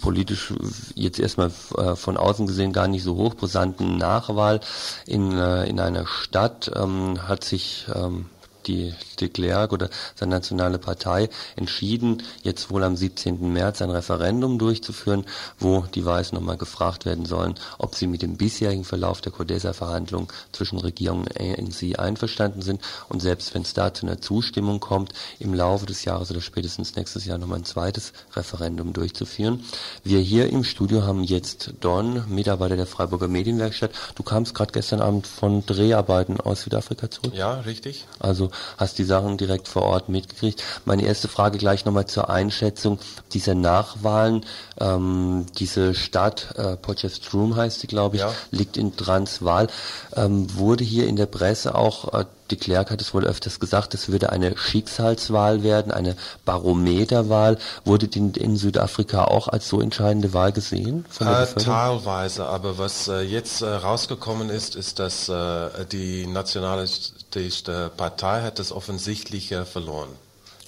politisch 0.00 0.52
jetzt 0.94 1.20
erstmal 1.20 1.52
äh, 1.76 1.94
von 1.94 2.16
außen 2.16 2.46
gesehen 2.46 2.72
gar 2.72 2.88
nicht 2.88 3.04
so 3.04 3.16
hochbrisanten 3.16 3.96
Nachwahl 3.96 4.60
in, 5.06 5.32
äh, 5.32 5.66
in 5.66 5.78
einer 5.78 6.06
Stadt 6.06 6.70
ähm, 6.74 7.28
hat 7.28 7.44
sich 7.44 7.86
ähm, 7.94 8.26
die 8.70 8.94
de 9.20 9.28
Klerk 9.28 9.72
oder 9.72 9.90
seine 10.14 10.30
nationale 10.30 10.78
Partei 10.78 11.28
entschieden, 11.56 12.22
jetzt 12.42 12.70
wohl 12.70 12.84
am 12.84 12.96
17. 12.96 13.52
März 13.52 13.82
ein 13.82 13.90
Referendum 13.90 14.58
durchzuführen, 14.58 15.24
wo 15.58 15.84
die 15.94 16.04
Weißen 16.04 16.36
nochmal 16.36 16.56
gefragt 16.56 17.04
werden 17.04 17.26
sollen, 17.26 17.54
ob 17.78 17.94
sie 17.94 18.06
mit 18.06 18.22
dem 18.22 18.36
bisherigen 18.36 18.84
Verlauf 18.84 19.20
der 19.20 19.32
Codesa-Verhandlungen 19.32 20.28
zwischen 20.52 20.78
Regierung 20.78 21.20
und 21.20 21.40
ANC 21.40 21.98
einverstanden 21.98 22.62
sind 22.62 22.80
und 23.08 23.20
selbst 23.20 23.54
wenn 23.54 23.62
es 23.62 23.74
da 23.74 23.92
zu 23.92 24.06
einer 24.06 24.20
Zustimmung 24.20 24.80
kommt, 24.80 25.12
im 25.38 25.54
Laufe 25.54 25.86
des 25.86 26.04
Jahres 26.04 26.30
oder 26.30 26.40
spätestens 26.40 26.96
nächstes 26.96 27.24
Jahr 27.24 27.38
nochmal 27.38 27.58
ein 27.58 27.64
zweites 27.64 28.12
Referendum 28.34 28.92
durchzuführen. 28.92 29.64
Wir 30.04 30.20
hier 30.20 30.48
im 30.48 30.64
Studio 30.64 31.02
haben 31.02 31.24
jetzt 31.24 31.74
Don, 31.80 32.24
Mitarbeiter 32.28 32.76
der 32.76 32.86
Freiburger 32.86 33.28
Medienwerkstatt. 33.28 33.90
Du 34.14 34.22
kamst 34.22 34.54
gerade 34.54 34.72
gestern 34.72 35.00
Abend 35.00 35.26
von 35.26 35.64
Dreharbeiten 35.66 36.40
aus 36.40 36.62
Südafrika 36.62 37.10
zurück. 37.10 37.34
Ja, 37.34 37.60
richtig. 37.60 38.06
Also 38.18 38.50
hast 38.76 38.98
die 38.98 39.04
Sachen 39.04 39.36
direkt 39.36 39.68
vor 39.68 39.82
Ort 39.82 40.08
mitgekriegt. 40.08 40.62
Meine 40.84 41.04
erste 41.04 41.28
Frage 41.28 41.58
gleich 41.58 41.84
nochmal 41.84 42.06
zur 42.06 42.30
Einschätzung 42.30 42.98
dieser 43.32 43.54
Nachwahlen. 43.54 44.44
Ähm, 44.78 45.46
diese 45.58 45.94
Stadt, 45.94 46.54
äh, 46.56 46.76
Potchefstroom 46.76 47.56
heißt 47.56 47.80
sie, 47.80 47.86
glaube 47.86 48.16
ich, 48.16 48.22
ja. 48.22 48.32
liegt 48.50 48.76
in 48.76 48.96
Transvaal. 48.96 49.68
Ähm, 50.14 50.46
wurde 50.56 50.84
hier 50.84 51.06
in 51.06 51.16
der 51.16 51.26
Presse 51.26 51.74
auch 51.74 52.12
äh, 52.14 52.24
de 52.50 52.58
Klerk 52.58 52.90
hat 52.90 53.00
es 53.00 53.14
wohl 53.14 53.24
öfters 53.24 53.60
gesagt, 53.60 53.94
es 53.94 54.08
würde 54.08 54.30
eine 54.30 54.56
Schicksalswahl 54.56 55.62
werden, 55.62 55.92
eine 55.92 56.16
Barometerwahl. 56.44 57.58
Wurde 57.84 58.08
die 58.08 58.18
in 58.18 58.56
Südafrika 58.56 59.24
auch 59.24 59.48
als 59.48 59.68
so 59.68 59.80
entscheidende 59.80 60.32
Wahl 60.32 60.52
gesehen? 60.52 61.04
Äh, 61.20 61.46
teilweise, 61.46 62.46
aber 62.46 62.78
was 62.78 63.08
äh, 63.08 63.20
jetzt 63.20 63.62
äh, 63.62 63.66
rausgekommen 63.68 64.50
ist, 64.50 64.76
ist, 64.76 64.98
dass 64.98 65.28
äh, 65.28 65.84
die 65.90 66.26
nationalistische 66.26 67.90
Partei 67.96 68.42
hat 68.42 68.58
das 68.58 68.72
offensichtlich 68.72 69.54
verloren. 69.70 70.08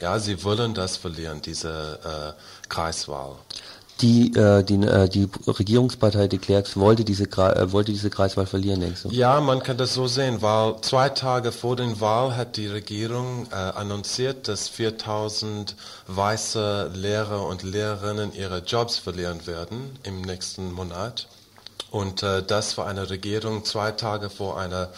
Ja, 0.01 0.19
sie 0.19 0.43
wollen 0.43 0.75
das 0.75 0.97
verlieren, 0.97 1.43
diese 1.43 1.99
äh, 2.05 2.69
Kreiswahl 2.69 3.37
die, 4.01 4.35
äh, 4.35 4.65
die, 4.65 4.75
äh, 4.75 5.09
die 5.09 5.29
Regierungspartei 5.47 6.27
de 6.27 6.39
Klerks 6.39 6.77
wollte 6.77 7.05
diese, 7.05 7.25
äh, 7.25 7.73
wollte 7.73 7.93
diese 7.93 8.11
Kreiswahl 8.11 8.47
verlieren, 8.47 8.81
denkst 8.81 9.03
du? 9.05 9.11
Ja, 9.11 9.41
man 9.41 9.63
kann 9.63 9.77
das 9.77 9.95
so 9.95 10.07
sehen, 10.07 10.43
weil 10.43 10.81
zwei 10.81 11.09
Tage 11.09 11.53
vor 11.53 11.77
der 11.77 12.01
Wahl 12.01 12.37
hat 12.37 12.57
die 12.57 12.67
Regierung 12.67 13.47
äh, 13.51 13.55
annonciert, 13.55 14.49
dass 14.49 14.69
4000 14.69 15.77
weiße 16.09 16.91
Lehrer 16.95 17.47
und 17.47 17.63
Lehrerinnen 17.63 18.35
ihre 18.35 18.59
Jobs 18.59 18.99
verlieren 18.99 19.47
werden 19.47 19.97
im 20.03 20.23
nächsten 20.23 20.73
Monat. 20.73 21.29
Und 21.91 22.23
äh, 22.23 22.43
das 22.43 22.73
für 22.73 22.85
eine 22.85 23.11
Regierung 23.11 23.65
zwei 23.65 23.93
Tage 23.93 24.31
vor 24.31 24.59
einer 24.59 24.89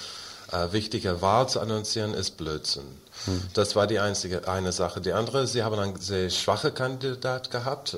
äh, 0.53 0.73
wichtigen 0.73 1.21
Wahl 1.21 1.49
zu 1.49 1.61
annoncieren, 1.61 2.15
ist 2.15 2.37
Blödsinn. 2.37 2.85
Hm. 3.27 3.43
Das 3.53 3.77
war 3.77 3.87
die 3.87 3.99
einzige 3.99 4.49
eine 4.49 4.73
Sache. 4.73 5.01
Die 5.01 5.13
andere, 5.13 5.47
sie 5.47 5.63
haben 5.63 5.79
einen 5.79 6.01
sehr 6.01 6.31
schwachen 6.31 6.73
Kandidat 6.73 7.51
gehabt. 7.51 7.97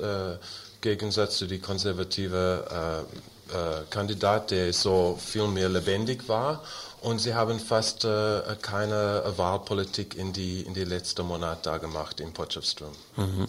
Gegensatz 0.81 1.37
zu 1.37 1.47
die 1.47 1.59
konservative 1.59 3.05
äh, 3.49 3.53
äh, 3.53 3.83
Kandidat, 3.89 4.51
der 4.51 4.73
so 4.73 5.17
viel 5.23 5.47
mehr 5.47 5.69
lebendig 5.69 6.27
war. 6.27 6.63
Und 7.01 7.19
sie 7.19 7.33
haben 7.33 7.59
fast 7.59 8.05
äh, 8.05 8.41
keine 8.61 9.23
Wahlpolitik 9.37 10.15
in 10.15 10.33
die, 10.33 10.61
in 10.61 10.73
die 10.73 10.83
letzten 10.83 11.25
Monate 11.25 11.61
da 11.63 11.77
gemacht 11.77 12.19
in 12.19 12.33
Potchefstroom. 12.33 12.91
Mhm. 13.15 13.47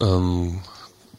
Ähm, 0.00 0.62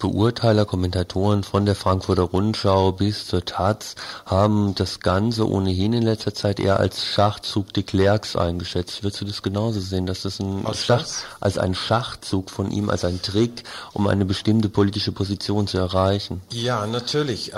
Beurteiler, 0.06 0.66
Kommentatoren 0.66 1.44
von 1.44 1.66
der 1.66 1.74
Frankfurter 1.74 2.22
Rundschau 2.22 2.92
bis 2.92 3.26
zur 3.26 3.44
Taz 3.44 3.96
haben 4.28 4.76
das 4.76 5.00
Ganze 5.00 5.50
ohnehin 5.50 5.94
in 5.94 6.04
letzter 6.04 6.32
Zeit 6.36 6.60
eher 6.60 6.80
als 6.80 7.04
Schachzug 7.04 7.74
de 7.74 7.82
Klerks 7.82 8.36
eingeschätzt. 8.36 9.02
Würdest 9.02 9.22
du 9.22 9.26
das 9.26 9.42
genauso 9.42 9.80
sehen, 9.80 10.06
dass 10.06 10.22
das 10.22 10.40
ein 10.40 10.64
Schach, 10.76 11.06
als 11.40 11.58
ein 11.58 11.74
Schachzug 11.74 12.52
von 12.52 12.70
ihm, 12.70 12.92
als 12.92 13.04
ein 13.04 13.24
Trick, 13.24 13.64
um 13.94 14.06
eine 14.06 14.26
bestimmte 14.26 14.70
politische 14.70 15.12
Position 15.12 15.66
zu 15.66 15.80
erreichen? 15.80 16.42
Ja, 16.52 16.86
natürlich. 16.86 17.54
Äh, 17.54 17.56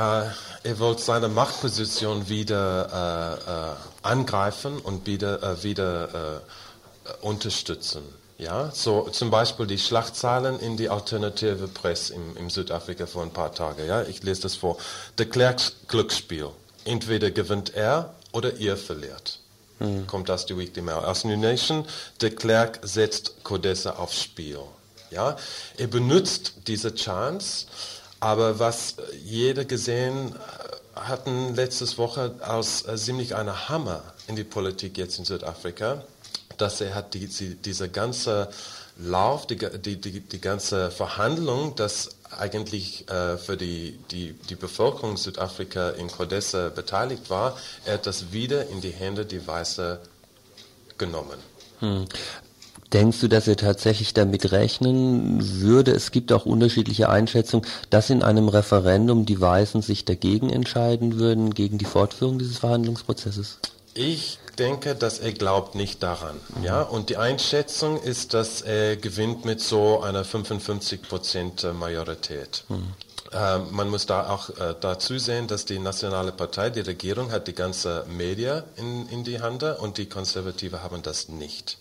er 0.64 0.80
wollte 0.80 1.02
seine 1.02 1.28
Machtposition 1.28 2.30
wieder 2.30 3.42
äh, 3.44 3.52
äh, 3.52 4.10
angreifen 4.10 4.78
und 4.78 5.06
wieder, 5.06 5.44
äh, 5.44 5.64
wieder 5.64 6.06
äh, 6.06 7.26
unterstützen. 7.26 8.04
Ja, 8.38 8.70
so 8.72 9.10
zum 9.10 9.32
Beispiel 9.32 9.66
die 9.66 9.80
Schlachtzahlen 9.80 10.60
in 10.60 10.78
die 10.78 10.90
alternative 10.90 11.68
Presse 11.68 12.14
im, 12.14 12.38
im 12.38 12.50
Südafrika 12.52 13.08
vor 13.08 13.24
ein 13.24 13.32
paar 13.32 13.52
Tagen. 13.54 13.86
Ja, 13.88 14.04
ich 14.04 14.22
lese 14.22 14.44
das 14.44 14.56
vor. 14.56 14.78
De 15.18 15.26
Klerks 15.26 15.74
Glücksspiel. 15.88 16.50
Entweder 16.86 17.32
gewinnt 17.32 17.74
er 17.74 18.14
oder 18.32 18.54
ihr 18.58 18.78
verliert. 18.78 19.40
Mhm. 19.80 20.06
Kommt 20.06 20.30
das 20.30 20.46
die 20.46 20.58
Weekly 20.58 20.84
Mail. 20.84 20.98
Aus 20.98 21.24
New 21.24 21.36
Nation, 21.36 21.86
de 22.22 22.30
Klerk 22.30 22.80
setzt 22.84 23.44
Codessa 23.44 23.94
aufs 23.94 24.22
Spiel. 24.22 24.60
Ja, 25.10 25.38
er 25.78 25.88
benutzt 25.88 26.54
diese 26.68 26.94
Chance, 26.94 27.68
aber 28.20 28.60
was 28.60 28.96
jeder 29.24 29.66
gesehen 29.66 30.36
hatten 30.96 31.56
letztes 31.56 31.98
Woche 31.98 32.36
aus 32.42 32.86
äh, 32.86 32.96
ziemlich 32.98 33.36
einer 33.36 33.70
Hammer 33.70 34.04
in 34.28 34.36
die 34.36 34.44
Politik 34.44 34.98
jetzt 34.98 35.20
in 35.20 35.26
Südafrika 35.26 36.04
dass 36.58 36.82
er 36.82 36.96
hat 36.96 37.14
die, 37.14 37.28
die, 37.28 37.56
diese 37.56 37.90
ganze 37.90 38.50
Lauf, 39.00 39.46
die, 39.46 39.58
die, 39.58 40.02
die, 40.02 40.22
die 40.22 40.42
ganze 40.42 40.90
Verhandlung, 40.92 41.76
das 41.76 42.10
eigentlich 42.38 43.10
äh, 43.10 43.38
für 43.38 43.58
die, 43.58 43.98
die, 44.12 44.34
die 44.50 44.56
Bevölkerung 44.56 45.18
Südafrika 45.18 45.92
in 45.92 46.08
Kodessa 46.08 46.70
beteiligt 46.70 47.30
war, 47.30 47.58
er 47.86 47.96
hat 47.96 48.08
das 48.08 48.32
wieder 48.32 48.68
in 48.70 48.82
die 48.82 48.92
Hände 48.92 49.26
die 49.26 49.46
Weiße 49.46 50.00
genommen. 50.98 51.38
Hm. 51.80 52.06
Denkst 52.94 53.20
du, 53.20 53.28
dass 53.28 53.48
er 53.48 53.58
tatsächlich 53.58 54.14
damit 54.14 54.52
rechnen 54.54 55.62
würde? 55.62 55.92
Es 55.92 56.12
gibt 56.12 56.32
auch 56.32 56.46
unterschiedliche 56.46 57.10
Einschätzungen, 57.10 57.68
dass 57.90 58.10
in 58.10 58.24
einem 58.24 58.48
Referendum 58.48 59.26
die 59.26 59.42
Weißen 59.42 59.82
sich 59.82 60.06
dagegen 60.06 60.50
entscheiden 60.50 61.20
würden, 61.20 61.54
gegen 61.54 61.78
die 61.78 61.86
Fortführung 61.86 62.40
dieses 62.40 62.60
Verhandlungsprozesses. 62.60 63.60
Ich 63.98 64.38
denke, 64.60 64.96
dass 64.96 65.18
er 65.18 65.32
glaubt 65.32 65.74
nicht 65.74 66.04
daran. 66.04 66.40
Mhm. 66.56 66.64
Ja? 66.64 66.82
Und 66.84 67.10
die 67.10 67.18
Einschätzung 67.18 68.00
ist, 68.02 68.34
dass 68.34 68.62
er 68.62 68.96
gewinnt 68.96 69.44
mit 69.44 69.60
so 69.60 70.02
einer 70.02 70.24
55% 70.24 71.74
Majorität. 71.74 72.64
Mhm. 72.70 72.94
Äh, 73.32 73.58
man 73.72 73.90
muss 73.90 74.06
da 74.06 74.30
auch 74.30 74.50
äh, 74.52 74.76
dazu 74.80 75.18
sehen, 75.18 75.48
dass 75.48 75.66
die 75.66 75.80
Nationale 75.80 76.32
Partei, 76.32 76.70
die 76.70 76.82
Regierung, 76.82 77.32
hat 77.32 77.48
die 77.48 77.54
ganze 77.54 78.06
Media 78.08 78.64
in, 78.76 79.10
in 79.10 79.24
die 79.24 79.42
Hand 79.42 79.64
und 79.64 79.98
die 79.98 80.06
Konservative 80.06 80.84
haben 80.84 81.02
das 81.02 81.28
nicht. 81.28 81.78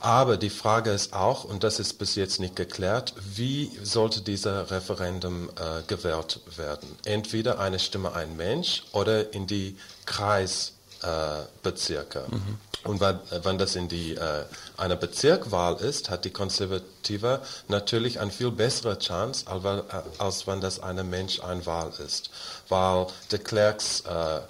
Aber 0.00 0.38
die 0.38 0.50
Frage 0.50 0.90
ist 0.90 1.12
auch, 1.12 1.44
und 1.44 1.62
das 1.62 1.78
ist 1.78 1.98
bis 1.98 2.14
jetzt 2.14 2.40
nicht 2.40 2.56
geklärt, 2.56 3.12
wie 3.34 3.70
sollte 3.82 4.22
dieser 4.22 4.70
Referendum 4.70 5.50
äh, 5.50 5.82
gewählt 5.86 6.40
werden? 6.56 6.88
Entweder 7.04 7.60
eine 7.60 7.78
Stimme 7.78 8.14
ein 8.14 8.36
Mensch 8.36 8.82
oder 8.92 9.34
in 9.34 9.46
die 9.46 9.76
Kreisbezirke. 10.06 10.79
Äh, 11.02 11.42
mhm. 11.64 12.58
Und 12.84 13.00
wenn, 13.00 13.18
wenn, 13.42 13.58
das 13.58 13.76
in 13.76 13.88
die 13.88 14.14
äh, 14.14 14.44
eine 14.76 14.96
Bezirkwahl 14.96 15.76
ist, 15.76 16.10
hat 16.10 16.24
die 16.24 16.30
Konservative 16.30 17.40
natürlich 17.68 18.20
eine 18.20 18.30
viel 18.30 18.50
bessere 18.50 18.98
Chance, 18.98 19.46
als, 19.46 19.64
äh, 19.64 19.82
als 20.18 20.46
wenn 20.46 20.60
das 20.60 20.80
eine 20.80 21.04
Mensch 21.04 21.40
ein 21.40 21.64
Wahl 21.66 21.92
ist. 22.04 22.30
Weil 22.68 23.06
de 23.32 23.38
Klerks 23.38 24.02
äh, 24.02 24.40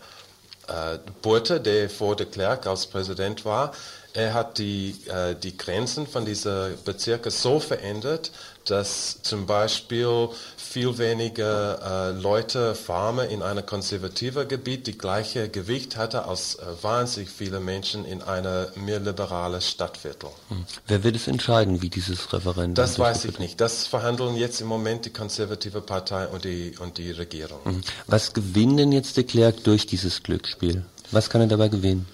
äh, 0.70 0.98
Burte, 1.22 1.60
der 1.60 1.90
vor 1.90 2.16
de 2.16 2.26
Klerk 2.26 2.66
als 2.66 2.86
Präsident 2.86 3.44
war, 3.44 3.72
er 4.12 4.34
hat 4.34 4.58
die, 4.58 4.96
äh, 5.06 5.34
die 5.34 5.56
Grenzen 5.56 6.06
von 6.06 6.24
diesen 6.24 6.76
Bezirken 6.84 7.30
so 7.30 7.60
verändert, 7.60 8.32
dass 8.66 9.22
zum 9.22 9.46
Beispiel 9.46 10.28
viel 10.56 10.98
weniger 10.98 12.10
äh, 12.10 12.20
Leute, 12.20 12.74
Farmer 12.74 13.26
in 13.26 13.42
einem 13.42 13.66
konservativen 13.66 14.46
Gebiet 14.46 14.86
die 14.86 14.96
gleiche 14.96 15.48
Gewicht 15.48 15.96
hatte 15.96 16.26
als 16.26 16.54
äh, 16.56 16.64
wahnsinnig 16.82 17.30
viele 17.30 17.58
Menschen 17.58 18.04
in 18.04 18.22
einer 18.22 18.68
mehr 18.76 19.00
liberalen 19.00 19.60
Stadtviertel. 19.60 20.30
Hm. 20.48 20.64
Wer 20.86 21.02
wird 21.02 21.16
es 21.16 21.26
entscheiden, 21.26 21.82
wie 21.82 21.90
dieses 21.90 22.32
Referendum? 22.32 22.74
Das 22.74 22.98
weiß 22.98 23.24
ich 23.24 23.38
nicht. 23.40 23.60
Das 23.60 23.86
verhandeln 23.86 24.36
jetzt 24.36 24.60
im 24.60 24.68
Moment 24.68 25.06
die 25.06 25.10
konservative 25.10 25.80
Partei 25.80 26.26
und 26.28 26.44
die, 26.44 26.74
und 26.78 26.98
die 26.98 27.10
Regierung. 27.10 27.58
Hm. 27.64 27.80
Was 28.06 28.32
gewinnt 28.32 28.78
denn 28.78 28.92
jetzt 28.92 29.16
de 29.16 29.24
Klerk 29.24 29.64
durch 29.64 29.86
dieses 29.86 30.22
Glücksspiel? 30.22 30.84
Was 31.10 31.30
kann 31.30 31.40
er 31.40 31.48
dabei 31.48 31.68
gewinnen? 31.68 32.06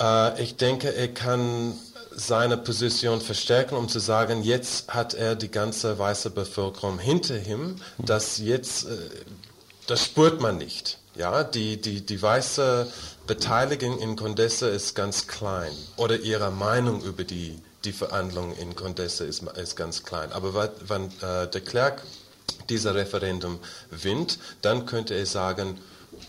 Äh, 0.00 0.42
ich 0.42 0.56
denke, 0.56 0.94
er 0.94 1.08
kann 1.08 1.74
seine 2.16 2.56
Position 2.56 3.20
verstärken, 3.20 3.76
um 3.76 3.88
zu 3.88 3.98
sagen, 3.98 4.42
jetzt 4.42 4.88
hat 4.88 5.12
er 5.12 5.36
die 5.36 5.50
ganze 5.50 5.98
weiße 5.98 6.30
Bevölkerung 6.30 6.98
hinter 6.98 7.46
ihm, 7.46 7.76
dass 7.98 8.38
jetzt, 8.38 8.86
äh, 8.86 8.96
das 9.86 10.04
spürt 10.04 10.40
man 10.40 10.56
nicht. 10.56 10.98
Ja, 11.14 11.44
die, 11.44 11.80
die, 11.80 12.04
die 12.04 12.20
weiße 12.20 12.90
Beteiligung 13.26 13.98
in 13.98 14.16
Condessa 14.16 14.68
ist 14.68 14.94
ganz 14.94 15.26
klein 15.26 15.72
oder 15.96 16.18
ihre 16.18 16.50
Meinung 16.50 17.02
über 17.02 17.24
die, 17.24 17.58
die 17.84 17.92
Verhandlungen 17.92 18.56
in 18.56 18.74
Condessa 18.74 19.24
ist, 19.24 19.42
ist 19.42 19.76
ganz 19.76 20.02
klein. 20.02 20.32
Aber 20.32 20.70
wenn 20.86 21.06
äh, 21.22 21.48
de 21.48 21.60
Klerk 21.60 22.02
dieser 22.68 22.94
Referendum 22.94 23.58
winnt, 23.90 24.38
dann 24.62 24.86
könnte 24.86 25.14
er 25.14 25.26
sagen, 25.26 25.78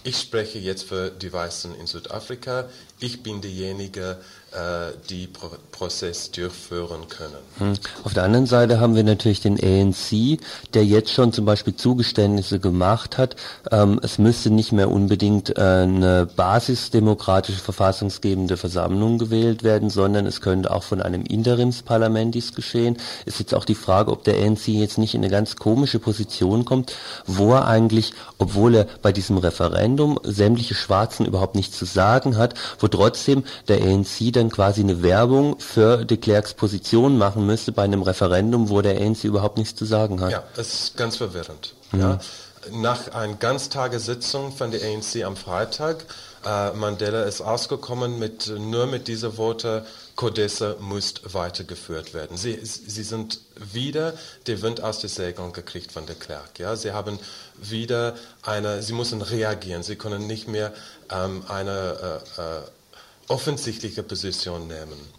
ich 0.03 0.17
spreche 0.19 0.59
jetzt 0.59 0.83
für 0.83 1.09
die 1.09 1.31
Weißen 1.31 1.75
in 1.75 1.87
Südafrika. 1.87 2.69
Ich 2.99 3.23
bin 3.23 3.41
derjenige, 3.41 4.17
äh, 4.51 4.91
die 5.09 5.27
Pro 5.27 5.51
Prozess 5.77 6.31
durchführen 6.31 7.07
können. 7.07 7.35
Hm. 7.59 7.73
Auf 8.03 8.13
der 8.13 8.23
anderen 8.23 8.47
Seite 8.47 8.79
haben 8.79 8.95
wir 8.95 9.03
natürlich 9.03 9.41
den 9.41 9.59
ANC, 9.61 10.39
der 10.73 10.83
jetzt 10.83 11.11
schon 11.11 11.31
zum 11.31 11.45
Beispiel 11.45 11.75
Zugeständnisse 11.75 12.59
gemacht 12.59 13.17
hat. 13.19 13.35
Ähm, 13.71 13.99
es 14.01 14.17
müsste 14.17 14.49
nicht 14.49 14.71
mehr 14.71 14.89
unbedingt 14.89 15.55
äh, 15.55 15.61
eine 15.61 16.27
basisdemokratische 16.35 17.59
verfassungsgebende 17.59 18.57
Versammlung 18.57 19.19
gewählt 19.19 19.63
werden, 19.63 19.91
sondern 19.91 20.25
es 20.25 20.41
könnte 20.41 20.71
auch 20.71 20.83
von 20.83 20.99
einem 21.01 21.23
Interimsparlament 21.23 22.33
dies 22.33 22.55
geschehen. 22.55 22.97
Ist 23.25 23.39
jetzt 23.39 23.53
auch 23.53 23.65
die 23.65 23.75
Frage, 23.75 24.11
ob 24.11 24.23
der 24.23 24.37
ANC 24.37 24.69
jetzt 24.69 24.97
nicht 24.97 25.13
in 25.13 25.21
eine 25.21 25.31
ganz 25.31 25.57
komische 25.57 25.99
Position 25.99 26.65
kommt, 26.65 26.95
wo 27.27 27.53
er 27.53 27.67
eigentlich, 27.67 28.13
obwohl 28.39 28.75
er 28.75 28.87
bei 29.03 29.11
diesem 29.11 29.37
Referendum 29.37 30.19
sämtliche 30.23 30.73
Schwarzen 30.73 31.27
überhaupt 31.27 31.55
nichts 31.55 31.77
zu 31.77 31.85
sagen 31.85 32.35
hat, 32.35 32.55
wo 32.79 32.87
trotzdem 32.87 33.43
der 33.67 33.83
ANC 33.83 34.33
dann 34.33 34.49
quasi 34.49 34.81
eine 34.81 35.03
Werbung 35.03 35.57
für 35.67 36.05
de 36.05 36.17
Klerks 36.17 36.53
Position 36.53 37.17
machen 37.17 37.45
müsste 37.45 37.73
bei 37.73 37.83
einem 37.83 38.01
Referendum, 38.01 38.69
wo 38.69 38.81
der 38.81 39.01
ANC 39.01 39.25
überhaupt 39.25 39.57
nichts 39.57 39.75
zu 39.75 39.85
sagen 39.85 40.21
hat. 40.21 40.31
Ja, 40.31 40.43
das 40.55 40.73
ist 40.73 40.97
ganz 40.97 41.17
verwirrend. 41.17 41.75
Mhm. 41.91 41.99
Ja. 41.99 42.19
Nach 42.71 43.13
einer 43.13 43.35
Ganztagessitzung 43.35 44.51
von 44.51 44.71
der 44.71 44.81
ANC 44.81 45.23
am 45.23 45.35
Freitag, 45.35 46.05
äh, 46.45 46.71
Mandela 46.71 47.23
ist 47.23 47.41
ausgekommen 47.41 48.17
mit, 48.17 48.47
nur 48.47 48.87
mit 48.87 49.07
dieser 49.07 49.37
Worte, 49.37 49.85
Codessa 50.15 50.75
muss 50.79 51.15
weitergeführt 51.23 52.13
werden. 52.13 52.37
Sie, 52.37 52.59
sie 52.63 53.03
sind 53.03 53.39
wieder 53.55 54.13
den 54.47 54.61
Wind 54.61 54.81
aus 54.81 54.99
der 54.99 55.09
Segeln 55.09 55.53
gekriegt 55.53 55.91
von 55.91 56.05
de 56.05 56.15
Klerk. 56.15 56.59
Ja? 56.59 56.75
Sie 56.75 56.93
haben 56.93 57.19
wieder 57.61 58.15
eine, 58.41 58.81
sie 58.81 58.93
müssen 58.93 59.21
reagieren. 59.21 59.83
Sie 59.83 59.95
können 59.95 60.27
nicht 60.27 60.47
mehr 60.47 60.73
ähm, 61.11 61.43
eine 61.47 62.21
äh, 62.37 62.41
äh, 62.41 62.61
offensichtliche 63.27 64.03
Position 64.03 64.67
nehmen. 64.67 65.16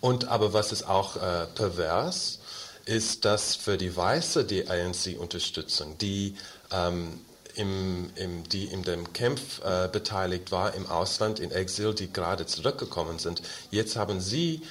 Und 0.00 0.28
aber 0.28 0.52
was 0.52 0.72
ist 0.72 0.84
auch 0.84 1.16
äh, 1.16 1.46
pervers, 1.54 2.40
ist, 2.86 3.24
dass 3.24 3.54
für 3.54 3.76
die 3.76 3.94
Weiße 3.94 4.44
die 4.44 4.68
ANC-Unterstützung, 4.68 5.96
die 5.98 6.34
ähm, 6.72 7.20
im, 7.54 8.10
im, 8.14 8.48
die 8.48 8.64
in 8.64 8.82
dem 8.82 9.12
Kampf 9.12 9.60
äh, 9.64 9.88
beteiligt 9.88 10.50
war 10.50 10.74
im 10.74 10.86
Ausland, 10.86 11.40
in 11.40 11.50
Exil, 11.50 11.94
die 11.94 12.12
gerade 12.12 12.46
zurückgekommen 12.46 13.18
sind, 13.18 13.42
jetzt 13.70 13.96
haben 13.96 14.20
sie 14.20 14.62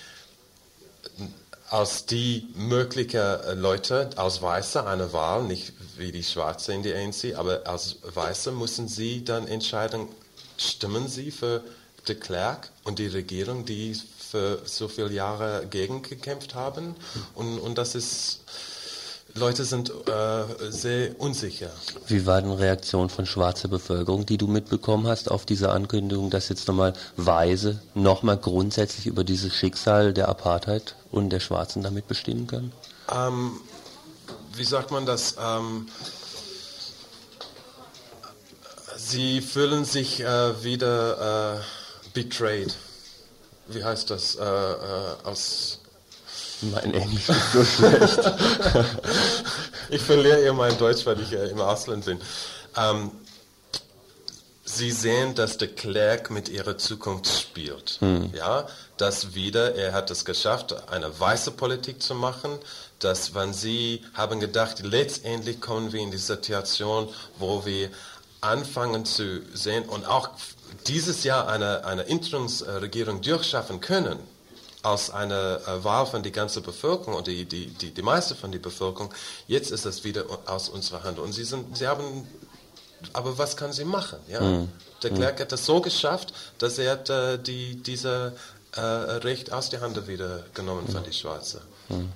als 1.70 2.06
die 2.06 2.48
möglichen 2.56 3.20
äh, 3.20 3.54
Leute, 3.54 4.10
als 4.16 4.42
Weiße 4.42 4.86
eine 4.86 5.14
Wahl, 5.14 5.44
nicht 5.44 5.74
wie 5.98 6.12
die 6.12 6.24
Schwarze 6.24 6.74
in 6.74 6.84
die 6.84 6.94
ANC, 6.94 7.38
aber 7.38 7.68
als 7.68 7.98
Weiße 8.02 8.52
müssen 8.52 8.88
sie 8.88 9.24
dann 9.24 9.48
entscheiden, 9.48 10.08
stimmen 10.58 11.08
sie 11.08 11.32
für 11.32 11.64
de 12.08 12.16
Klerk 12.16 12.72
und 12.84 12.98
die 12.98 13.08
Regierung, 13.08 13.66
die 13.66 13.96
für 14.30 14.62
so 14.64 14.88
viele 14.88 15.12
Jahre 15.12 15.66
gegen 15.70 16.04
gekämpft 16.04 16.54
haben. 16.54 16.96
Und, 17.34 17.58
und 17.58 17.78
das 17.78 17.96
ist, 17.96 18.42
Leute 19.34 19.66
sind 19.66 19.92
äh, 20.08 20.72
sehr 20.72 21.20
unsicher. 21.20 21.72
Wie 22.08 22.26
war 22.28 22.42
denn 22.42 22.52
Reaktion 22.52 23.10
von 23.10 23.26
schwarzer 23.26 23.70
Bevölkerung, 23.70 24.26
die 24.28 24.38
du 24.38 24.48
mitbekommen 24.48 25.08
hast 25.08 25.32
auf 25.32 25.46
diese 25.46 25.72
Ankündigung, 25.72 26.30
dass 26.30 26.50
jetzt 26.50 26.68
nochmal 26.68 26.94
Weise 27.16 27.82
nochmal 27.96 28.38
grundsätzlich 28.38 29.08
über 29.08 29.24
dieses 29.24 29.56
Schicksal 29.56 30.14
der 30.14 30.30
Apartheid 30.30 30.96
und 31.12 31.32
der 31.32 31.40
Schwarzen 31.40 31.82
damit 31.82 32.08
bestimmen 32.08 32.46
können? 32.46 32.72
Ähm, 33.12 33.60
wie 34.54 34.64
sagt 34.64 34.92
man 34.92 35.08
das? 35.08 35.38
Ähm, 35.44 35.88
sie 38.96 39.42
fühlen 39.42 39.86
sich 39.86 40.20
äh, 40.20 40.64
wieder 40.64 41.56
äh, 41.56 41.60
betrayed. 42.14 42.76
Wie 43.70 43.84
heißt 43.84 44.10
das 44.10 44.36
äh, 44.36 44.44
äh, 44.44 45.16
aus 45.24 45.80
mein 46.62 46.94
Englisch 46.94 47.30
ist 47.30 47.54
so 47.54 47.64
schlecht. 47.64 48.20
ich 49.90 50.02
verliere 50.02 50.40
eher 50.40 50.54
mein 50.54 50.78
Deutsch, 50.78 51.06
weil 51.06 51.20
ich 51.22 51.32
äh, 51.32 51.48
im 51.50 51.62
Ausland 51.62 52.06
bin. 52.06 52.20
Ähm, 52.76 53.12
Sie 54.66 54.92
sehen, 54.92 55.34
dass 55.34 55.58
der 55.58 55.70
Klerk 55.70 56.30
mit 56.30 56.48
ihrer 56.48 56.78
Zukunft 56.78 57.28
spielt. 57.28 57.98
Hm. 58.02 58.32
Ja, 58.36 58.68
dass 58.98 59.34
wieder, 59.34 59.74
er 59.76 59.94
hat 59.94 60.12
es 60.12 60.26
geschafft, 60.26 60.76
eine 60.92 61.20
weiße 61.20 61.52
Politik 61.52 62.04
zu 62.04 62.14
machen, 62.14 62.52
dass 63.00 63.34
wenn 63.34 63.52
Sie 63.52 64.06
haben 64.14 64.40
gedacht, 64.40 64.82
letztendlich 64.84 65.60
kommen 65.60 65.92
wir 65.92 66.02
in 66.02 66.12
die 66.12 66.18
Situation, 66.18 67.10
wo 67.40 67.66
wir 67.66 67.90
anfangen 68.42 69.06
zu 69.06 69.42
sehen 69.54 69.90
und 69.90 70.06
auch 70.06 70.30
dieses 70.88 71.24
Jahr 71.24 71.48
eine, 71.48 71.86
eine 71.86 72.04
Interimsregierung 72.04 73.22
durchschaffen 73.22 73.82
können, 73.82 74.20
aus 74.82 75.10
einer 75.10 75.60
äh, 75.68 75.84
Wahl 75.84 76.06
von 76.06 76.24
der 76.24 76.32
ganzen 76.32 76.64
Bevölkerung 76.64 77.16
und 77.16 77.28
die, 77.28 77.46
die, 77.46 77.68
die, 77.68 77.92
die 77.92 78.02
meiste 78.02 78.36
von 78.36 78.52
der 78.52 78.60
Bevölkerung, 78.60 79.14
jetzt 79.48 79.72
ist 79.72 79.86
das 79.86 80.04
wieder 80.04 80.26
aus 80.46 80.70
unserer 80.70 81.04
Hand. 81.04 81.20
Und 81.20 81.34
sie, 81.34 81.44
sind, 81.44 81.78
sie 81.78 81.88
haben, 81.88 82.28
aber 83.12 83.38
was 83.38 83.58
kann 83.58 83.74
sie 83.74 83.84
machen? 83.84 84.20
Ja? 84.30 84.42
Mhm. 84.42 84.70
Der 85.04 85.12
Klerk 85.12 85.40
hat 85.40 85.52
das 85.52 85.66
so 85.66 85.82
geschafft, 85.82 86.34
dass 86.58 86.78
er 86.78 87.10
äh, 87.10 87.38
die, 87.40 87.82
diese 87.82 88.34
äh, 88.76 88.80
Recht 88.82 89.52
aus 89.52 89.70
der 89.70 89.82
Hand 89.82 90.08
wieder 90.08 90.44
genommen 90.54 90.88
von 90.88 91.04
den 91.04 91.14
Schweizer. 91.14 91.62
Hm. 91.88 92.10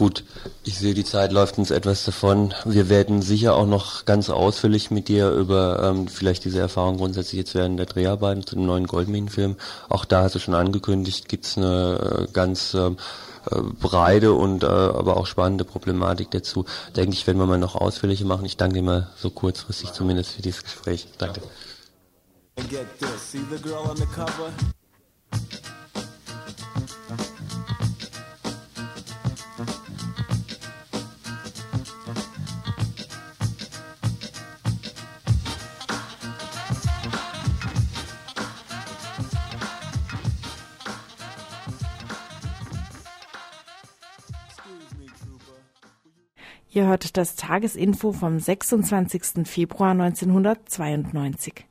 Gut, 0.00 0.24
ich 0.64 0.78
sehe, 0.78 0.94
die 0.94 1.04
Zeit 1.04 1.30
läuft 1.30 1.58
uns 1.58 1.70
etwas 1.70 2.06
davon. 2.06 2.54
Wir 2.64 2.88
werden 2.88 3.20
sicher 3.20 3.54
auch 3.54 3.66
noch 3.66 4.06
ganz 4.06 4.30
ausführlich 4.30 4.90
mit 4.90 5.08
dir 5.08 5.30
über 5.30 5.82
ähm, 5.82 6.08
vielleicht 6.08 6.46
diese 6.46 6.58
Erfahrung 6.58 6.96
grundsätzlich 6.96 7.38
jetzt 7.38 7.54
während 7.54 7.78
der 7.78 7.84
Dreharbeiten 7.84 8.46
zu 8.46 8.54
dem 8.54 8.64
neuen 8.64 8.86
Goldminenfilm. 8.86 9.56
Auch 9.90 10.06
da 10.06 10.22
hast 10.22 10.36
du 10.36 10.38
schon 10.38 10.54
angekündigt, 10.54 11.28
gibt 11.28 11.44
es 11.44 11.58
eine 11.58 12.28
äh, 12.30 12.32
ganz 12.32 12.72
ähm, 12.72 12.96
äh, 13.50 13.60
breite 13.60 14.32
und 14.32 14.62
äh, 14.62 14.68
aber 14.68 15.18
auch 15.18 15.26
spannende 15.26 15.66
Problematik 15.66 16.30
dazu. 16.30 16.64
Denke 16.96 17.12
ich, 17.12 17.26
werden 17.26 17.36
wir 17.36 17.44
mal 17.44 17.58
noch 17.58 17.74
ausführlicher 17.74 18.24
machen. 18.24 18.46
Ich 18.46 18.56
danke 18.56 18.76
dir 18.76 18.82
mal 18.82 19.10
so 19.18 19.28
kurzfristig 19.28 19.92
zumindest 19.92 20.30
für 20.30 20.40
dieses 20.40 20.62
Gespräch. 20.62 21.08
Danke. 21.18 21.42
Ihr 46.72 46.86
hört 46.86 47.16
das 47.16 47.34
Tagesinfo 47.34 48.12
vom 48.12 48.38
26. 48.38 49.44
Februar 49.44 49.90
1992. 49.90 51.66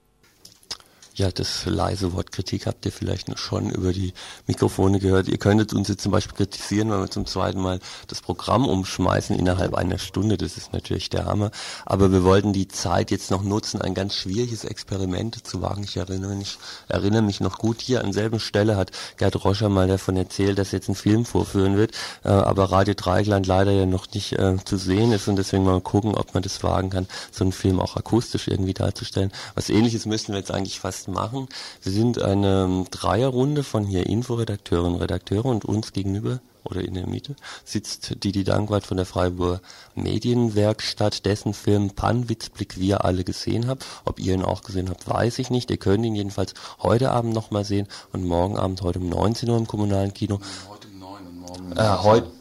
Ja, 1.20 1.30
das 1.34 1.66
leise 1.66 2.14
Wort 2.14 2.32
Kritik 2.32 2.66
habt 2.66 2.86
ihr 2.86 2.94
vielleicht 2.94 3.38
schon 3.38 3.72
über 3.72 3.92
die 3.92 4.14
Mikrofone 4.48 5.00
gehört. 5.00 5.28
Ihr 5.28 5.38
könntet 5.38 5.74
uns 5.74 5.90
jetzt 5.90 6.02
zum 6.02 6.14
Beispiel 6.14 6.38
kritisieren, 6.38 6.90
wenn 6.90 7.02
wir 7.02 7.12
zum 7.12 7.26
zweiten 7.26 7.60
Mal 7.60 7.82
das 8.08 8.22
Programm 8.22 8.66
umschmeißen 8.66 9.38
innerhalb 9.38 9.74
einer 9.74 9.98
Stunde. 9.98 10.38
Das 10.38 10.56
ist 10.56 10.72
natürlich 10.72 11.10
der 11.10 11.26
Hammer. 11.26 11.52
Aber 11.86 12.14
wir 12.14 12.24
wollten 12.24 12.54
die 12.54 12.70
Zeit 12.70 13.12
jetzt 13.12 13.32
noch 13.32 13.44
nutzen, 13.44 13.82
ein 13.82 13.96
ganz 13.96 14.16
schwieriges 14.16 14.64
Experiment 14.64 15.46
zu 15.46 15.62
wagen. 15.62 15.84
Ich 15.84 15.98
erinnere 15.98 16.36
mich, 16.36 16.58
erinnere 16.88 17.22
mich 17.22 17.42
noch 17.42 17.58
gut, 17.58 17.82
hier 17.82 18.02
an 18.02 18.14
selben 18.14 18.40
Stelle 18.40 18.78
hat 18.78 18.92
Gerd 19.18 19.44
Roscher 19.44 19.68
mal 19.68 19.90
davon 19.90 20.16
erzählt, 20.16 20.58
dass 20.58 20.72
jetzt 20.72 20.88
ein 20.88 20.96
Film 20.96 21.26
vorführen 21.26 21.76
wird, 21.76 21.92
äh, 22.24 22.30
aber 22.30 22.72
Radio 22.72 22.94
Dreigland 22.94 23.46
leider 23.46 23.72
ja 23.72 23.86
noch 23.86 24.10
nicht 24.14 24.40
äh, 24.40 24.56
zu 24.64 24.78
sehen 24.78 25.12
ist 25.12 25.28
und 25.28 25.36
deswegen 25.36 25.66
mal 25.66 25.82
gucken, 25.82 26.16
ob 26.16 26.34
man 26.34 26.44
das 26.44 26.64
wagen 26.64 26.92
kann, 26.92 27.08
so 27.30 27.44
einen 27.44 27.52
Film 27.52 27.82
auch 27.82 27.98
akustisch 27.98 28.48
irgendwie 28.48 28.74
darzustellen. 28.74 29.34
Was 29.56 29.70
ähnliches 29.70 30.06
müssten 30.06 30.32
wir 30.32 30.40
jetzt 30.40 30.52
eigentlich 30.52 30.80
fast 30.80 31.09
machen. 31.10 31.48
Wir 31.84 31.92
sind 31.92 32.22
eine 32.22 32.86
Dreierrunde 32.92 33.64
von 33.64 33.86
hier 33.86 34.06
Inforedakteurin, 34.06 34.96
Redakteure 34.96 35.46
und 35.46 35.66
uns 35.66 35.94
gegenüber 35.94 36.40
oder 36.64 36.82
in 36.82 36.94
der 36.94 37.08
Mitte 37.08 37.36
sitzt 37.66 38.24
Didi 38.24 38.44
Dankwart 38.44 38.86
von 38.86 38.98
der 38.98 39.06
Freiburger 39.06 39.62
Medienwerkstatt, 39.96 41.26
dessen 41.26 41.54
Film 41.54 41.92
Panwitzblick 41.92 42.78
wir 42.78 43.06
alle 43.06 43.24
gesehen 43.24 43.68
haben. 43.68 43.80
Ob 44.06 44.20
ihr 44.20 44.34
ihn 44.34 44.44
auch 44.44 44.62
gesehen 44.62 44.90
habt, 44.90 45.08
weiß 45.08 45.40
ich 45.40 45.50
nicht. 45.50 45.72
Ihr 45.72 45.78
könnt 45.78 46.06
ihn 46.06 46.16
jedenfalls 46.16 46.54
heute 46.80 47.12
Abend 47.12 47.34
nochmal 47.34 47.66
sehen 47.66 47.88
und 48.14 48.26
morgen 48.26 48.58
Abend 48.58 48.82
heute 48.82 49.00
um 49.00 49.10
19 49.10 49.50
Uhr 49.50 49.58
im 49.58 49.68
kommunalen 49.68 50.14
Kino. 50.14 50.40
Heute 50.70 50.88
um 50.90 51.00
9 51.00 51.28
und 51.28 51.40
morgen 51.40 51.72
um 51.72 51.78
äh, 51.78 51.98
heute, 52.04 52.32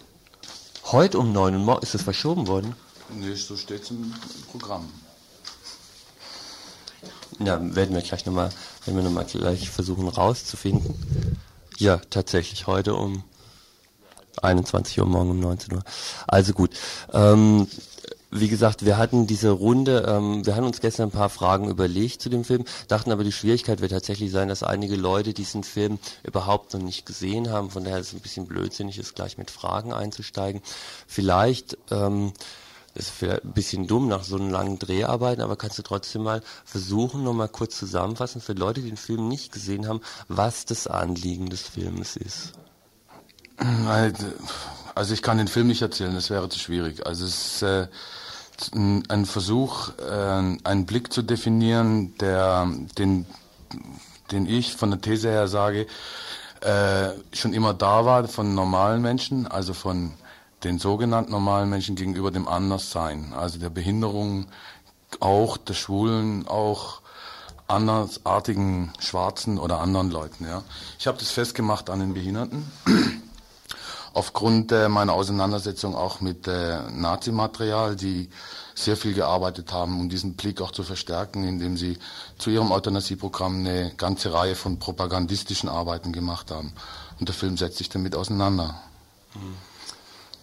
heute 0.86 1.18
um 1.18 1.32
9 1.32 1.54
und 1.54 1.64
morgen 1.64 1.82
ist 1.82 1.94
das 1.94 2.02
verschoben 2.02 2.46
worden? 2.46 2.74
Nee, 3.10 3.34
so 3.34 3.56
steht 3.56 3.82
es 3.82 3.90
im 3.90 4.12
Programm. 4.50 4.88
Ja, 7.40 7.60
werden 7.74 7.94
wir 7.94 8.02
gleich 8.02 8.26
nochmal, 8.26 8.50
werden 8.84 8.96
wir 8.96 9.04
nochmal 9.04 9.24
gleich 9.24 9.70
versuchen 9.70 10.08
rauszufinden. 10.08 10.94
Ja, 11.78 12.00
tatsächlich 12.10 12.66
heute 12.66 12.94
um 12.94 13.22
21 14.42 14.98
Uhr, 14.98 15.06
morgen 15.06 15.30
um 15.30 15.40
19 15.40 15.74
Uhr. 15.74 15.82
Also 16.26 16.52
gut. 16.52 16.70
Ähm, 17.12 17.68
wie 18.30 18.48
gesagt, 18.48 18.84
wir 18.84 18.98
hatten 18.98 19.26
diese 19.26 19.50
Runde, 19.50 20.04
ähm, 20.06 20.44
wir 20.44 20.54
haben 20.54 20.66
uns 20.66 20.80
gestern 20.80 21.08
ein 21.08 21.12
paar 21.12 21.30
Fragen 21.30 21.70
überlegt 21.70 22.20
zu 22.20 22.28
dem 22.28 22.44
Film, 22.44 22.64
dachten 22.86 23.10
aber, 23.10 23.24
die 23.24 23.32
Schwierigkeit 23.32 23.80
wird 23.80 23.92
tatsächlich 23.92 24.30
sein, 24.30 24.48
dass 24.48 24.62
einige 24.62 24.96
Leute 24.96 25.32
diesen 25.32 25.64
Film 25.64 25.98
überhaupt 26.24 26.74
noch 26.74 26.82
nicht 26.82 27.06
gesehen 27.06 27.50
haben. 27.50 27.70
Von 27.70 27.84
daher 27.84 27.98
ist 27.98 28.08
es 28.08 28.14
ein 28.14 28.20
bisschen 28.20 28.46
blödsinnig, 28.46 28.98
ist 28.98 29.14
gleich 29.14 29.38
mit 29.38 29.50
Fragen 29.50 29.94
einzusteigen. 29.94 30.60
Vielleicht 31.06 31.78
ähm, 31.90 32.34
ist 32.94 33.10
vielleicht 33.10 33.44
ein 33.44 33.52
bisschen 33.52 33.86
dumm 33.86 34.08
nach 34.08 34.24
so 34.24 34.36
einem 34.36 34.50
langen 34.50 34.78
Dreharbeiten, 34.78 35.42
aber 35.42 35.56
kannst 35.56 35.78
du 35.78 35.82
trotzdem 35.82 36.22
mal 36.22 36.42
versuchen, 36.64 37.22
nochmal 37.22 37.48
kurz 37.48 37.78
zusammenfassen 37.78 38.40
für 38.40 38.54
Leute, 38.54 38.80
die 38.80 38.88
den 38.88 38.96
Film 38.96 39.28
nicht 39.28 39.52
gesehen 39.52 39.86
haben, 39.86 40.00
was 40.28 40.64
das 40.64 40.86
Anliegen 40.86 41.48
des 41.50 41.62
Filmes 41.62 42.16
ist? 42.16 42.52
Also 44.94 45.14
ich 45.14 45.22
kann 45.22 45.38
den 45.38 45.48
Film 45.48 45.66
nicht 45.68 45.82
erzählen, 45.82 46.14
das 46.14 46.30
wäre 46.30 46.48
zu 46.48 46.58
schwierig. 46.58 47.06
Also 47.06 47.24
es 47.24 47.54
ist 47.54 47.62
äh, 47.62 47.86
ein 48.74 49.26
Versuch, 49.26 49.90
äh, 49.98 50.56
einen 50.64 50.86
Blick 50.86 51.12
zu 51.12 51.22
definieren, 51.22 52.16
der 52.18 52.70
den, 52.98 53.26
den 54.30 54.46
ich 54.46 54.74
von 54.74 54.90
der 54.90 55.00
These 55.00 55.30
her 55.30 55.48
sage, 55.48 55.86
äh, 56.60 57.10
schon 57.32 57.52
immer 57.52 57.74
da 57.74 58.04
war 58.04 58.26
von 58.26 58.54
normalen 58.54 59.02
Menschen, 59.02 59.46
also 59.46 59.74
von 59.74 60.14
den 60.64 60.78
sogenannten 60.78 61.32
normalen 61.32 61.70
Menschen 61.70 61.96
gegenüber 61.96 62.30
dem 62.30 62.48
Anderssein, 62.48 63.32
also 63.32 63.58
der 63.58 63.70
Behinderung, 63.70 64.46
auch 65.20 65.56
der 65.56 65.74
Schwulen, 65.74 66.46
auch 66.46 67.00
andersartigen 67.68 68.92
Schwarzen 68.98 69.58
oder 69.58 69.80
anderen 69.80 70.10
Leuten. 70.10 70.46
Ja. 70.46 70.62
Ich 70.98 71.06
habe 71.06 71.18
das 71.18 71.30
festgemacht 71.30 71.90
an 71.90 72.00
den 72.00 72.14
Behinderten, 72.14 72.70
aufgrund 74.14 74.72
äh, 74.72 74.88
meiner 74.88 75.12
Auseinandersetzung 75.12 75.94
auch 75.94 76.20
mit 76.20 76.48
äh, 76.48 76.80
Nazi-Material, 76.90 77.94
die 77.94 78.30
sehr 78.74 78.96
viel 78.96 79.12
gearbeitet 79.12 79.72
haben, 79.72 80.00
um 80.00 80.08
diesen 80.08 80.34
Blick 80.34 80.60
auch 80.60 80.70
zu 80.70 80.82
verstärken, 80.82 81.44
indem 81.44 81.76
sie 81.76 81.98
zu 82.38 82.50
ihrem 82.50 82.70
Euthanasieprogramm 82.70 83.58
eine 83.58 83.92
ganze 83.96 84.32
Reihe 84.32 84.54
von 84.54 84.78
propagandistischen 84.78 85.68
Arbeiten 85.68 86.12
gemacht 86.12 86.50
haben. 86.50 86.72
Und 87.18 87.28
der 87.28 87.34
Film 87.34 87.56
setzt 87.56 87.78
sich 87.78 87.88
damit 87.88 88.14
auseinander. 88.14 88.80
Mhm 89.34 89.67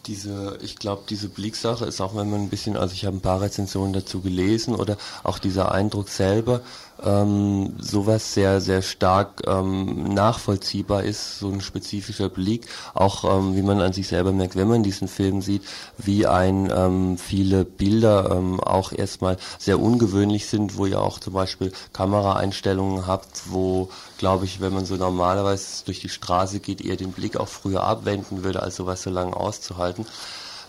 diese, 0.07 0.57
ich 0.61 0.75
glaube, 0.77 1.03
diese 1.09 1.29
Blicksache 1.29 1.85
ist 1.85 2.01
auch, 2.01 2.15
wenn 2.15 2.29
man 2.29 2.41
ein 2.41 2.49
bisschen, 2.49 2.77
also 2.77 2.93
ich 2.93 3.05
habe 3.05 3.17
ein 3.17 3.21
paar 3.21 3.41
Rezensionen 3.41 3.93
dazu 3.93 4.21
gelesen 4.21 4.75
oder 4.75 4.97
auch 5.23 5.39
dieser 5.39 5.71
Eindruck 5.71 6.09
selber, 6.09 6.61
ähm, 7.03 7.75
sowas 7.79 8.33
sehr, 8.33 8.61
sehr 8.61 8.81
stark 8.81 9.41
ähm, 9.47 10.13
nachvollziehbar 10.13 11.03
ist, 11.03 11.39
so 11.39 11.49
ein 11.49 11.61
spezifischer 11.61 12.29
Blick, 12.29 12.67
auch 12.93 13.23
ähm, 13.23 13.55
wie 13.55 13.61
man 13.61 13.81
an 13.81 13.93
sich 13.93 14.07
selber 14.07 14.31
merkt, 14.31 14.55
wenn 14.55 14.67
man 14.67 14.83
diesen 14.83 15.07
Film 15.07 15.41
sieht, 15.41 15.63
wie 15.97 16.25
ein 16.25 16.71
ähm, 16.75 17.17
viele 17.17 17.65
Bilder 17.65 18.31
ähm, 18.31 18.59
auch 18.59 18.91
erstmal 18.91 19.37
sehr 19.57 19.79
ungewöhnlich 19.79 20.47
sind, 20.47 20.77
wo 20.77 20.85
ihr 20.85 21.01
auch 21.01 21.19
zum 21.19 21.33
Beispiel 21.33 21.71
Kameraeinstellungen 21.93 23.07
habt, 23.07 23.43
wo, 23.49 23.89
glaube 24.17 24.45
ich, 24.45 24.61
wenn 24.61 24.73
man 24.73 24.85
so 24.85 24.95
normalerweise 24.95 25.85
durch 25.85 25.99
die 25.99 26.09
Straße 26.09 26.59
geht, 26.59 26.81
eher 26.81 26.95
den 26.95 27.11
Blick 27.11 27.37
auch 27.37 27.47
früher 27.47 27.83
abwenden 27.83 28.43
würde, 28.43 28.61
als 28.61 28.77
sowas 28.77 29.03
so 29.03 29.09
lange 29.09 29.35
auszuhalten. 29.35 30.05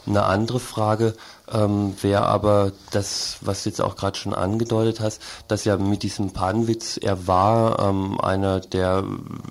Eine 0.07 0.25
andere 0.25 0.61
Frage 0.61 1.15
ähm, 1.53 1.95
wäre 2.01 2.27
aber 2.27 2.73
das, 2.91 3.39
was 3.41 3.63
du 3.63 3.71
jetzt 3.71 3.81
auch 3.81 3.97
gerade 3.97 4.17
schon 4.17 4.35
angedeutet 4.35 5.01
hast, 5.01 5.21
dass 5.49 5.65
ja 5.65 5.77
mit 5.77 6.03
diesem 6.03 6.33
Panwitz, 6.33 6.99
er 7.01 7.27
war 7.27 7.79
ähm, 7.81 8.21
einer 8.21 8.61
der 8.61 9.05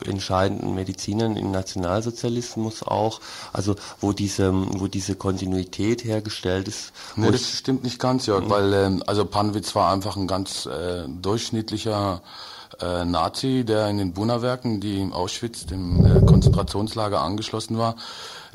entscheidenden 0.06 0.76
Mediziner 0.76 1.26
im 1.26 1.52
Nationalsozialismus 1.52 2.84
auch, 2.84 3.22
also 3.54 3.76
wo 4.00 4.14
diese, 4.14 4.52
wo 4.54 4.88
diese 4.88 5.16
Kontinuität 5.16 6.04
hergestellt 6.04 6.68
ist. 6.68 6.92
Nee, 7.16 7.32
das 7.32 7.50
stimmt 7.50 7.84
nicht 7.84 8.00
ganz, 8.00 8.26
Jörg, 8.26 8.46
mhm. 8.46 8.50
weil 8.50 8.74
ähm, 8.74 9.04
also 9.08 9.26
Panwitz 9.26 9.76
war 9.76 9.92
einfach 9.92 10.16
ein 10.16 10.28
ganz 10.28 10.66
äh, 10.66 11.04
durchschnittlicher 11.08 12.22
äh, 12.82 13.06
Nazi, 13.06 13.64
der 13.66 13.88
in 13.90 13.98
den 13.98 14.14
Buna-Werken, 14.14 14.82
die 14.82 15.00
im 15.00 15.14
Auschwitz, 15.14 15.66
dem 15.66 16.06
äh, 16.06 16.26
Konzentrationslager 16.26 17.22
angeschlossen 17.22 17.78
war, 17.78 17.96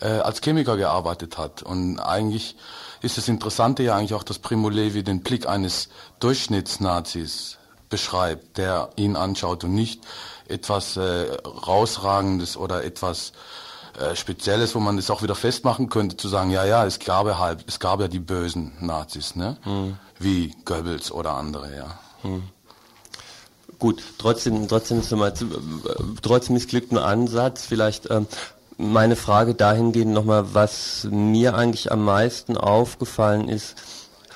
äh, 0.00 0.06
als 0.06 0.40
Chemiker 0.40 0.76
gearbeitet 0.76 1.38
hat. 1.38 1.62
Und 1.62 1.98
eigentlich 1.98 2.56
ist 3.02 3.16
das 3.16 3.28
Interessante 3.28 3.82
ja 3.82 3.96
eigentlich 3.96 4.14
auch, 4.14 4.22
dass 4.22 4.38
Primo 4.38 4.68
Levi 4.68 5.02
den 5.02 5.20
Blick 5.22 5.48
eines 5.48 5.88
Durchschnittsnazis 6.20 7.58
beschreibt, 7.88 8.58
der 8.58 8.90
ihn 8.96 9.16
anschaut 9.16 9.64
und 9.64 9.74
nicht 9.74 10.02
etwas 10.48 10.96
äh, 10.96 11.26
rausragendes 11.44 12.56
oder 12.56 12.84
etwas 12.84 13.32
äh, 13.98 14.14
Spezielles, 14.16 14.74
wo 14.74 14.80
man 14.80 14.96
das 14.96 15.10
auch 15.10 15.22
wieder 15.22 15.34
festmachen 15.34 15.88
könnte, 15.88 16.16
zu 16.16 16.28
sagen, 16.28 16.50
ja, 16.50 16.64
ja, 16.64 16.84
es 16.86 16.98
gab 16.98 17.26
ja 17.26 17.38
halt, 17.38 17.64
es 17.66 17.80
gab 17.80 18.00
ja 18.00 18.08
die 18.08 18.20
bösen 18.20 18.72
Nazis, 18.80 19.36
ne? 19.36 19.56
Hm. 19.62 19.96
Wie 20.18 20.54
Goebbels 20.64 21.10
oder 21.10 21.34
andere, 21.34 21.74
ja. 21.76 21.98
Hm. 22.22 22.42
Gut, 23.78 24.02
trotzdem, 24.18 24.68
trotzdem 24.68 25.00
ist 25.00 25.10
mal, 25.12 25.32
trotz 26.20 26.50
missglückten 26.50 26.98
Ansatz, 26.98 27.64
vielleicht 27.64 28.10
ähm, 28.10 28.26
meine 28.80 29.16
Frage 29.16 29.54
dahingehend 29.54 30.12
nochmal, 30.12 30.54
was 30.54 31.06
mir 31.10 31.54
eigentlich 31.54 31.92
am 31.92 32.04
meisten 32.04 32.56
aufgefallen 32.56 33.48
ist, 33.48 33.76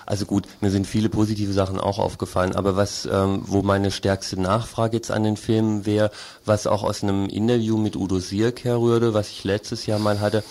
Also 0.07 0.27
gut, 0.27 0.45
mir 0.61 0.71
sind 0.71 0.87
viele 0.87 1.09
positive 1.09 1.53
Sachen 1.53 1.81
auch 1.81 1.99
aufgefallen, 1.99 2.55
aber 2.55 2.77
was, 2.77 3.09
ähm, 3.11 3.43
wo 3.47 3.63
meine 3.63 3.91
stärkste 3.91 4.39
Nachfrage 4.39 4.99
jetzt 4.99 5.11
an 5.11 5.25
den 5.25 5.39
Film 5.39 5.87
wäre, 5.87 6.11
was 6.45 6.67
auch 6.67 6.83
aus 6.83 7.03
einem 7.03 7.27
Interview 7.29 7.79
mit 7.79 7.97
Udo 7.97 8.19
Sierk 8.19 8.65
herrührte, 8.65 9.15
was 9.15 9.31
ich 9.31 9.45
letztes 9.45 9.87
Jahr 9.87 9.99
mal 9.99 10.21
hatte, 10.21 10.45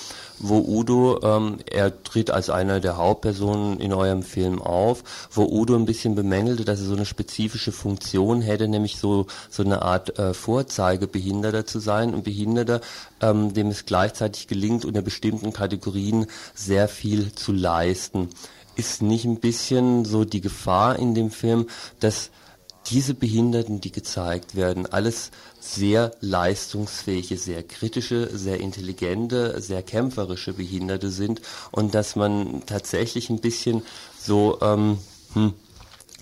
wo 0.44 0.60
Udo, 0.60 1.22
ähm, 1.24 1.58
er 1.66 2.04
tritt 2.04 2.30
als 2.30 2.50
einer 2.50 2.80
der 2.80 2.98
Hauptpersonen 2.98 3.80
in 3.80 3.94
eurem 3.94 4.24
Film 4.24 4.62
auf, 4.62 5.04
wo 5.32 5.46
Udo 5.46 5.76
ein 5.76 5.86
bisschen 5.86 6.16
bemängelte, 6.16 6.66
dass 6.66 6.80
er 6.80 6.86
so 6.86 6.96
eine 6.96 7.06
spezifische 7.06 7.72
Funktion 7.72 8.42
hätte, 8.42 8.68
nämlich 8.68 8.98
so, 8.98 9.26
so 9.50 9.64
eine 9.64 9.82
Art 9.82 10.20
äh, 10.20 10.34
Vorzeigebehinderter 10.34 11.66
zu 11.66 11.80
sein, 11.80 12.14
ein 12.14 12.24
Behinderter, 12.24 12.82
ähm, 13.22 13.54
dem 13.54 13.70
es 13.70 13.86
gleichzeitig 13.86 14.48
gelingt, 14.48 14.84
unter 14.84 15.02
bestimmten 15.02 15.54
Kategorien 15.54 16.28
sehr 16.54 16.90
viel 16.90 17.34
zu 17.34 17.54
leisten. 17.54 18.30
Ist 18.76 19.02
nicht 19.02 19.24
ein 19.24 19.40
bisschen 19.40 20.04
so 20.04 20.26
die 20.26 20.42
Gefahr 20.42 21.00
in 21.00 21.16
dem 21.16 21.32
Film, 21.32 21.68
dass 22.02 22.32
diese 22.88 23.14
Behinderten, 23.14 23.80
die 23.80 23.92
gezeigt 23.92 24.56
werden, 24.56 24.86
alles 24.86 25.32
sehr 25.74 26.12
leistungsfähige, 26.22 27.38
sehr 27.38 27.64
kritische, 27.64 28.30
sehr 28.36 28.60
intelligente, 28.60 29.60
sehr 29.62 29.82
kämpferische 29.82 30.54
Behinderte 30.54 31.10
sind 31.10 31.42
und 31.72 31.96
dass 31.96 32.16
man 32.16 32.64
tatsächlich 32.66 33.30
ein 33.30 33.40
bisschen 33.40 33.84
so 34.20 34.60
ähm, 34.62 35.00
hm, 35.34 35.54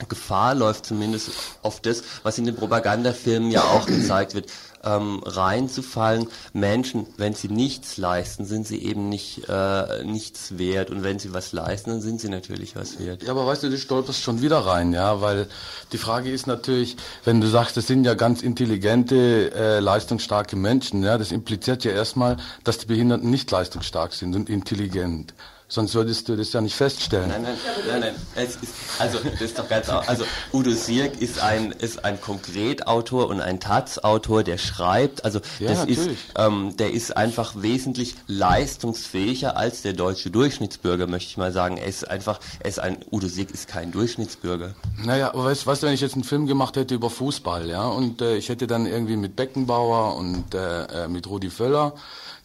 Gefahr 0.08 0.56
läuft 0.56 0.86
zumindest 0.86 1.32
auf 1.62 1.80
das, 1.80 2.04
was 2.24 2.38
in 2.38 2.46
den 2.46 2.56
Propagandafilmen 2.56 3.52
ja 3.52 3.62
auch 3.64 3.86
gezeigt 3.86 4.34
wird, 4.34 4.52
ähm, 4.84 5.22
reinzufallen. 5.26 6.28
Menschen, 6.54 7.08
wenn 7.18 7.34
sie 7.34 7.50
nichts 7.50 7.98
leisten, 7.98 8.46
sind 8.46 8.68
sie 8.68 8.84
eben 8.84 9.10
nicht 9.10 9.48
äh, 9.50 10.04
nichts 10.04 10.58
wert 10.58 10.90
und 10.90 11.04
wenn 11.04 11.20
sie 11.20 11.34
was 11.34 11.54
leisten, 11.54 11.92
dann 11.92 12.02
sind 12.02 12.22
sie 12.22 12.30
natürlich 12.30 12.76
was 12.76 13.00
wert. 13.00 13.24
Ja, 13.24 13.32
aber 13.32 13.46
weißt 13.46 13.64
du, 13.64 13.70
du 13.70 13.78
stolperst 13.78 14.22
schon 14.22 14.42
wieder 14.42 14.60
rein, 14.60 14.94
ja, 14.94 15.22
weil 15.22 15.48
die 15.92 15.98
Frage 15.98 16.32
ist 16.32 16.48
natürlich, 16.48 16.98
wenn 17.24 17.42
du 17.42 17.48
sagst, 17.48 17.78
das 17.78 17.88
sind 17.88 18.06
ja 18.06 18.14
ganz 18.14 18.42
intelligente, 18.42 19.52
äh, 19.54 19.80
leistungsstarke 19.80 20.56
Menschen, 20.56 21.04
ja, 21.04 21.18
das 21.18 21.32
impliziert 21.32 21.84
ja 21.84 21.92
erstmal, 21.92 22.38
dass 22.64 22.78
die 22.78 22.88
Behinderten 22.88 23.30
nicht 23.30 23.50
leistungsstark 23.52 24.14
sind 24.14 24.36
und 24.36 24.50
intelligent. 24.50 25.34
Sonst 25.72 25.96
würdest 25.96 26.28
du 26.28 26.36
das 26.36 26.52
ja 26.52 26.60
nicht 26.60 26.76
feststellen. 26.76 27.30
Nein, 27.30 27.44
nein, 27.44 27.58
nein, 27.88 28.00
nein. 28.02 28.16
Es 28.36 28.58
ist, 28.58 28.74
also, 29.00 29.20
das 29.20 29.40
ist 29.40 29.58
doch 29.58 29.70
ganz, 29.70 29.88
also, 29.88 30.26
Udo 30.52 30.72
Sirk 30.72 31.22
ist 31.22 31.40
ein, 31.40 31.72
ist 31.72 32.04
ein 32.04 32.20
Konkretautor 32.20 33.30
und 33.30 33.40
ein 33.40 33.62
Taz-Autor, 33.62 34.44
der 34.44 34.58
schreibt, 34.58 35.24
also, 35.24 35.40
ja, 35.60 35.70
das 35.70 35.80
natürlich. 35.80 36.08
ist, 36.08 36.18
ähm, 36.36 36.76
der 36.76 36.92
ist 36.92 37.16
einfach 37.16 37.54
wesentlich 37.56 38.16
leistungsfähiger 38.28 39.56
als 39.56 39.82
der 39.82 39.94
deutsche 39.94 40.30
Durchschnittsbürger, 40.30 41.08
möchte 41.08 41.30
ich 41.30 41.38
mal 41.38 41.54
sagen. 41.54 41.78
Er 41.78 41.88
ist 41.88 42.04
einfach, 42.04 42.42
er 42.60 42.70
ist 42.70 42.80
ein, 42.82 42.98
Udo 43.10 43.30
Sirk 43.30 43.52
ist 43.52 43.70
kein 43.70 43.94
Durchschnittsbürger. 43.94 44.76
Naja, 45.06 45.30
aber 45.30 45.46
weißt, 45.46 45.66
weißt 45.66 45.84
du, 45.84 45.88
wenn 45.88 45.94
ich 45.94 46.02
jetzt 46.02 46.16
einen 46.16 46.26
Film 46.26 46.48
gemacht 46.48 46.76
hätte 46.76 46.96
über 46.96 47.10
Fußball, 47.10 47.70
ja, 47.70 47.88
und 47.88 48.22
äh, 48.22 48.36
ich 48.36 48.50
hätte 48.50 48.68
dann 48.68 48.88
irgendwie 48.88 49.16
mit 49.16 49.38
Beckenbauer 49.38 50.18
und 50.18 50.54
äh, 50.54 51.06
äh 51.06 51.08
mit 51.08 51.28
Rudi 51.28 51.50
Völler 51.50 51.94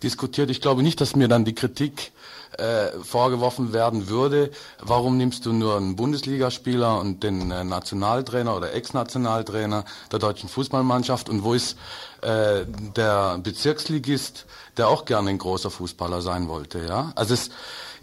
diskutiert, 0.05 0.49
ich 0.49 0.61
glaube 0.61 0.85
nicht, 0.85 1.01
dass 1.01 1.17
mir 1.17 1.27
dann 1.27 1.45
die 1.45 1.57
Kritik 1.57 2.13
äh, 2.59 2.99
vorgeworfen 3.03 3.73
werden 3.73 4.09
würde, 4.09 4.51
warum 4.81 5.17
nimmst 5.17 5.47
du 5.47 5.53
nur 5.53 5.77
einen 5.77 5.97
Bundesligaspieler 5.97 7.01
und 7.01 7.23
den 7.23 7.51
äh, 7.51 7.65
Nationaltrainer 7.65 8.57
oder 8.57 8.73
Ex-Nationaltrainer 8.73 9.85
der 10.11 10.19
deutschen 10.19 10.49
Fußballmannschaft 10.49 11.29
und 11.29 11.45
wo 11.45 11.55
ist 11.55 11.77
äh, 12.23 12.65
der 12.97 13.39
Bezirksligist, 13.39 14.47
der 14.77 14.89
auch 14.89 15.05
gerne 15.05 15.31
ein 15.31 15.39
großer 15.39 15.71
Fußballer 15.71 16.23
sein 16.23 16.49
wollte, 16.49 16.85
ja? 16.87 17.13
Also 17.15 17.35
es, 17.35 17.51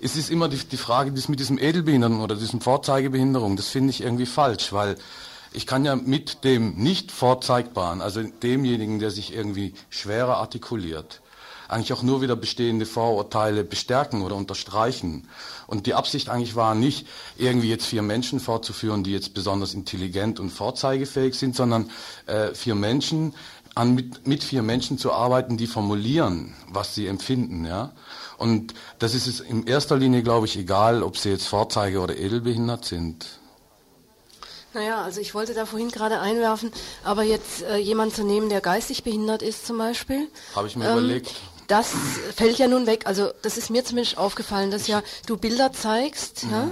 es 0.02 0.16
ist 0.16 0.30
immer 0.30 0.50
die, 0.50 0.58
die 0.58 0.78
Frage, 0.78 1.12
das 1.12 1.30
mit 1.30 1.40
diesem 1.40 1.58
Edelbehinderung 1.58 2.22
oder 2.22 2.36
diesem 2.36 2.62
Vorzeigebehinderung, 2.62 3.56
das 3.56 3.70
finde 3.70 3.90
ich 3.90 4.02
irgendwie 4.02 4.26
falsch, 4.26 4.72
weil 4.72 4.98
ich 5.54 5.68
kann 5.68 5.86
ja 5.86 5.96
mit 5.96 6.44
dem 6.44 6.76
nicht 6.76 7.12
vorzeigbaren, 7.12 8.02
also 8.02 8.22
demjenigen, 8.22 9.00
der 9.00 9.12
sich 9.12 9.34
irgendwie 9.34 9.74
schwerer 9.90 10.38
artikuliert, 10.38 11.22
eigentlich 11.68 11.94
auch 11.94 12.04
nur 12.04 12.22
wieder 12.22 12.36
bestehende 12.36 12.86
Vorurteile 12.86 13.64
bestärken 13.64 14.22
oder 14.22 14.36
unterstreichen. 14.36 15.28
Und 15.68 15.86
die 15.86 15.94
Absicht 15.94 16.30
eigentlich 16.30 16.56
war 16.56 16.76
nicht, 16.76 17.08
irgendwie 17.38 17.70
jetzt 17.70 17.86
vier 17.86 18.02
Menschen 18.02 18.40
vorzuführen, 18.40 19.04
die 19.04 19.12
jetzt 19.12 19.34
besonders 19.34 19.74
intelligent 19.74 20.40
und 20.40 20.50
vorzeigefähig 20.50 21.36
sind, 21.36 21.56
sondern 21.56 21.90
äh, 22.28 22.54
vier 22.54 22.76
Menschen, 22.76 23.34
an, 23.76 23.96
mit, 23.96 24.28
mit 24.28 24.44
vier 24.44 24.62
Menschen 24.62 24.98
zu 24.98 25.12
arbeiten, 25.12 25.58
die 25.58 25.68
formulieren, 25.68 26.54
was 26.70 26.94
sie 26.96 27.08
empfinden. 27.08 27.66
Ja? 27.66 27.92
Und 28.38 28.74
das 29.00 29.16
ist 29.16 29.28
es 29.28 29.40
in 29.40 29.66
erster 29.66 29.98
Linie, 29.98 30.24
glaube 30.24 30.46
ich, 30.46 30.58
egal, 30.58 31.04
ob 31.04 31.18
sie 31.18 31.30
jetzt 31.30 31.48
Vorzeige- 31.48 32.00
oder 32.00 32.16
edelbehindert 32.18 32.86
sind. 32.86 33.26
Naja, 34.74 35.04
also 35.04 35.22
ich 35.22 35.36
wollte 35.36 35.54
da 35.54 35.68
vorhin 35.68 35.90
gerade 35.90 36.20
einwerfen, 36.20 36.72
aber 37.04 37.22
jetzt 37.22 37.62
äh, 37.62 37.78
jemand 37.78 38.16
zu 38.16 38.24
nehmen, 38.24 38.50
der 38.50 38.60
geistig 38.60 39.04
behindert 39.04 39.44
ist 39.44 39.68
zum 39.68 39.78
Beispiel. 39.78 40.28
Habe 40.56 40.68
ich 40.68 40.76
mir 40.76 40.86
ähm, 40.86 40.98
überlegt 40.98 41.36
das 41.74 41.92
fällt 42.36 42.60
ja 42.60 42.68
nun 42.68 42.86
weg. 42.86 43.08
Also 43.08 43.32
das 43.42 43.58
ist 43.58 43.72
mir 43.72 43.84
zumindest 43.84 44.20
aufgefallen, 44.20 44.70
dass 44.70 44.86
ja 44.86 45.02
du 45.26 45.38
Bilder 45.38 45.74
zeigst, 45.74 46.44
mhm. 46.44 46.52
ja, 46.52 46.70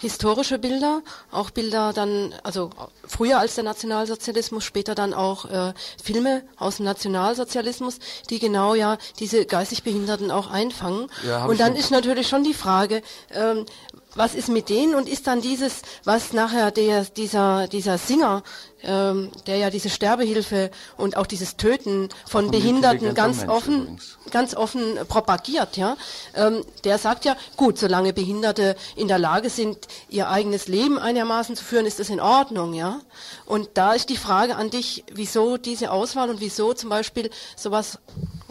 historische 0.00 0.58
Bilder, 0.58 1.02
auch 1.30 1.50
Bilder 1.50 1.92
dann, 1.92 2.34
also 2.42 2.70
früher 3.06 3.38
als 3.38 3.54
der 3.54 3.62
Nationalsozialismus, 3.62 4.64
später 4.64 4.96
dann 4.96 5.14
auch 5.14 5.44
äh, 5.44 5.72
Filme 6.02 6.42
aus 6.56 6.78
dem 6.78 6.86
Nationalsozialismus, 6.86 8.00
die 8.28 8.40
genau 8.40 8.74
ja 8.74 8.98
diese 9.20 9.46
geistig 9.46 9.84
Behinderten 9.84 10.32
auch 10.32 10.50
einfangen. 10.50 11.06
Ja, 11.24 11.44
und 11.44 11.60
dann 11.60 11.76
ist 11.76 11.92
natürlich 11.92 12.26
schon 12.26 12.42
die 12.42 12.54
Frage, 12.54 13.02
ähm, 13.32 13.66
was 14.14 14.34
ist 14.34 14.48
mit 14.48 14.68
denen 14.68 14.94
und 14.94 15.08
ist 15.08 15.26
dann 15.26 15.40
dieses, 15.40 15.82
was 16.04 16.32
nachher 16.32 16.70
der, 16.70 17.04
dieser, 17.04 17.68
dieser 17.68 17.98
Singer, 17.98 18.42
ähm, 18.82 19.30
der 19.46 19.56
ja 19.56 19.70
diese 19.70 19.90
Sterbehilfe 19.90 20.70
und 20.96 21.16
auch 21.16 21.26
dieses 21.26 21.56
Töten 21.56 22.08
von, 22.26 22.44
von 22.44 22.50
Behinderten 22.50 23.14
ganz 23.14 23.46
offen, 23.46 23.82
übrigens. 23.82 24.18
ganz 24.30 24.54
offen 24.54 24.98
propagiert, 25.08 25.76
ja, 25.76 25.96
ähm, 26.34 26.64
der 26.84 26.98
sagt 26.98 27.24
ja, 27.24 27.36
gut, 27.56 27.78
solange 27.78 28.12
Behinderte 28.12 28.76
in 28.96 29.08
der 29.08 29.18
Lage 29.18 29.50
sind, 29.50 29.86
ihr 30.08 30.28
eigenes 30.28 30.66
Leben 30.66 30.98
einigermaßen 30.98 31.56
zu 31.56 31.64
führen, 31.64 31.86
ist 31.86 32.00
das 32.00 32.10
in 32.10 32.20
Ordnung, 32.20 32.74
ja. 32.74 33.00
Und 33.46 33.70
da 33.74 33.92
ist 33.92 34.08
die 34.08 34.16
Frage 34.16 34.56
an 34.56 34.70
dich, 34.70 35.04
wieso 35.12 35.56
diese 35.56 35.90
Auswahl 35.90 36.30
und 36.30 36.40
wieso 36.40 36.72
zum 36.74 36.90
Beispiel 36.90 37.30
sowas 37.56 37.98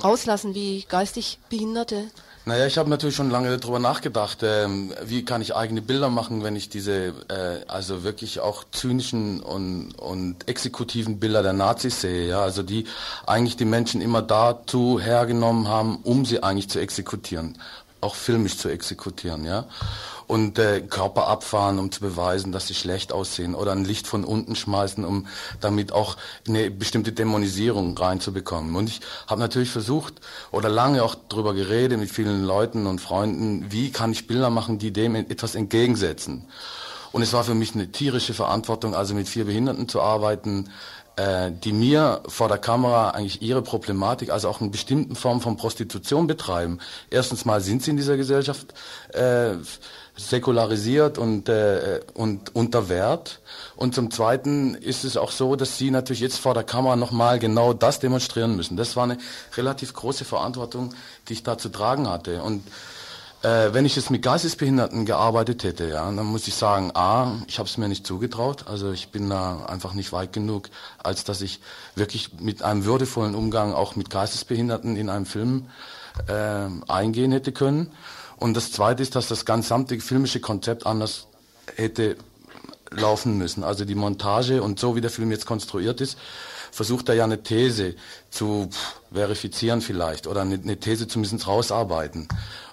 rauslassen 0.03 0.53
wie 0.55 0.85
geistig 0.87 1.39
Behinderte? 1.49 2.09
Naja, 2.45 2.65
ich 2.65 2.77
habe 2.77 2.89
natürlich 2.89 3.15
schon 3.15 3.29
lange 3.29 3.55
darüber 3.57 3.79
nachgedacht, 3.79 4.39
ähm, 4.43 4.93
wie 5.03 5.23
kann 5.23 5.41
ich 5.41 5.55
eigene 5.55 5.81
Bilder 5.81 6.09
machen, 6.09 6.43
wenn 6.43 6.55
ich 6.55 6.69
diese, 6.69 7.13
äh, 7.27 7.65
also 7.67 8.03
wirklich 8.03 8.39
auch 8.39 8.63
zynischen 8.71 9.41
und, 9.41 9.91
und 9.99 10.47
exekutiven 10.47 11.19
Bilder 11.19 11.43
der 11.43 11.53
Nazis 11.53 12.01
sehe, 12.01 12.27
ja, 12.29 12.41
also 12.41 12.63
die 12.63 12.85
eigentlich 13.27 13.57
die 13.57 13.65
Menschen 13.65 14.01
immer 14.01 14.21
dazu 14.21 14.99
hergenommen 14.99 15.67
haben, 15.67 15.99
um 16.03 16.25
sie 16.25 16.41
eigentlich 16.41 16.69
zu 16.69 16.79
exekutieren, 16.79 17.57
auch 18.01 18.15
filmisch 18.15 18.57
zu 18.57 18.69
exekutieren, 18.69 19.45
ja 19.45 19.65
und 20.29 20.59
äh, 20.59 20.81
Körper 20.81 21.25
abfahren, 21.25 21.79
um 21.79 21.91
zu 21.91 22.01
beweisen, 22.01 22.51
dass 22.51 22.67
sie 22.67 22.75
schlecht 22.75 23.11
aussehen 23.11 23.55
oder 23.55 23.71
ein 23.71 23.83
Licht 23.83 24.05
von 24.05 24.23
unten 24.23 24.55
schmeißen, 24.55 25.03
um 25.03 25.25
damit 25.59 25.91
auch 25.91 26.17
eine 26.47 26.69
bestimmte 26.69 27.11
Dämonisierung 27.11 27.97
reinzubekommen. 27.97 28.75
Und 28.75 28.89
ich 28.89 29.01
habe 29.25 29.41
natürlich 29.41 29.71
versucht 29.71 30.21
oder 30.51 30.69
lange 30.69 31.03
auch 31.03 31.15
darüber 31.29 31.55
geredet 31.55 31.99
mit 31.99 32.11
vielen 32.11 32.43
Leuten 32.43 32.85
und 32.85 33.01
Freunden, 33.01 33.71
wie 33.71 33.91
kann 33.91 34.11
ich 34.11 34.27
Bilder 34.27 34.51
machen, 34.51 34.77
die 34.77 34.93
dem 34.93 35.15
etwas 35.15 35.55
entgegensetzen. 35.55 36.45
Und 37.11 37.23
es 37.23 37.33
war 37.33 37.43
für 37.43 37.55
mich 37.55 37.73
eine 37.73 37.91
tierische 37.91 38.35
Verantwortung, 38.35 38.93
also 38.93 39.15
mit 39.15 39.27
vier 39.27 39.45
Behinderten 39.45 39.89
zu 39.89 39.99
arbeiten, 39.99 40.69
äh, 41.15 41.51
die 41.51 41.73
mir 41.73 42.21
vor 42.27 42.49
der 42.49 42.59
Kamera 42.59 43.09
eigentlich 43.09 43.41
ihre 43.41 43.63
Problematik, 43.63 44.29
also 44.29 44.47
auch 44.47 44.61
eine 44.61 44.69
bestimmte 44.69 45.15
Form 45.15 45.41
von 45.41 45.57
Prostitution 45.57 46.27
betreiben. 46.27 46.77
Erstens 47.09 47.45
mal 47.45 47.61
sind 47.61 47.81
sie 47.81 47.89
in 47.91 47.97
dieser 47.97 48.15
Gesellschaft 48.15 48.75
äh, 49.13 49.55
säkularisiert 50.19 51.17
und, 51.17 51.49
äh, 51.49 52.01
und 52.13 52.55
unter 52.55 52.89
Wert. 52.89 53.39
Und 53.75 53.95
zum 53.95 54.11
Zweiten 54.11 54.75
ist 54.75 55.03
es 55.05 55.17
auch 55.17 55.31
so, 55.31 55.55
dass 55.55 55.77
Sie 55.77 55.91
natürlich 55.91 56.19
jetzt 56.19 56.37
vor 56.37 56.53
der 56.53 56.63
Kamera 56.63 56.95
nochmal 56.95 57.39
genau 57.39 57.73
das 57.73 57.99
demonstrieren 57.99 58.55
müssen. 58.55 58.77
Das 58.77 58.95
war 58.95 59.05
eine 59.05 59.17
relativ 59.55 59.93
große 59.93 60.25
Verantwortung, 60.25 60.93
die 61.27 61.33
ich 61.33 61.43
da 61.43 61.57
zu 61.57 61.69
tragen 61.69 62.09
hatte. 62.09 62.43
Und 62.43 62.63
äh, 63.41 63.73
wenn 63.73 63.85
ich 63.85 63.95
jetzt 63.95 64.11
mit 64.11 64.21
Geistesbehinderten 64.21 65.05
gearbeitet 65.05 65.63
hätte, 65.63 65.87
ja, 65.87 66.11
dann 66.11 66.25
muss 66.25 66.47
ich 66.47 66.55
sagen, 66.55 66.91
a, 66.93 67.35
ich 67.47 67.57
habe 67.57 67.69
es 67.69 67.77
mir 67.77 67.87
nicht 67.87 68.05
zugetraut. 68.05 68.65
Also 68.67 68.91
ich 68.91 69.09
bin 69.09 69.29
da 69.29 69.65
einfach 69.65 69.93
nicht 69.93 70.11
weit 70.11 70.33
genug, 70.33 70.69
als 71.01 71.23
dass 71.23 71.41
ich 71.41 71.61
wirklich 71.95 72.39
mit 72.39 72.63
einem 72.63 72.83
würdevollen 72.83 73.35
Umgang 73.35 73.73
auch 73.73 73.95
mit 73.95 74.09
Geistesbehinderten 74.09 74.97
in 74.97 75.09
einem 75.09 75.25
Film 75.25 75.69
äh, 76.27 76.67
eingehen 76.91 77.31
hätte 77.31 77.53
können. 77.53 77.91
Und 78.39 78.55
das 78.55 78.71
Zweite 78.71 79.03
ist, 79.03 79.15
dass 79.15 79.27
das 79.27 79.45
gesamte 79.45 79.99
filmische 79.99 80.39
Konzept 80.39 80.85
anders 80.85 81.27
hätte 81.75 82.15
laufen 82.91 83.37
müssen. 83.37 83.63
Also 83.63 83.85
die 83.85 83.95
Montage 83.95 84.63
und 84.63 84.79
so 84.79 84.95
wie 84.95 85.01
der 85.01 85.09
Film 85.09 85.31
jetzt 85.31 85.45
konstruiert 85.45 86.01
ist, 86.01 86.17
versucht 86.71 87.09
er 87.09 87.15
ja 87.15 87.23
eine 87.23 87.43
These 87.43 87.95
zu 88.29 88.69
verifizieren 89.11 89.81
vielleicht 89.81 90.27
oder 90.27 90.41
eine, 90.41 90.79
These 90.79 91.07
zumindest 91.07 91.47
rausarbeiten. 91.47 92.27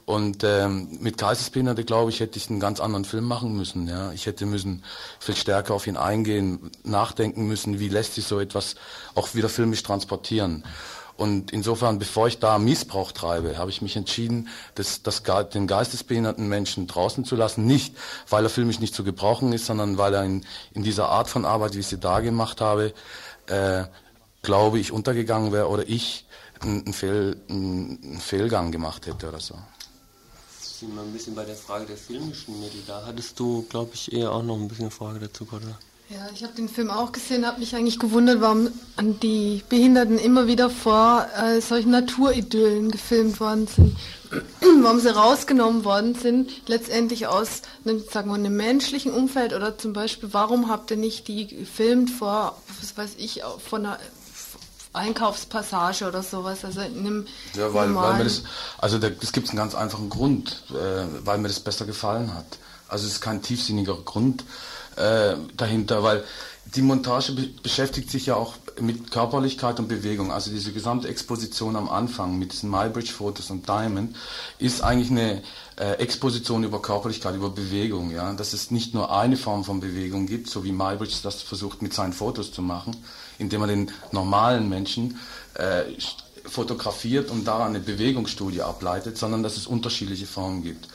Und 0.04 0.44
ähm, 0.44 0.98
mit 1.00 1.18
Geistesbehinderte, 1.18 1.84
glaube 1.84 2.10
ich, 2.10 2.20
hätte 2.20 2.38
ich 2.38 2.48
einen 2.48 2.60
ganz 2.60 2.78
anderen 2.78 3.04
Film 3.04 3.24
machen 3.24 3.56
müssen. 3.56 3.88
Ja, 3.88 4.12
ich 4.12 4.26
hätte 4.26 4.46
müssen 4.46 4.84
viel 5.18 5.34
stärker 5.34 5.74
auf 5.74 5.88
ihn 5.88 5.96
eingehen, 5.96 6.70
nachdenken 6.84 7.48
müssen, 7.48 7.80
wie 7.80 7.88
lässt 7.88 8.14
sich 8.14 8.24
so 8.24 8.38
etwas 8.38 8.76
auch 9.16 9.34
wieder 9.34 9.48
filmisch 9.48 9.82
transportieren. 9.82 10.62
Und 11.16 11.50
insofern, 11.52 11.98
bevor 11.98 12.28
ich 12.28 12.38
da 12.38 12.58
Missbrauch 12.58 13.12
treibe, 13.12 13.56
habe 13.56 13.70
ich 13.70 13.80
mich 13.80 13.96
entschieden, 13.96 14.48
das, 14.74 15.02
das, 15.02 15.22
den 15.22 15.66
geistesbehinderten 15.66 16.48
Menschen 16.48 16.86
draußen 16.86 17.24
zu 17.24 17.36
lassen. 17.36 17.66
Nicht, 17.66 17.94
weil 18.28 18.44
er 18.44 18.50
filmisch 18.50 18.80
nicht 18.80 18.94
zu 18.94 19.04
gebrauchen 19.04 19.52
ist, 19.52 19.66
sondern 19.66 19.98
weil 19.98 20.14
er 20.14 20.24
in, 20.24 20.44
in 20.72 20.82
dieser 20.82 21.08
Art 21.08 21.28
von 21.28 21.44
Arbeit, 21.44 21.74
wie 21.74 21.80
ich 21.80 21.86
sie 21.86 21.98
da 21.98 22.20
gemacht 22.20 22.60
habe, 22.60 22.92
äh, 23.46 23.84
glaube 24.42 24.78
ich, 24.78 24.92
untergegangen 24.92 25.52
wäre 25.52 25.68
oder 25.68 25.88
ich 25.88 26.26
einen, 26.60 26.92
Fehl, 26.92 27.36
einen 27.48 28.20
Fehlgang 28.20 28.72
gemacht 28.72 29.06
hätte 29.06 29.28
oder 29.28 29.40
so 29.40 29.54
sind 30.76 30.94
wir 30.94 31.02
ein 31.02 31.12
bisschen 31.12 31.34
bei 31.34 31.44
der 31.44 31.56
Frage 31.56 31.86
der 31.86 31.96
filmischen 31.96 32.60
Mittel. 32.60 32.82
Da 32.86 33.02
hattest 33.06 33.38
du, 33.40 33.62
glaube 33.68 33.92
ich, 33.94 34.12
eher 34.12 34.30
auch 34.32 34.42
noch 34.42 34.56
ein 34.56 34.68
bisschen 34.68 34.84
eine 34.84 34.90
Frage 34.90 35.20
dazu, 35.20 35.48
oder? 35.50 35.78
Ja, 36.08 36.28
ich 36.32 36.44
habe 36.44 36.52
den 36.52 36.68
Film 36.68 36.88
auch 36.88 37.10
gesehen, 37.10 37.44
habe 37.44 37.58
mich 37.58 37.74
eigentlich 37.74 37.98
gewundert, 37.98 38.40
warum 38.40 38.68
die 39.22 39.64
Behinderten 39.68 40.18
immer 40.18 40.46
wieder 40.46 40.70
vor 40.70 41.26
äh, 41.36 41.60
solchen 41.60 41.90
Naturidyllen 41.90 42.92
gefilmt 42.92 43.40
worden 43.40 43.66
sind, 43.66 43.96
warum 44.82 45.00
sie 45.00 45.12
rausgenommen 45.12 45.84
worden 45.84 46.14
sind, 46.14 46.68
letztendlich 46.68 47.26
aus 47.26 47.62
einem, 47.84 48.04
sagen 48.08 48.30
wir, 48.30 48.36
einem 48.36 48.56
menschlichen 48.56 49.12
Umfeld 49.12 49.52
oder 49.52 49.78
zum 49.78 49.94
Beispiel, 49.94 50.28
warum 50.32 50.68
habt 50.68 50.92
ihr 50.92 50.96
nicht 50.96 51.26
die 51.26 51.48
gefilmt 51.48 52.10
vor, 52.10 52.56
was 52.80 52.96
weiß 52.96 53.16
ich, 53.18 53.42
von 53.68 53.84
einer 53.84 53.98
Einkaufspassage 54.92 56.06
oder 56.06 56.22
sowas, 56.22 56.64
also 56.64 56.82
in 56.82 57.00
einem 57.00 57.26
Ja, 57.54 57.74
weil, 57.74 57.92
weil 57.96 58.18
mir 58.18 58.24
das, 58.24 58.44
also 58.78 58.98
es 58.98 59.32
gibt 59.32 59.48
einen 59.48 59.58
ganz 59.58 59.74
einfachen 59.74 60.08
Grund, 60.08 60.62
äh, 60.70 61.04
weil 61.24 61.38
mir 61.38 61.48
das 61.48 61.58
besser 61.58 61.84
gefallen 61.84 62.32
hat. 62.32 62.58
Also 62.86 63.06
es 63.06 63.14
ist 63.14 63.20
kein 63.20 63.42
tiefsinniger 63.42 63.96
Grund 63.96 64.44
äh, 64.96 65.36
dahinter, 65.56 66.02
weil 66.02 66.24
die 66.74 66.82
Montage 66.82 67.32
be 67.32 67.48
beschäftigt 67.62 68.10
sich 68.10 68.26
ja 68.26 68.34
auch 68.34 68.54
mit 68.80 69.10
Körperlichkeit 69.10 69.78
und 69.78 69.88
Bewegung. 69.88 70.32
Also 70.32 70.50
diese 70.50 70.72
gesamte 70.72 71.08
Exposition 71.08 71.76
am 71.76 71.88
Anfang 71.88 72.38
mit 72.38 72.52
diesen 72.52 72.70
Mybridge-Fotos 72.70 73.50
und 73.50 73.68
Diamond 73.68 74.16
ist 74.58 74.82
eigentlich 74.82 75.10
eine 75.10 75.42
äh, 75.76 75.92
Exposition 75.92 76.64
über 76.64 76.82
Körperlichkeit, 76.82 77.34
über 77.34 77.50
Bewegung. 77.50 78.10
Ja? 78.10 78.32
Dass 78.32 78.52
es 78.52 78.70
nicht 78.70 78.94
nur 78.94 79.14
eine 79.16 79.36
Form 79.36 79.64
von 79.64 79.80
Bewegung 79.80 80.26
gibt, 80.26 80.50
so 80.50 80.64
wie 80.64 80.72
Mybridge 80.72 81.16
das 81.22 81.42
versucht 81.42 81.82
mit 81.82 81.94
seinen 81.94 82.12
Fotos 82.12 82.52
zu 82.52 82.62
machen, 82.62 82.96
indem 83.38 83.62
er 83.62 83.68
den 83.68 83.90
normalen 84.12 84.68
Menschen 84.68 85.18
äh, 85.54 85.84
fotografiert 86.44 87.30
und 87.30 87.46
daran 87.46 87.68
eine 87.68 87.80
Bewegungsstudie 87.80 88.62
ableitet, 88.62 89.18
sondern 89.18 89.42
dass 89.42 89.56
es 89.56 89.66
unterschiedliche 89.66 90.26
Formen 90.26 90.62
gibt. 90.62 90.88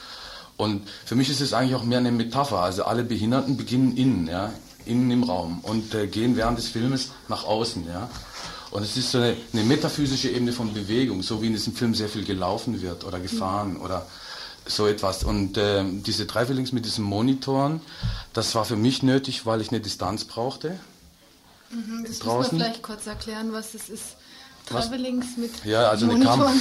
Und 0.62 0.88
für 1.06 1.16
mich 1.16 1.28
ist 1.32 1.42
es 1.42 1.54
eigentlich 1.54 1.74
auch 1.74 1.84
mehr 1.84 1.98
eine 1.98 2.12
Metapher. 2.12 2.60
Also 2.60 2.84
alle 2.84 3.04
Behinderten 3.04 3.58
beginnen 3.58 3.98
innen, 3.98 4.28
ja, 4.28 4.54
innen 4.86 5.10
im 5.10 5.24
Raum 5.24 5.60
und 5.64 5.96
äh, 5.96 6.06
gehen 6.06 6.36
während 6.36 6.60
des 6.60 6.68
Filmes 6.68 7.14
nach 7.30 7.46
außen, 7.46 7.88
ja. 7.88 8.08
Und 8.70 8.84
es 8.84 8.96
ist 8.96 9.10
so 9.10 9.18
eine, 9.18 9.36
eine, 9.54 9.64
metaphysische 9.64 10.30
Ebene 10.30 10.54
von 10.54 10.72
Bewegung, 10.72 11.24
so 11.24 11.42
wie 11.42 11.48
in 11.48 11.54
diesem 11.54 11.74
Film 11.74 11.96
sehr 11.96 12.10
viel 12.10 12.24
gelaufen 12.24 12.80
wird 12.84 13.06
oder 13.06 13.20
gefahren 13.20 13.78
oder 13.78 14.06
so 14.68 14.86
etwas. 14.86 15.24
Und 15.24 15.58
äh, 15.58 15.84
diese 15.84 16.28
Travelings 16.28 16.74
mit 16.74 16.86
diesen 16.86 17.06
Monitoren, 17.06 17.82
das 18.34 18.54
war 18.54 18.64
für 18.64 18.76
mich 18.76 19.02
nötig, 19.02 19.48
weil 19.48 19.62
ich 19.62 19.72
eine 19.72 19.82
Distanz 19.82 20.26
brauchte. 20.26 20.80
Mhm, 21.72 22.06
das 22.08 22.20
draußen. 22.20 22.38
muss 22.38 22.52
man 22.52 22.62
vielleicht 22.62 22.84
kurz 22.84 23.08
erklären, 23.08 23.52
was 23.52 23.72
das 23.72 23.90
ist. 23.90 24.16
Travelings 24.72 25.38
mit 25.38 25.52
Ja, 25.66 25.90
also 25.90 26.10
eine 26.10 26.24
Kamera. 26.24 26.52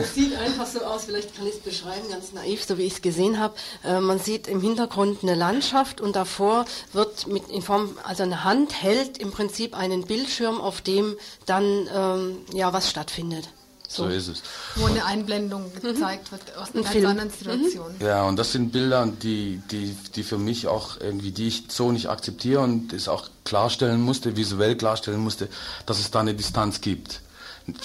Es 0.00 0.14
sieht 0.14 0.36
einfach 0.36 0.66
so 0.66 0.80
aus, 0.80 1.04
vielleicht 1.04 1.36
kann 1.36 1.46
ich 1.46 1.54
es 1.54 1.60
beschreiben, 1.60 2.08
ganz 2.10 2.32
naiv, 2.32 2.64
so 2.64 2.78
wie 2.78 2.82
ich 2.82 2.94
es 2.94 3.02
gesehen 3.02 3.38
habe. 3.38 3.54
Äh, 3.84 4.00
man 4.00 4.18
sieht 4.18 4.48
im 4.48 4.60
Hintergrund 4.60 5.22
eine 5.22 5.34
Landschaft 5.34 6.00
und 6.00 6.16
davor 6.16 6.64
wird 6.92 7.26
mit 7.26 7.48
in 7.48 7.62
Form, 7.62 7.96
also 8.04 8.22
eine 8.22 8.44
Hand 8.44 8.82
hält 8.82 9.18
im 9.18 9.30
Prinzip 9.30 9.76
einen 9.76 10.06
Bildschirm, 10.06 10.60
auf 10.60 10.80
dem 10.80 11.16
dann 11.46 11.88
ähm, 11.94 12.38
ja 12.52 12.72
was 12.72 12.90
stattfindet. 12.90 13.48
So. 13.88 14.04
so, 14.04 14.08
ist 14.08 14.28
es. 14.28 14.42
Wo 14.74 14.86
eine 14.86 15.04
Einblendung 15.04 15.70
mhm. 15.72 15.80
gezeigt 15.80 16.32
wird 16.32 16.42
aus 16.56 16.74
einer 16.74 16.82
ganz 16.82 16.96
anderen 16.96 17.30
Situation. 17.30 17.94
Mhm. 17.98 18.06
Ja, 18.06 18.24
und 18.24 18.36
das 18.36 18.52
sind 18.52 18.72
Bilder, 18.72 19.06
die, 19.06 19.60
die, 19.70 19.96
die 20.14 20.22
für 20.22 20.38
mich 20.38 20.66
auch 20.66 21.00
irgendwie, 21.00 21.30
die 21.30 21.48
ich 21.48 21.64
so 21.68 21.92
nicht 21.92 22.08
akzeptiere 22.08 22.60
und 22.60 22.92
es 22.92 23.08
auch 23.08 23.28
klarstellen 23.44 24.00
musste, 24.00 24.36
visuell 24.36 24.76
klarstellen 24.76 25.20
musste, 25.20 25.48
dass 25.86 26.00
es 26.00 26.10
da 26.10 26.20
eine 26.20 26.34
Distanz 26.34 26.80
gibt 26.80 27.20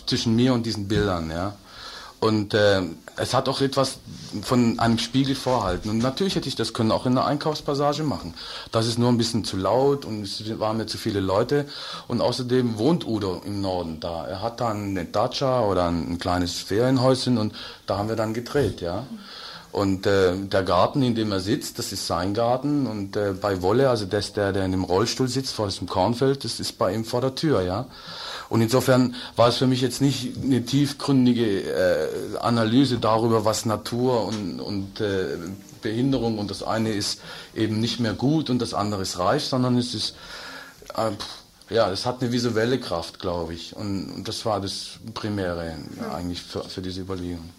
zwischen 0.06 0.36
mir 0.36 0.54
und 0.54 0.66
diesen 0.66 0.88
Bildern, 0.88 1.30
ja. 1.30 1.56
Und 2.22 2.54
äh, 2.54 2.84
es 3.18 3.34
hat 3.34 3.50
auch 3.50 3.62
etwas 3.62 3.98
von 4.44 4.80
einem 4.80 5.00
Spiegel 5.00 5.34
vorhalten. 5.34 5.90
Und 5.90 5.98
natürlich 5.98 6.36
hätte 6.36 6.48
ich 6.48 6.56
das 6.56 6.72
können 6.72 6.92
auch 6.92 7.08
in 7.08 7.14
einer 7.18 7.26
Einkaufspassage 7.26 8.04
machen. 8.04 8.36
Das 8.72 8.86
ist 8.86 9.00
nur 9.00 9.10
ein 9.10 9.18
bisschen 9.18 9.44
zu 9.44 9.58
laut 9.58 10.06
und 10.06 10.22
es 10.22 10.60
waren 10.60 10.78
mir 10.78 10.86
zu 10.86 11.00
viele 11.00 11.20
Leute. 11.20 11.66
Und 12.08 12.22
außerdem 12.22 12.78
wohnt 12.78 13.08
Udo 13.08 13.42
im 13.44 13.62
Norden 13.62 14.00
da. 14.00 14.28
Er 14.28 14.44
hat 14.44 14.62
da 14.62 14.70
eine 14.70 15.06
Dacia 15.06 15.66
oder 15.66 15.88
ein, 15.88 16.12
ein 16.12 16.20
kleines 16.20 16.60
Ferienhäuschen 16.60 17.40
und 17.40 17.56
da 17.88 17.98
haben 17.98 18.08
wir 18.08 18.16
dann 18.16 18.36
gedreht, 18.36 18.82
ja. 18.82 19.08
Und 19.72 20.06
äh, 20.06 20.36
der 20.36 20.64
Garten, 20.64 21.02
in 21.02 21.16
dem 21.16 21.32
er 21.32 21.40
sitzt, 21.40 21.80
das 21.80 21.92
ist 21.92 22.06
sein 22.06 22.36
Garten. 22.36 22.86
Und 22.86 23.16
äh, 23.16 23.34
bei 23.34 23.64
Wolle, 23.64 23.90
also 23.90 24.06
das, 24.06 24.34
der, 24.34 24.52
der 24.52 24.66
in 24.66 24.72
dem 24.74 24.84
Rollstuhl 24.84 25.28
sitzt 25.28 25.54
vor 25.56 25.68
diesem 25.68 25.88
Kornfeld, 25.88 26.44
das 26.44 26.60
ist 26.60 26.78
bei 26.78 26.94
ihm 26.94 27.04
vor 27.04 27.22
der 27.22 27.34
Tür, 27.34 27.62
ja. 27.62 27.88
Und 28.52 28.60
insofern 28.60 29.16
war 29.38 29.48
es 29.48 29.56
für 29.56 29.66
mich 29.66 29.80
jetzt 29.80 30.02
nicht 30.02 30.36
eine 30.36 30.66
tiefgründige 30.66 31.62
äh, 31.62 32.38
Analyse 32.42 32.98
darüber, 32.98 33.46
was 33.46 33.66
Natur 33.66 34.26
und, 34.26 34.60
und 34.60 35.00
äh, 35.00 35.38
Behinderung 35.82 36.38
und 36.38 36.52
das 36.52 36.62
eine 36.62 36.92
ist 36.92 37.22
eben 37.56 37.80
nicht 37.80 38.02
mehr 38.02 38.12
gut 38.12 38.50
und 38.50 38.62
das 38.62 38.74
andere 38.74 39.04
ist 39.04 39.18
reich, 39.18 39.46
sondern 39.46 39.78
es 39.78 39.94
ist, 39.94 40.16
äh, 40.98 41.12
ja, 41.74 41.90
es 41.92 42.06
hat 42.06 42.22
eine 42.22 42.34
visuelle 42.34 42.78
Kraft, 42.78 43.20
glaube 43.20 43.54
ich. 43.54 43.74
Und, 43.74 44.12
und, 44.12 44.28
das 44.28 44.46
war 44.46 44.60
das 44.60 45.00
Primäre 45.14 45.74
ja. 46.02 46.14
eigentlich 46.14 46.42
für, 46.42 46.66
für 46.66 46.82
diese 46.82 47.00
Überlegung. 47.00 47.52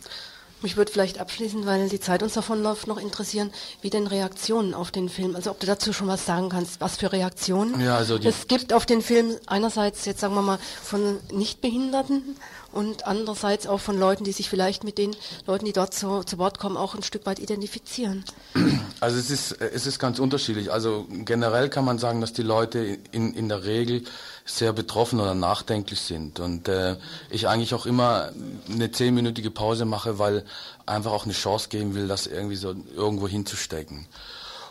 Mich 0.62 0.76
würde 0.76 0.92
vielleicht 0.92 1.18
abschließend, 1.18 1.66
weil 1.66 1.88
die 1.88 2.00
Zeit 2.00 2.22
uns 2.22 2.34
davonläuft, 2.34 2.86
noch 2.86 2.98
interessieren, 2.98 3.50
wie 3.80 3.90
denn 3.90 4.06
Reaktionen 4.06 4.74
auf 4.74 4.90
den 4.90 5.08
Film, 5.08 5.34
also 5.36 5.50
ob 5.50 5.60
du 5.60 5.66
dazu 5.66 5.92
schon 5.92 6.08
was 6.08 6.24
sagen 6.26 6.48
kannst, 6.48 6.80
was 6.80 6.96
für 6.96 7.12
Reaktionen 7.12 7.80
ja, 7.80 7.96
also 7.96 8.16
es 8.16 8.46
gibt 8.46 8.72
auf 8.72 8.86
den 8.86 9.02
Film 9.02 9.36
einerseits 9.46 10.04
jetzt 10.04 10.20
sagen 10.20 10.34
wir 10.34 10.42
mal 10.42 10.58
von 10.82 11.18
Nichtbehinderten 11.32 12.36
und 12.72 13.06
andererseits 13.06 13.66
auch 13.66 13.80
von 13.80 13.98
Leuten, 13.98 14.24
die 14.24 14.32
sich 14.32 14.48
vielleicht 14.48 14.82
mit 14.84 14.98
den 14.98 15.14
Leuten, 15.46 15.66
die 15.66 15.72
dort 15.72 15.94
zu, 15.94 16.22
zu 16.24 16.38
Wort 16.38 16.58
kommen, 16.58 16.76
auch 16.76 16.94
ein 16.94 17.02
Stück 17.02 17.26
weit 17.26 17.38
identifizieren. 17.38 18.24
Also 19.00 19.18
es 19.18 19.30
ist, 19.30 19.52
es 19.60 19.86
ist 19.86 19.98
ganz 19.98 20.18
unterschiedlich. 20.18 20.72
Also 20.72 21.06
generell 21.10 21.68
kann 21.68 21.84
man 21.84 21.98
sagen, 21.98 22.20
dass 22.20 22.32
die 22.32 22.42
Leute 22.42 22.98
in, 23.10 23.34
in 23.34 23.48
der 23.48 23.64
Regel 23.64 24.04
sehr 24.44 24.72
betroffen 24.72 25.20
oder 25.20 25.34
nachdenklich 25.34 26.00
sind. 26.00 26.40
Und 26.40 26.68
äh, 26.68 26.96
ich 27.30 27.48
eigentlich 27.48 27.74
auch 27.74 27.86
immer 27.86 28.30
eine 28.70 28.90
zehnminütige 28.90 29.50
Pause 29.50 29.84
mache, 29.84 30.18
weil 30.18 30.44
einfach 30.86 31.12
auch 31.12 31.24
eine 31.24 31.32
Chance 31.32 31.68
geben 31.68 31.94
will, 31.94 32.08
das 32.08 32.26
irgendwie 32.26 32.56
so 32.56 32.74
irgendwo 32.94 33.28
hinzustecken. 33.28 34.06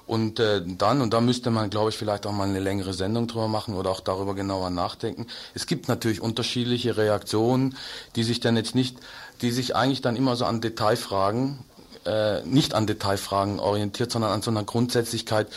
Und 0.08 0.40
äh, 0.40 0.62
dann, 0.66 1.02
und 1.02 1.14
da 1.14 1.22
müsste 1.22 1.52
man, 1.52 1.70
glaube 1.70 1.90
ich, 1.90 1.98
vielleicht 1.98 2.26
auch 2.26 2.34
mal 2.34 2.50
eine 2.50 2.60
längere 2.60 2.94
Sendung 2.94 3.28
drüber 3.28 3.48
machen 3.48 3.76
oder 3.76 3.92
auch 3.92 4.02
darüber 4.02 4.36
genauer 4.36 4.70
nachdenken. 4.70 5.28
Es 5.54 5.68
gibt 5.68 5.88
natürlich 5.88 6.20
unterschiedliche 6.20 6.98
Reaktionen, 6.98 7.78
die 8.18 8.24
sich 8.24 8.42
dann 8.42 8.58
jetzt 8.58 8.76
nicht, 8.76 8.98
die 9.42 9.52
sich 9.52 9.76
eigentlich 9.76 10.02
dann 10.02 10.18
immer 10.18 10.36
so 10.36 10.44
an 10.44 10.60
Detailfragen, 10.60 11.60
äh, 12.06 12.42
nicht 12.44 12.74
an 12.74 12.88
Detailfragen 12.88 13.60
orientiert, 13.60 14.12
sondern 14.12 14.32
an 14.32 14.42
so 14.42 14.52
einer 14.52 14.64
Grundsätzlichkeit, 14.64 15.48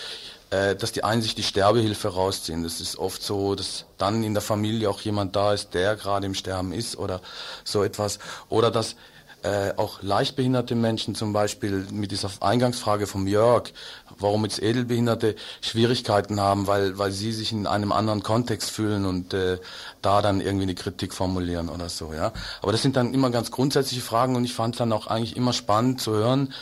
äh, 0.54 0.76
dass 0.76 0.92
die 0.92 1.02
einen 1.02 1.22
sich 1.22 1.34
die 1.34 1.42
Sterbehilfe 1.42 2.08
rausziehen. 2.08 2.62
Das 2.62 2.80
ist 2.80 2.96
oft 2.96 3.22
so, 3.22 3.54
dass 3.54 3.86
dann 3.98 4.22
in 4.22 4.34
der 4.34 4.42
Familie 4.42 4.88
auch 4.88 5.00
jemand 5.00 5.34
da 5.34 5.52
ist, 5.52 5.74
der 5.74 5.96
gerade 5.96 6.26
im 6.26 6.34
Sterben 6.34 6.72
ist 6.72 6.96
oder 6.96 7.20
so 7.64 7.82
etwas. 7.82 8.18
Oder 8.48 8.70
dass 8.70 8.94
äh, 9.42 9.72
auch 9.76 10.02
leichtbehinderte 10.02 10.74
Menschen 10.74 11.14
zum 11.14 11.32
Beispiel 11.32 11.86
mit 11.90 12.12
dieser 12.12 12.30
Eingangsfrage 12.40 13.06
vom 13.06 13.26
Jörg, 13.26 13.72
warum 14.18 14.44
jetzt 14.44 14.62
Edelbehinderte 14.62 15.36
Schwierigkeiten 15.60 16.40
haben, 16.40 16.66
weil, 16.66 16.98
weil 16.98 17.12
sie 17.12 17.32
sich 17.32 17.52
in 17.52 17.66
einem 17.66 17.92
anderen 17.92 18.22
Kontext 18.22 18.70
fühlen 18.70 19.04
und 19.04 19.34
äh, 19.34 19.58
da 20.02 20.22
dann 20.22 20.40
irgendwie 20.40 20.64
eine 20.64 20.74
Kritik 20.74 21.14
formulieren 21.14 21.68
oder 21.68 21.88
so. 21.88 22.12
Ja. 22.12 22.32
Aber 22.62 22.72
das 22.72 22.82
sind 22.82 22.96
dann 22.96 23.14
immer 23.14 23.30
ganz 23.30 23.50
grundsätzliche 23.50 24.02
Fragen 24.02 24.36
und 24.36 24.44
ich 24.44 24.54
fand 24.54 24.74
es 24.74 24.78
dann 24.78 24.92
auch 24.92 25.06
eigentlich 25.06 25.36
immer 25.36 25.52
spannend 25.52 26.00
zu 26.00 26.12
hören, 26.12 26.52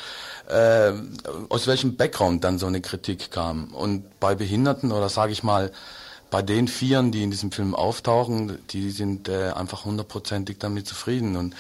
äh, 0.49 0.93
aus 1.49 1.67
welchem 1.67 1.97
Background 1.97 2.45
dann 2.45 2.59
so 2.59 2.67
eine 2.67 2.81
Kritik 2.81 3.31
kam. 3.31 3.69
Und 3.75 4.19
bei 4.21 4.35
Behinderten 4.35 4.93
oder 4.93 5.09
sage 5.09 5.33
ich 5.33 5.43
mal, 5.43 5.73
bei 6.31 6.41
den 6.41 6.67
Vieren, 6.67 7.13
die 7.13 7.23
in 7.23 7.31
diesem 7.31 7.53
Film 7.53 7.75
auftauchen, 7.75 8.59
die 8.71 8.91
sind 8.91 9.29
äh, 9.29 9.51
einfach 9.51 9.85
hundertprozentig 9.85 10.59
damit 10.59 10.87
zufrieden. 10.87 11.37
Und 11.37 11.55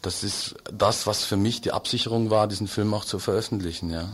das 0.00 0.22
ist 0.22 0.54
das, 0.72 1.06
was 1.08 1.24
für 1.24 1.36
mich 1.36 1.60
die 1.60 1.72
Absicherung 1.72 2.30
war, 2.30 2.46
diesen 2.46 2.68
Film 2.68 2.94
auch 2.94 3.04
zu 3.04 3.18
veröffentlichen. 3.18 3.90
Ja. 3.90 4.08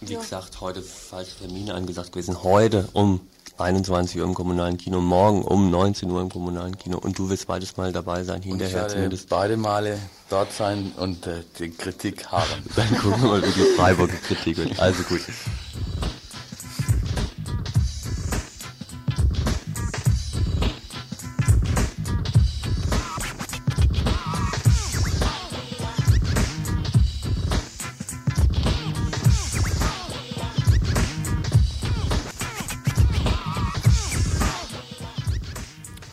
Wie 0.00 0.14
ja. 0.14 0.20
gesagt, 0.20 0.60
heute 0.62 0.80
falsche 0.80 1.36
Termine 1.38 1.74
angesagt 1.74 2.12
gewesen. 2.12 2.42
Heute 2.42 2.88
um 2.94 3.20
21 3.58 4.18
Uhr 4.18 4.24
im 4.26 4.32
kommunalen 4.32 4.78
Kino, 4.78 5.02
morgen 5.02 5.42
um 5.42 5.70
19 5.70 6.10
Uhr 6.10 6.22
im 6.22 6.30
kommunalen 6.30 6.78
Kino 6.78 6.96
und 6.96 7.18
du 7.18 7.28
wirst 7.28 7.46
beides 7.46 7.76
mal 7.76 7.92
dabei 7.92 8.24
sein, 8.24 8.40
hinterher 8.40 8.84
und 8.84 8.90
zumindest. 8.90 9.28
beide 9.28 9.58
Male 9.58 9.98
dort 10.30 10.52
sein 10.52 10.92
und 10.96 11.26
äh, 11.26 11.42
die 11.58 11.70
Kritik 11.70 12.28
haben. 12.28 12.48
Dann 12.76 12.96
gucken 12.96 13.22
wir 13.22 13.28
mal, 13.28 13.42
wie 13.42 13.52
die 13.52 13.76
Freiburger 13.76 14.16
Kritik 14.16 14.56
wird. 14.56 14.80
Also 14.80 15.02
gut. 15.02 15.20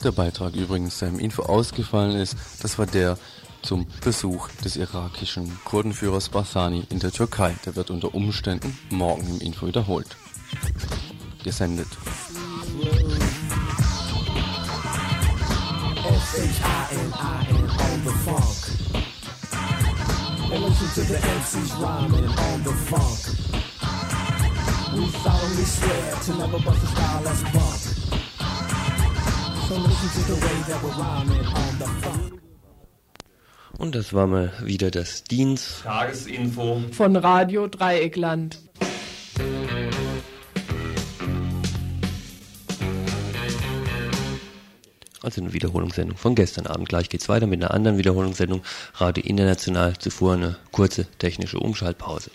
Der 0.07 0.13
Beitrag 0.13 0.55
übrigens 0.55 1.01
im 1.01 1.19
Info 1.19 1.41
ausgefallen 1.43 2.15
ist, 2.15 2.37
das 2.61 2.79
war 2.79 2.85
der 2.85 3.17
zum 3.61 3.85
Besuch 4.01 4.47
des 4.63 4.77
irakischen 4.77 5.59
Kurdenführers 5.65 6.29
Bassani 6.29 6.85
in 6.89 6.99
der 6.99 7.11
Türkei. 7.11 7.53
Der 7.65 7.75
wird 7.75 7.89
unter 7.89 8.15
Umständen 8.15 8.77
morgen 8.89 9.27
im 9.27 9.41
Info 9.41 9.67
wiederholt. 9.67 10.15
Gesendet. 11.43 11.87
We 24.97 25.05
solemnly 25.09 25.63
swear 25.65 26.15
to 26.23 26.33
never 26.37 26.59
bust 26.59 26.83
a 26.83 26.87
style 26.87 27.23
that's 27.23 27.43
bump. 27.51 28.16
Und 33.77 33.95
das 33.95 34.13
war 34.13 34.27
mal 34.27 34.51
wieder 34.63 34.91
das 34.91 35.23
Dienst 35.23 35.83
Tagesinfo 35.83 36.81
von 36.91 37.15
Radio 37.15 37.67
Dreieckland. 37.67 38.59
Also 45.21 45.41
eine 45.41 45.51
Wiederholungssendung 45.51 46.17
von 46.17 46.35
gestern 46.35 46.67
Abend. 46.67 46.87
Gleich 46.87 47.09
geht's 47.09 47.27
weiter 47.27 47.47
mit 47.47 47.61
einer 47.61 47.73
anderen 47.73 47.97
Wiederholungssendung. 47.97 48.61
Radio 48.95 49.25
International. 49.25 49.97
Zuvor 49.97 50.35
eine 50.35 50.55
kurze 50.71 51.05
technische 51.17 51.59
Umschaltpause. 51.59 52.31